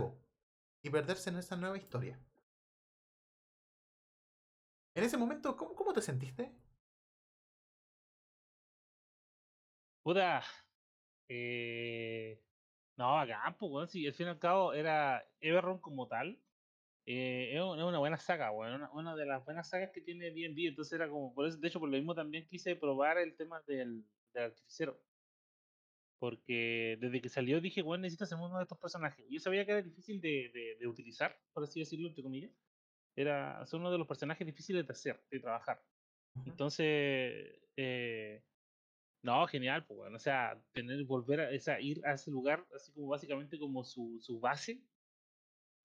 [0.83, 2.19] y perderse en esa nueva historia.
[4.95, 6.53] En ese momento, ¿cómo, te sentiste?
[10.03, 10.43] Puta.
[11.29, 12.43] Eh,
[12.97, 16.39] no, acá, pues, si al fin y al cabo era Everron como tal.
[17.07, 20.93] Eh, es una buena saga, bueno, una, de las buenas sagas que tiene D&D, entonces
[20.93, 24.05] era como, por eso, de hecho, por lo mismo también quise probar el tema del,
[24.33, 25.01] del artificero.
[26.19, 29.27] Porque desde que salió dije, bueno, necesito hacer uno de estos personajes.
[29.29, 32.53] Yo sabía que era difícil de, de, utilizar, por así decirlo, entre comillas.
[33.17, 35.83] Era, son uno de los personajes difíciles de hacer, de trabajar.
[36.47, 38.43] Entonces, eh,
[39.23, 42.67] no, genial, pues, bueno, o sea, tener, volver a, o sea, ir a ese lugar,
[42.75, 44.81] así como básicamente como su, su base,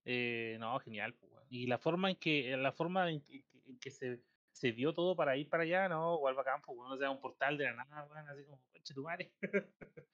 [0.05, 1.47] eh, no, genial, pues, bueno.
[1.49, 4.21] Y la forma en que, la forma en que, en que se,
[4.57, 7.21] se dio todo para ir para allá, no, igual bacán, pues, bueno, o sea, un
[7.21, 9.31] portal de la nada, bueno, así como, coche tu madre.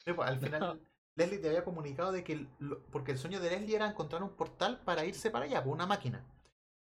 [0.05, 0.81] Sí, pues, al final
[1.15, 4.21] Leslie te había comunicado de que, el- lo- porque el sueño de Leslie era encontrar
[4.23, 6.25] un portal para irse para allá, por una máquina.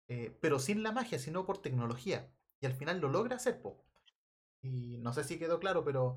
[0.09, 2.31] Eh, pero sin la magia, sino por tecnología.
[2.61, 3.85] Y al final lo logra hacer, po.
[4.63, 6.17] Y no sé si quedó claro, pero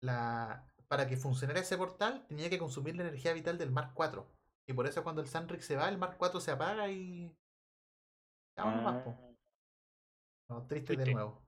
[0.00, 4.26] la, para que funcionara ese portal tenía que consumir la energía vital del Mark IV.
[4.66, 7.36] Y por eso cuando el Sunrick se va, el Mark IV se apaga y...
[8.56, 9.33] Más, po.
[10.54, 11.42] No, triste de nuevo.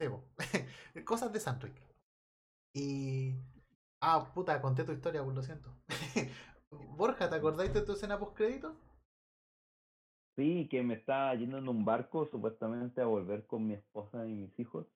[0.00, 0.24] Sí, po.
[1.04, 1.80] Cosas de Sunrick.
[2.74, 3.36] Y...
[4.00, 5.70] Ah, puta, conté tu historia, pues lo siento.
[6.96, 8.74] Borja, ¿te acordáis de tu escena post crédito?
[10.36, 14.34] sí, que me estaba yendo en un barco supuestamente a volver con mi esposa y
[14.34, 14.86] mis hijos.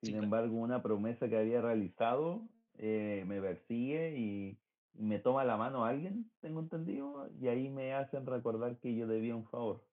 [0.00, 0.24] Sí, Sin claro.
[0.24, 2.48] embargo, una promesa que había realizado
[2.78, 4.58] eh, me persigue y
[4.94, 9.36] me toma la mano alguien, tengo entendido, y ahí me hacen recordar que yo debía
[9.36, 9.84] un favor.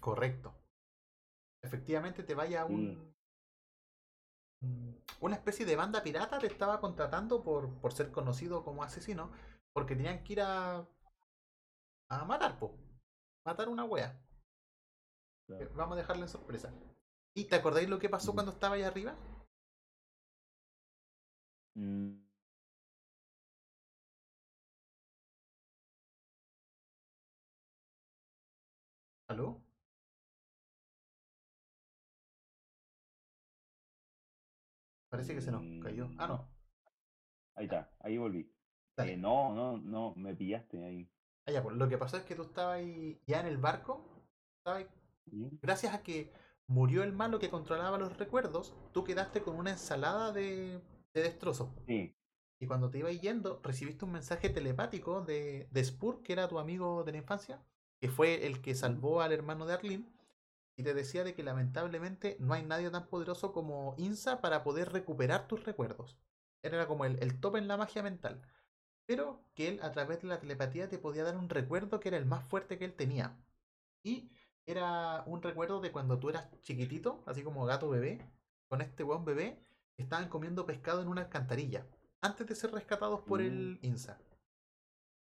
[0.00, 0.61] Correcto.
[1.62, 3.12] Efectivamente te vaya a un...
[4.62, 9.30] un- Una especie de banda pirata te estaba contratando por, por ser conocido como asesino,
[9.72, 10.86] porque tenían que ir a...
[12.14, 12.68] a matar, po.
[13.44, 14.10] Matar una wea.
[15.46, 15.70] Claro.
[15.76, 16.72] Vamos a dejarle en sorpresa.
[17.34, 19.14] ¿Y te acordáis lo que pasó cuando estaba ahí arriba?
[21.78, 22.22] Mm,
[29.26, 29.60] ¿Aló?
[35.12, 36.08] Parece que se nos cayó.
[36.16, 36.48] Ah, no.
[37.54, 38.50] Ahí está, ahí volví.
[38.96, 41.10] Eh, no, no, no, me pillaste ahí.
[41.44, 44.02] Ah, ya, pues, lo que pasó es que tú estabas ahí ya en el barco.
[44.56, 44.86] estabas
[45.30, 45.50] ¿Sí?
[45.60, 46.32] Gracias a que
[46.66, 50.80] murió el malo que controlaba los recuerdos, tú quedaste con una ensalada de,
[51.12, 51.68] de destrozos.
[51.86, 52.16] Sí,
[52.58, 56.58] Y cuando te ibas yendo, recibiste un mensaje telepático de, de Spur, que era tu
[56.58, 57.62] amigo de la infancia,
[58.00, 60.06] que fue el que salvó al hermano de Arlene,
[60.76, 64.92] y te decía de que lamentablemente no hay nadie tan poderoso como Insa para poder
[64.92, 66.16] recuperar tus recuerdos.
[66.62, 68.42] Era como el, el top en la magia mental.
[69.06, 72.16] Pero que él a través de la telepatía te podía dar un recuerdo que era
[72.16, 73.36] el más fuerte que él tenía.
[74.02, 74.30] Y
[74.66, 78.30] era un recuerdo de cuando tú eras chiquitito, así como gato bebé,
[78.68, 79.58] con este buen bebé,
[79.96, 81.86] estaban comiendo pescado en una alcantarilla,
[82.20, 84.18] antes de ser rescatados por el INSA.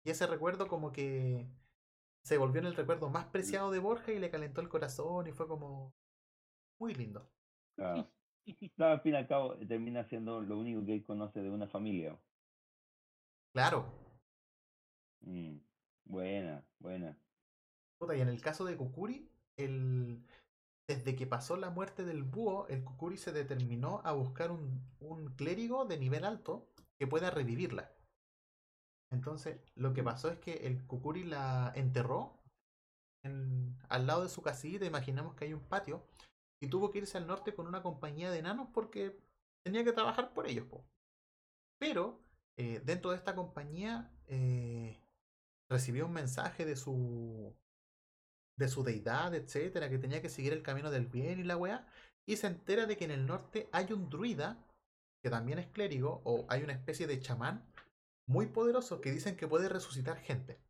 [0.04, 1.48] Y ese recuerdo como que
[2.30, 5.32] se volvió en el recuerdo más preciado de Borja y le calentó el corazón y
[5.32, 5.96] fue como
[6.80, 7.28] muy lindo.
[7.76, 8.08] claro.
[8.78, 11.52] No, al fin y al cabo eh, termina siendo lo único que él conoce de
[11.52, 12.20] una familia.
[13.54, 13.86] Claro.
[15.22, 15.58] Mm,
[16.06, 17.18] buena, buena.
[18.00, 19.28] Puta, y en el caso de Kukuri,
[19.58, 20.24] el...
[20.88, 25.36] desde que pasó la muerte del búho, el Kukuri se determinó a buscar un, un
[25.36, 27.92] clérigo de nivel alto que pueda revivirla.
[29.12, 32.40] Entonces, lo que pasó es que el Kukuri la enterró
[33.24, 36.06] en- al lado de su casillita, imaginemos que hay un patio,
[36.62, 39.18] y tuvo que irse al norte con una compañía de enanos porque
[39.64, 40.68] tenía que trabajar por ellos.
[40.68, 40.86] po.
[41.80, 42.22] Pero
[42.58, 45.00] eh, dentro de esta compañía eh,
[45.70, 47.56] recibió un mensaje de su
[48.58, 51.88] de su deidad, etcétera, que tenía que seguir el camino del bien y la weá,
[52.28, 54.68] y se entera de que en el norte hay un druida,
[55.24, 57.69] que también es clérigo, o hay una especie de chamán
[58.30, 60.62] muy poderoso que dicen que puede resucitar gente.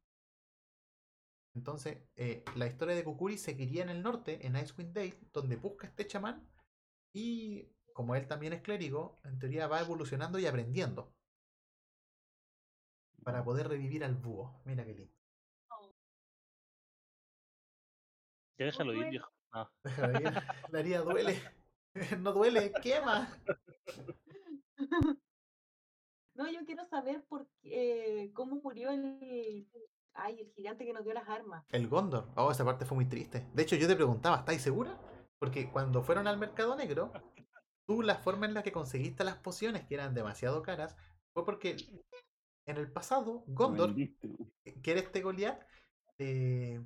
[1.53, 5.88] Entonces, eh, la historia de Kukuri seguiría en el norte, en Icewind Dale, donde busca
[5.88, 6.48] este chamán,
[7.14, 11.14] y como él también es clérigo, en teoría va evolucionando y aprendiendo
[13.23, 14.61] para poder revivir al búho.
[14.64, 15.14] Mira qué lindo.
[18.57, 19.10] Ya déjalo ir, duele.
[19.10, 19.31] viejo.
[19.53, 19.69] No.
[19.84, 21.41] Déjame ver, La herida duele.
[22.19, 23.27] No duele, quema.
[26.40, 29.68] No, yo quiero saber por qué, eh, cómo murió el,
[30.14, 31.66] ay, el gigante que nos dio las armas.
[31.70, 32.30] El Gondor.
[32.38, 33.45] Oh, esa parte fue muy triste.
[33.53, 34.98] De hecho, yo te preguntaba, ¿estáis segura?
[35.38, 37.11] Porque cuando fueron al mercado negro,
[37.86, 40.95] tú la forma en la que conseguiste las pociones, que eran demasiado caras,
[41.34, 41.76] fue porque
[42.66, 45.61] en el pasado, Gondor, que era este Goliath,
[46.20, 46.82] eh,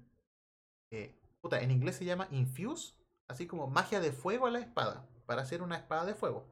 [0.89, 2.95] eh, puta, en inglés se llama infuse,
[3.27, 6.47] así como magia de fuego a la espada, para hacer una espada de fuego.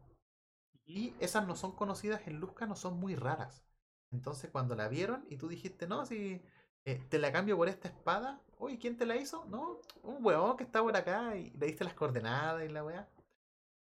[0.93, 3.63] Y esas no son conocidas en Luzca, no son muy raras.
[4.11, 6.41] Entonces cuando la vieron y tú dijiste, no, si
[6.84, 9.45] eh, te la cambio por esta espada, oye, ¿quién te la hizo?
[9.45, 13.07] No, un huevón que está por acá y le diste las coordenadas y la weá.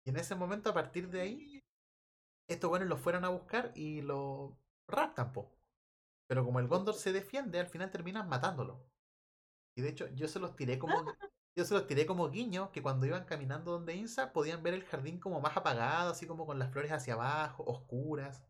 [0.07, 1.63] Y en ese momento, a partir de ahí,
[2.49, 4.57] estos buenos los fueron a buscar y lo
[4.89, 5.51] raptan, po.
[6.27, 8.83] Pero como el Gondor se defiende, al final terminan matándolo.
[9.77, 10.95] Y de hecho, yo se los tiré como,
[11.57, 14.85] yo se los tiré como guiño que cuando iban caminando donde Insa podían ver el
[14.85, 18.45] jardín como más apagado, así como con las flores hacia abajo, oscuras.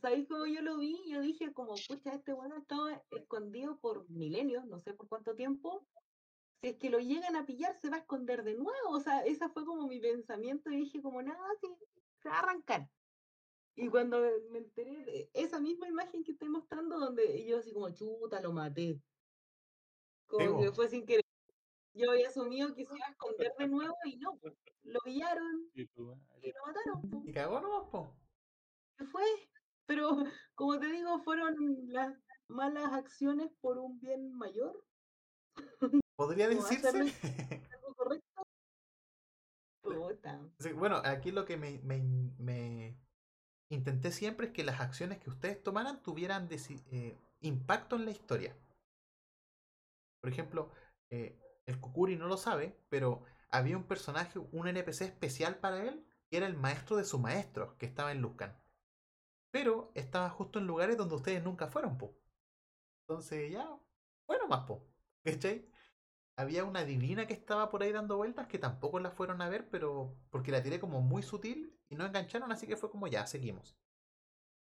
[0.00, 0.98] ¿Sabéis cómo yo lo vi?
[1.10, 5.86] Yo dije como, pucha, este bueno estaba escondido por milenios, no sé por cuánto tiempo.
[6.62, 8.88] Si es que lo llegan a pillar, se va a esconder de nuevo.
[8.90, 11.68] O sea, esa fue como mi pensamiento y dije como, nada, sí,
[12.22, 12.88] se va a arrancar.
[13.76, 14.20] Y cuando
[14.50, 18.52] me enteré de esa misma imagen que estoy mostrando, donde yo así como, chuta, lo
[18.52, 19.00] maté.
[20.26, 21.27] Como que fue sin querer.
[21.94, 24.38] Yo había asumido que se iba a esconder de nuevo y no.
[24.84, 26.16] Lo pillaron y lo
[26.66, 27.28] mataron.
[27.28, 28.14] Y cagó nomás, po.
[28.96, 29.24] ¿Qué fue?
[29.86, 30.08] Pero,
[30.54, 31.54] como te digo, fueron
[31.88, 32.14] las
[32.48, 34.84] malas acciones por un bien mayor.
[36.16, 36.88] ¿Podría decirse?
[37.72, 38.42] ¿Algo correcto?
[40.74, 42.96] bueno, aquí lo que me, me,
[43.70, 46.48] intenté siempre es que las acciones que ustedes tomaran tuvieran
[46.90, 48.56] eh, impacto en la historia.
[50.20, 50.70] Por ejemplo,
[51.10, 51.38] eh,
[51.68, 56.38] el Kukuri no lo sabe, pero había un personaje, un NPC especial para él, que
[56.38, 58.58] era el maestro de su maestro, que estaba en Luskan.
[59.50, 62.16] Pero estaba justo en lugares donde ustedes nunca fueron, po.
[63.02, 63.68] Entonces ya,
[64.26, 64.88] bueno más, po.
[65.22, 65.68] ¿Cachai?
[66.36, 69.68] Había una divina que estaba por ahí dando vueltas que tampoco la fueron a ver,
[69.68, 73.26] pero porque la tiré como muy sutil y no engancharon, así que fue como ya,
[73.26, 73.76] seguimos.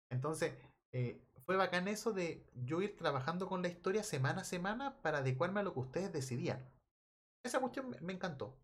[0.10, 0.54] Entonces,
[0.94, 5.18] eh, fue bacán eso de yo ir trabajando con la historia semana a semana para
[5.18, 6.72] adecuarme a lo que ustedes decidían.
[7.44, 8.58] Esa cuestión me, encantó.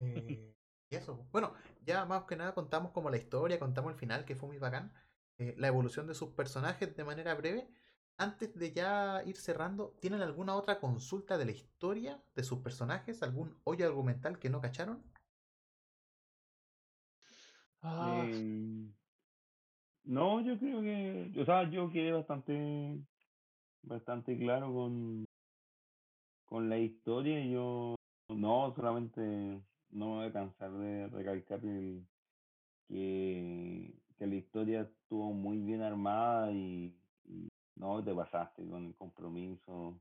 [0.00, 0.54] Eh,
[0.90, 1.26] y eso.
[1.30, 4.58] Bueno, ya más que nada contamos como la historia, contamos el final, que fue muy
[4.58, 4.92] bacán.
[5.38, 7.68] Eh, la evolución de sus personajes de manera breve.
[8.16, 13.22] Antes de ya ir cerrando, ¿tienen alguna otra consulta de la historia de sus personajes?
[13.22, 15.00] ¿Algún hoyo argumental que no cacharon?
[17.80, 18.24] Ah.
[18.24, 18.92] Em,
[20.02, 22.98] no, yo creo que, o sea, yo quedé bastante,
[23.82, 25.27] bastante claro con,
[26.48, 27.44] con la historia.
[27.44, 27.94] Yo
[28.28, 29.20] no solamente
[29.90, 32.02] no me voy a cansar de recalcar que,
[32.88, 36.94] que la historia estuvo muy bien armada y,
[37.76, 40.00] no te pasaste con el compromiso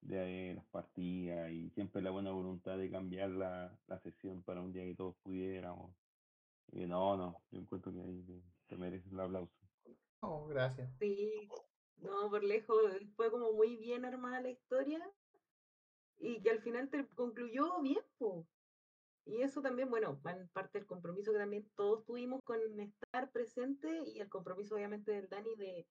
[0.00, 4.72] de las partidas y siempre la buena voluntad de cambiar la, la sesión para un
[4.72, 5.94] día que todos pudiéramos.
[6.72, 9.54] Y no, no, yo encuentro que ahí te mereces el aplauso.
[10.18, 10.90] Oh, gracias.
[10.98, 11.48] Sí,
[11.98, 12.76] no, por lejos,
[13.14, 15.08] fue como muy bien armada la historia
[16.18, 18.46] y que al final te concluyó bien, pues.
[19.24, 24.20] Y eso también, bueno, parte del compromiso que también todos tuvimos con estar presente y
[24.20, 25.86] el compromiso obviamente del Dani de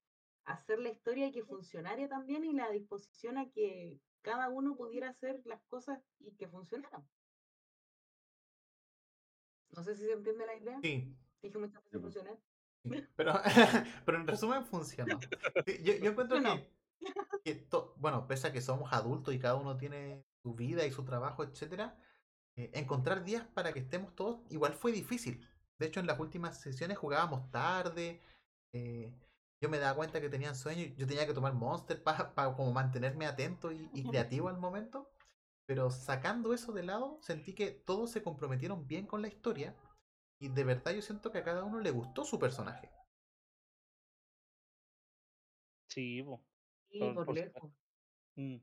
[0.46, 5.10] hacer la historia y que funcionara también y la disposición a que cada uno pudiera
[5.10, 7.06] hacer las cosas y que funcionaran.
[9.76, 10.80] No sé si se entiende la idea.
[10.82, 11.14] Sí.
[11.42, 12.38] Dije muchas veces funcionar.
[13.16, 13.34] Pero,
[14.06, 15.20] pero en resumen funcionó.
[15.84, 16.70] Yo, yo encuentro que,
[17.98, 21.44] bueno, pese a que somos adultos y cada uno tiene su vida y su trabajo,
[21.44, 21.98] etcétera,
[22.56, 25.48] eh, encontrar días para que estemos todos igual fue difícil.
[25.78, 28.22] De hecho, en las últimas sesiones jugábamos tarde.
[28.74, 29.14] Eh,
[29.62, 30.86] yo me daba cuenta que tenían sueño.
[30.98, 35.12] Yo tenía que tomar Monster para como mantenerme atento y, creativo al momento.
[35.66, 39.76] Pero sacando eso de lado, sentí que todos se comprometieron bien con la historia.
[40.40, 42.90] Y de verdad yo siento que a cada uno le gustó su personaje.
[45.88, 46.24] Sí,
[47.00, 47.72] por, lejos.
[48.36, 48.58] Mm.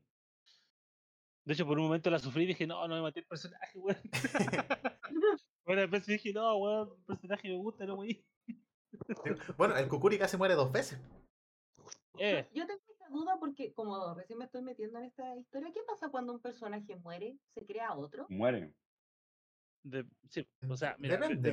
[1.45, 3.77] De hecho, por un momento la sufrí y dije, no, no me maté el personaje,
[3.77, 3.97] weón.
[5.65, 8.25] bueno, después dije, no, weón, el personaje me gusta, no voy.
[9.57, 10.99] bueno, el Kukuri casi muere dos veces.
[12.17, 12.47] Eh.
[12.53, 16.09] Yo tengo esta duda porque, como recién me estoy metiendo en esta historia, ¿qué pasa
[16.09, 17.37] cuando un personaje muere?
[17.53, 18.25] ¿Se crea otro?
[18.29, 18.73] Muere.
[20.29, 21.49] sí, o sea, mira, depende.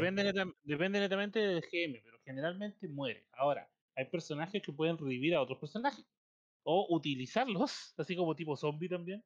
[0.63, 3.27] Depende, netamente del GM, pero generalmente muere.
[3.33, 6.07] Ahora, hay personajes que pueden revivir a otros personajes
[6.71, 9.25] o utilizarlos, así como tipo zombie también,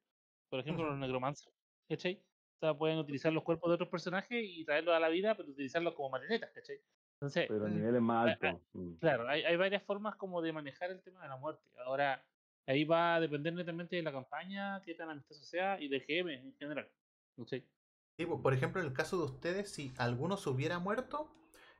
[0.48, 1.54] por ejemplo, los necromancers,
[1.88, 2.22] ¿cachai?
[2.56, 5.50] O sea, pueden utilizar los cuerpos de otros personajes y traerlos a la vida, pero
[5.50, 6.76] utilizarlos como marionetas, ¿cachai?
[7.14, 8.60] Entonces, pero a mm, niveles más altos.
[8.72, 8.94] Mm.
[8.94, 11.62] Claro, hay, hay, varias formas como de manejar el tema de la muerte.
[11.84, 12.24] Ahora,
[12.66, 16.32] ahí va a depender netamente de la campaña, qué tan amistoso sea y del GM
[16.32, 16.88] en general.
[17.36, 17.64] ¿cachai?
[18.16, 21.30] Sí, pues, por ejemplo, en el caso de ustedes, si alguno se hubiera muerto,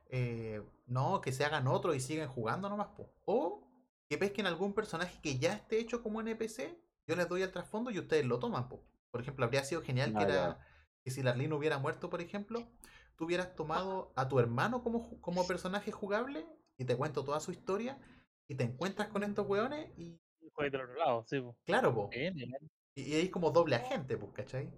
[0.09, 2.87] eh, no, que se hagan otro y siguen jugando nomás.
[2.89, 3.09] Po.
[3.25, 3.64] O
[4.09, 7.91] que pesquen algún personaje que ya esté hecho como NPC yo les doy el trasfondo
[7.91, 8.67] y ustedes lo toman.
[8.67, 10.59] Por ejemplo, habría sido genial que, era,
[11.03, 12.67] que si Larlín hubiera muerto, por ejemplo,
[13.15, 16.45] tú hubieras tomado a tu hermano como, como personaje jugable
[16.77, 17.99] y te cuento toda su historia
[18.47, 20.19] y te encuentras con estos weones y...
[20.53, 21.43] Juegas del otro lado, sí.
[21.65, 22.09] Claro, po.
[22.13, 24.71] Y, ahí como doble agente, pues, ¿cachai?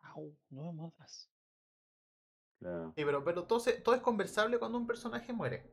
[0.00, 1.30] Au, no me matas.
[2.58, 2.92] Claro.
[2.94, 5.64] Sí, pero, pero todo, todo es conversable cuando un personaje muere.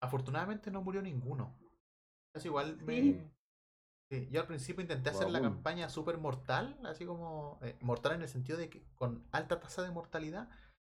[0.00, 1.54] Afortunadamente no murió ninguno
[2.34, 2.94] Es igual me.
[3.00, 3.30] Sí.
[4.10, 7.58] sí, yo al principio intenté hacer la campaña super mortal, así como.
[7.62, 10.48] eh, mortal en el sentido de que con alta tasa de mortalidad.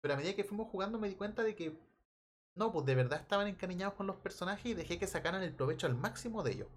[0.02, 1.80] Pero a medida que fuimos jugando me di cuenta de que.
[2.56, 5.86] No, pues de verdad estaban encariñados con los personajes y dejé que sacaran el provecho
[5.86, 6.70] al máximo de ellos.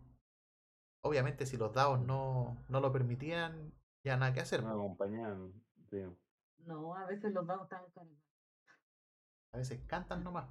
[1.03, 3.73] Obviamente, si los dados no, no lo permitían,
[4.05, 4.63] ya nada que hacer.
[4.63, 5.53] Me acompañan.
[5.91, 6.05] Sí.
[6.67, 8.09] No, a veces los dados están.
[9.53, 10.47] A veces cantan nomás.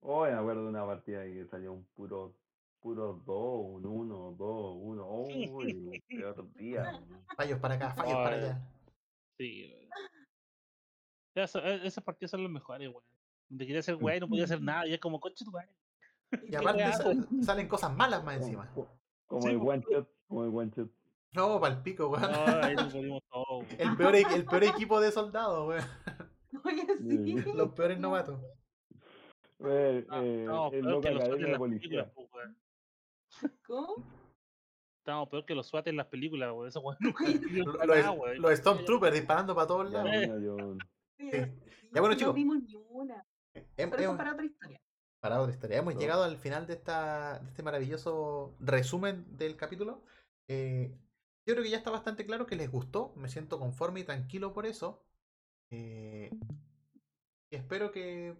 [0.00, 2.34] Hoy me acuerdo de una partida que salió un puro,
[2.80, 5.10] puro 2, un 1, 2, 1.
[5.52, 7.02] Uy, peor día.
[7.36, 8.68] Fallos para acá, fallos para allá.
[9.38, 9.72] Sí.
[11.34, 13.02] Eso- e- esas partidas son las mejores, weón.
[13.48, 14.86] Donde quería ser weón y no podía hacer nada.
[14.86, 15.68] Y es como, coche tu madre.
[16.48, 16.84] Y aparte
[17.42, 18.72] salen cosas malas más encima.
[19.26, 19.64] como Sí, el po.
[19.66, 20.90] one shot, como el one shot.
[21.32, 22.30] No, para el pico, weón.
[22.30, 23.64] No, ahí nos morimos todos.
[23.78, 25.84] El peor, e- el peor equipo de soldados, weón.
[26.64, 27.42] Oye, Sí.
[27.42, 27.52] sí.
[27.52, 28.40] Los peores novatos.
[29.60, 32.56] Eh, Ah, eh, el peor que los SWAT en las películas, weón.
[33.66, 34.04] ¿Cómo?
[34.98, 36.68] Estábamos peor que los SWAT en las películas, weón.
[36.68, 36.82] Eso,
[37.26, 40.10] sirvió Los, los Stormtroopers disparando para todos lados.
[41.18, 41.52] Eh.
[41.92, 42.34] Ya, bueno, no chicos.
[42.34, 43.24] vimos ni una.
[43.54, 44.80] Hem- Pero eso hemos- para otra historia.
[45.20, 45.78] para otra historia.
[45.78, 46.00] Hemos No.
[46.00, 50.02] llegado al final de, esta, de este maravilloso resumen del capítulo.
[50.48, 50.90] Eh,
[51.46, 53.14] yo creo que ya está bastante claro que les gustó.
[53.16, 55.02] Me siento conforme y tranquilo por eso.
[55.70, 56.30] Eh,
[57.50, 58.36] y espero que.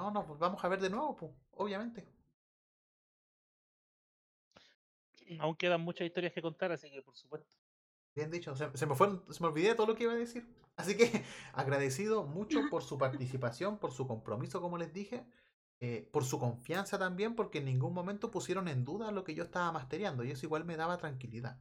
[0.00, 2.08] No, nos vamos a ver de nuevo, pues, obviamente.
[5.40, 7.46] Aún quedan muchas historias que contar, así que por supuesto.
[8.14, 10.16] Bien dicho, se, se me fueron, se me olvidé de todo lo que iba a
[10.16, 10.46] decir.
[10.76, 15.26] Así que agradecido mucho por su participación, por su compromiso, como les dije,
[15.80, 19.44] eh, por su confianza también, porque en ningún momento pusieron en duda lo que yo
[19.44, 21.60] estaba mastereando y eso igual me daba tranquilidad.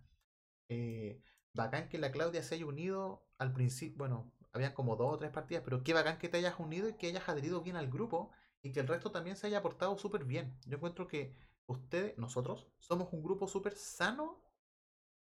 [0.69, 1.21] Eh,
[1.53, 5.31] bacán que la Claudia se haya unido al principio, bueno, habían como dos o tres
[5.31, 8.31] partidas, pero qué bacán que te hayas unido y que hayas adherido bien al grupo
[8.61, 10.59] y que el resto también se haya portado súper bien.
[10.65, 11.35] Yo encuentro que
[11.67, 14.41] ustedes, nosotros, somos un grupo súper sano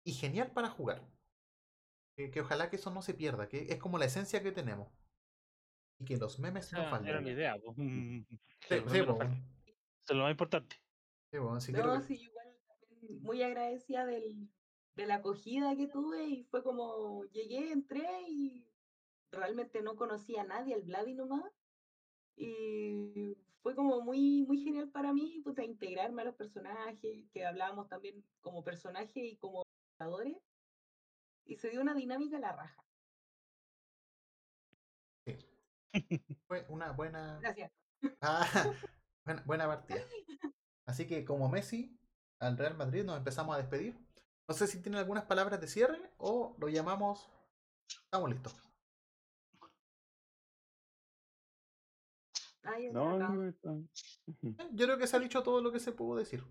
[0.03, 1.01] y genial para jugar.
[2.15, 4.89] Que, que ojalá que eso no se pierda, que es como la esencia que tenemos.
[5.99, 7.23] Y que los memes no era falten.
[7.23, 7.73] la idea, po.
[7.77, 8.27] Sí,
[8.89, 9.17] sí, no.
[9.19, 10.75] Eso es lo más importante.
[11.31, 14.49] sí, po, sí, creo No, que- sí, igual también muy agradecida del,
[14.95, 18.72] de la acogida que tuve y fue como llegué, entré y
[19.33, 21.51] realmente no conocía a nadie, al Vladi nomás.
[22.35, 27.87] Y fue como muy, muy genial para mí, puta, integrarme a los personajes, que hablábamos
[27.89, 29.63] también como personaje y como
[29.97, 30.37] jugadores.
[31.45, 32.83] Y se dio una dinámica a la raja.
[36.47, 37.71] fue una buena, Gracias.
[38.21, 38.73] ah,
[39.25, 40.01] buena, buena partida.
[40.85, 41.97] Así que como Messi
[42.39, 43.97] al Real Madrid nos empezamos a despedir.
[44.47, 47.29] No sé si tienen algunas palabras de cierre o lo llamamos.
[47.87, 48.72] Estamos listos.
[52.63, 53.71] Ay, No, no, está.
[54.27, 56.43] Eh, Yo creo que se ha dicho todo lo que se pudo decir.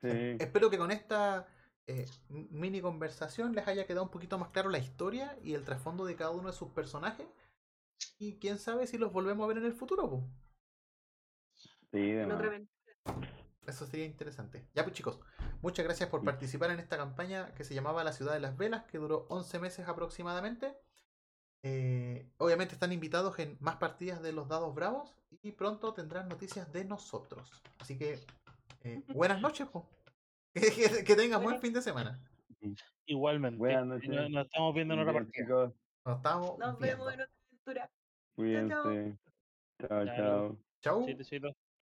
[0.00, 0.08] Sí.
[0.38, 1.46] Espero que con esta
[1.86, 6.04] eh, mini conversación les haya quedado un poquito más claro la historia y el trasfondo
[6.04, 7.26] de cada uno de sus personajes.
[8.18, 10.08] Y quién sabe si los volvemos a ver en el futuro.
[10.08, 10.30] po.
[11.92, 12.66] Sí, de.
[13.66, 14.66] Eso sería interesante.
[14.74, 15.20] Ya pues chicos,
[15.60, 16.26] muchas gracias por Sí.
[16.26, 19.58] participar en esta campaña que se llamaba La Ciudad de las Velas, que duró 11
[19.58, 20.76] meses aproximadamente.
[21.62, 26.72] Eh, obviamente están invitados en más partidas de los Dados Bravos y pronto tendrán noticias
[26.72, 27.62] de nosotros.
[27.78, 28.18] Así que
[28.82, 29.68] eh, buenas noches.
[29.68, 29.88] po.
[30.52, 32.20] Que, que- que tengan buen fin de semana.
[33.06, 33.56] Igualmente.
[33.56, 34.08] Buenas noches.
[34.10, 35.32] Nos, nos estamos viendo en otra partida.
[35.44, 35.72] chicos,
[36.04, 37.04] Nos estamos Nos viendo.
[37.04, 37.82] vemos en otra aventura.
[37.86, 38.82] chao.
[38.82, 39.18] cuídense.
[39.78, 40.58] Chao, chao.
[40.80, 41.04] Chau.
[41.06, 41.56] Chaito, chaito.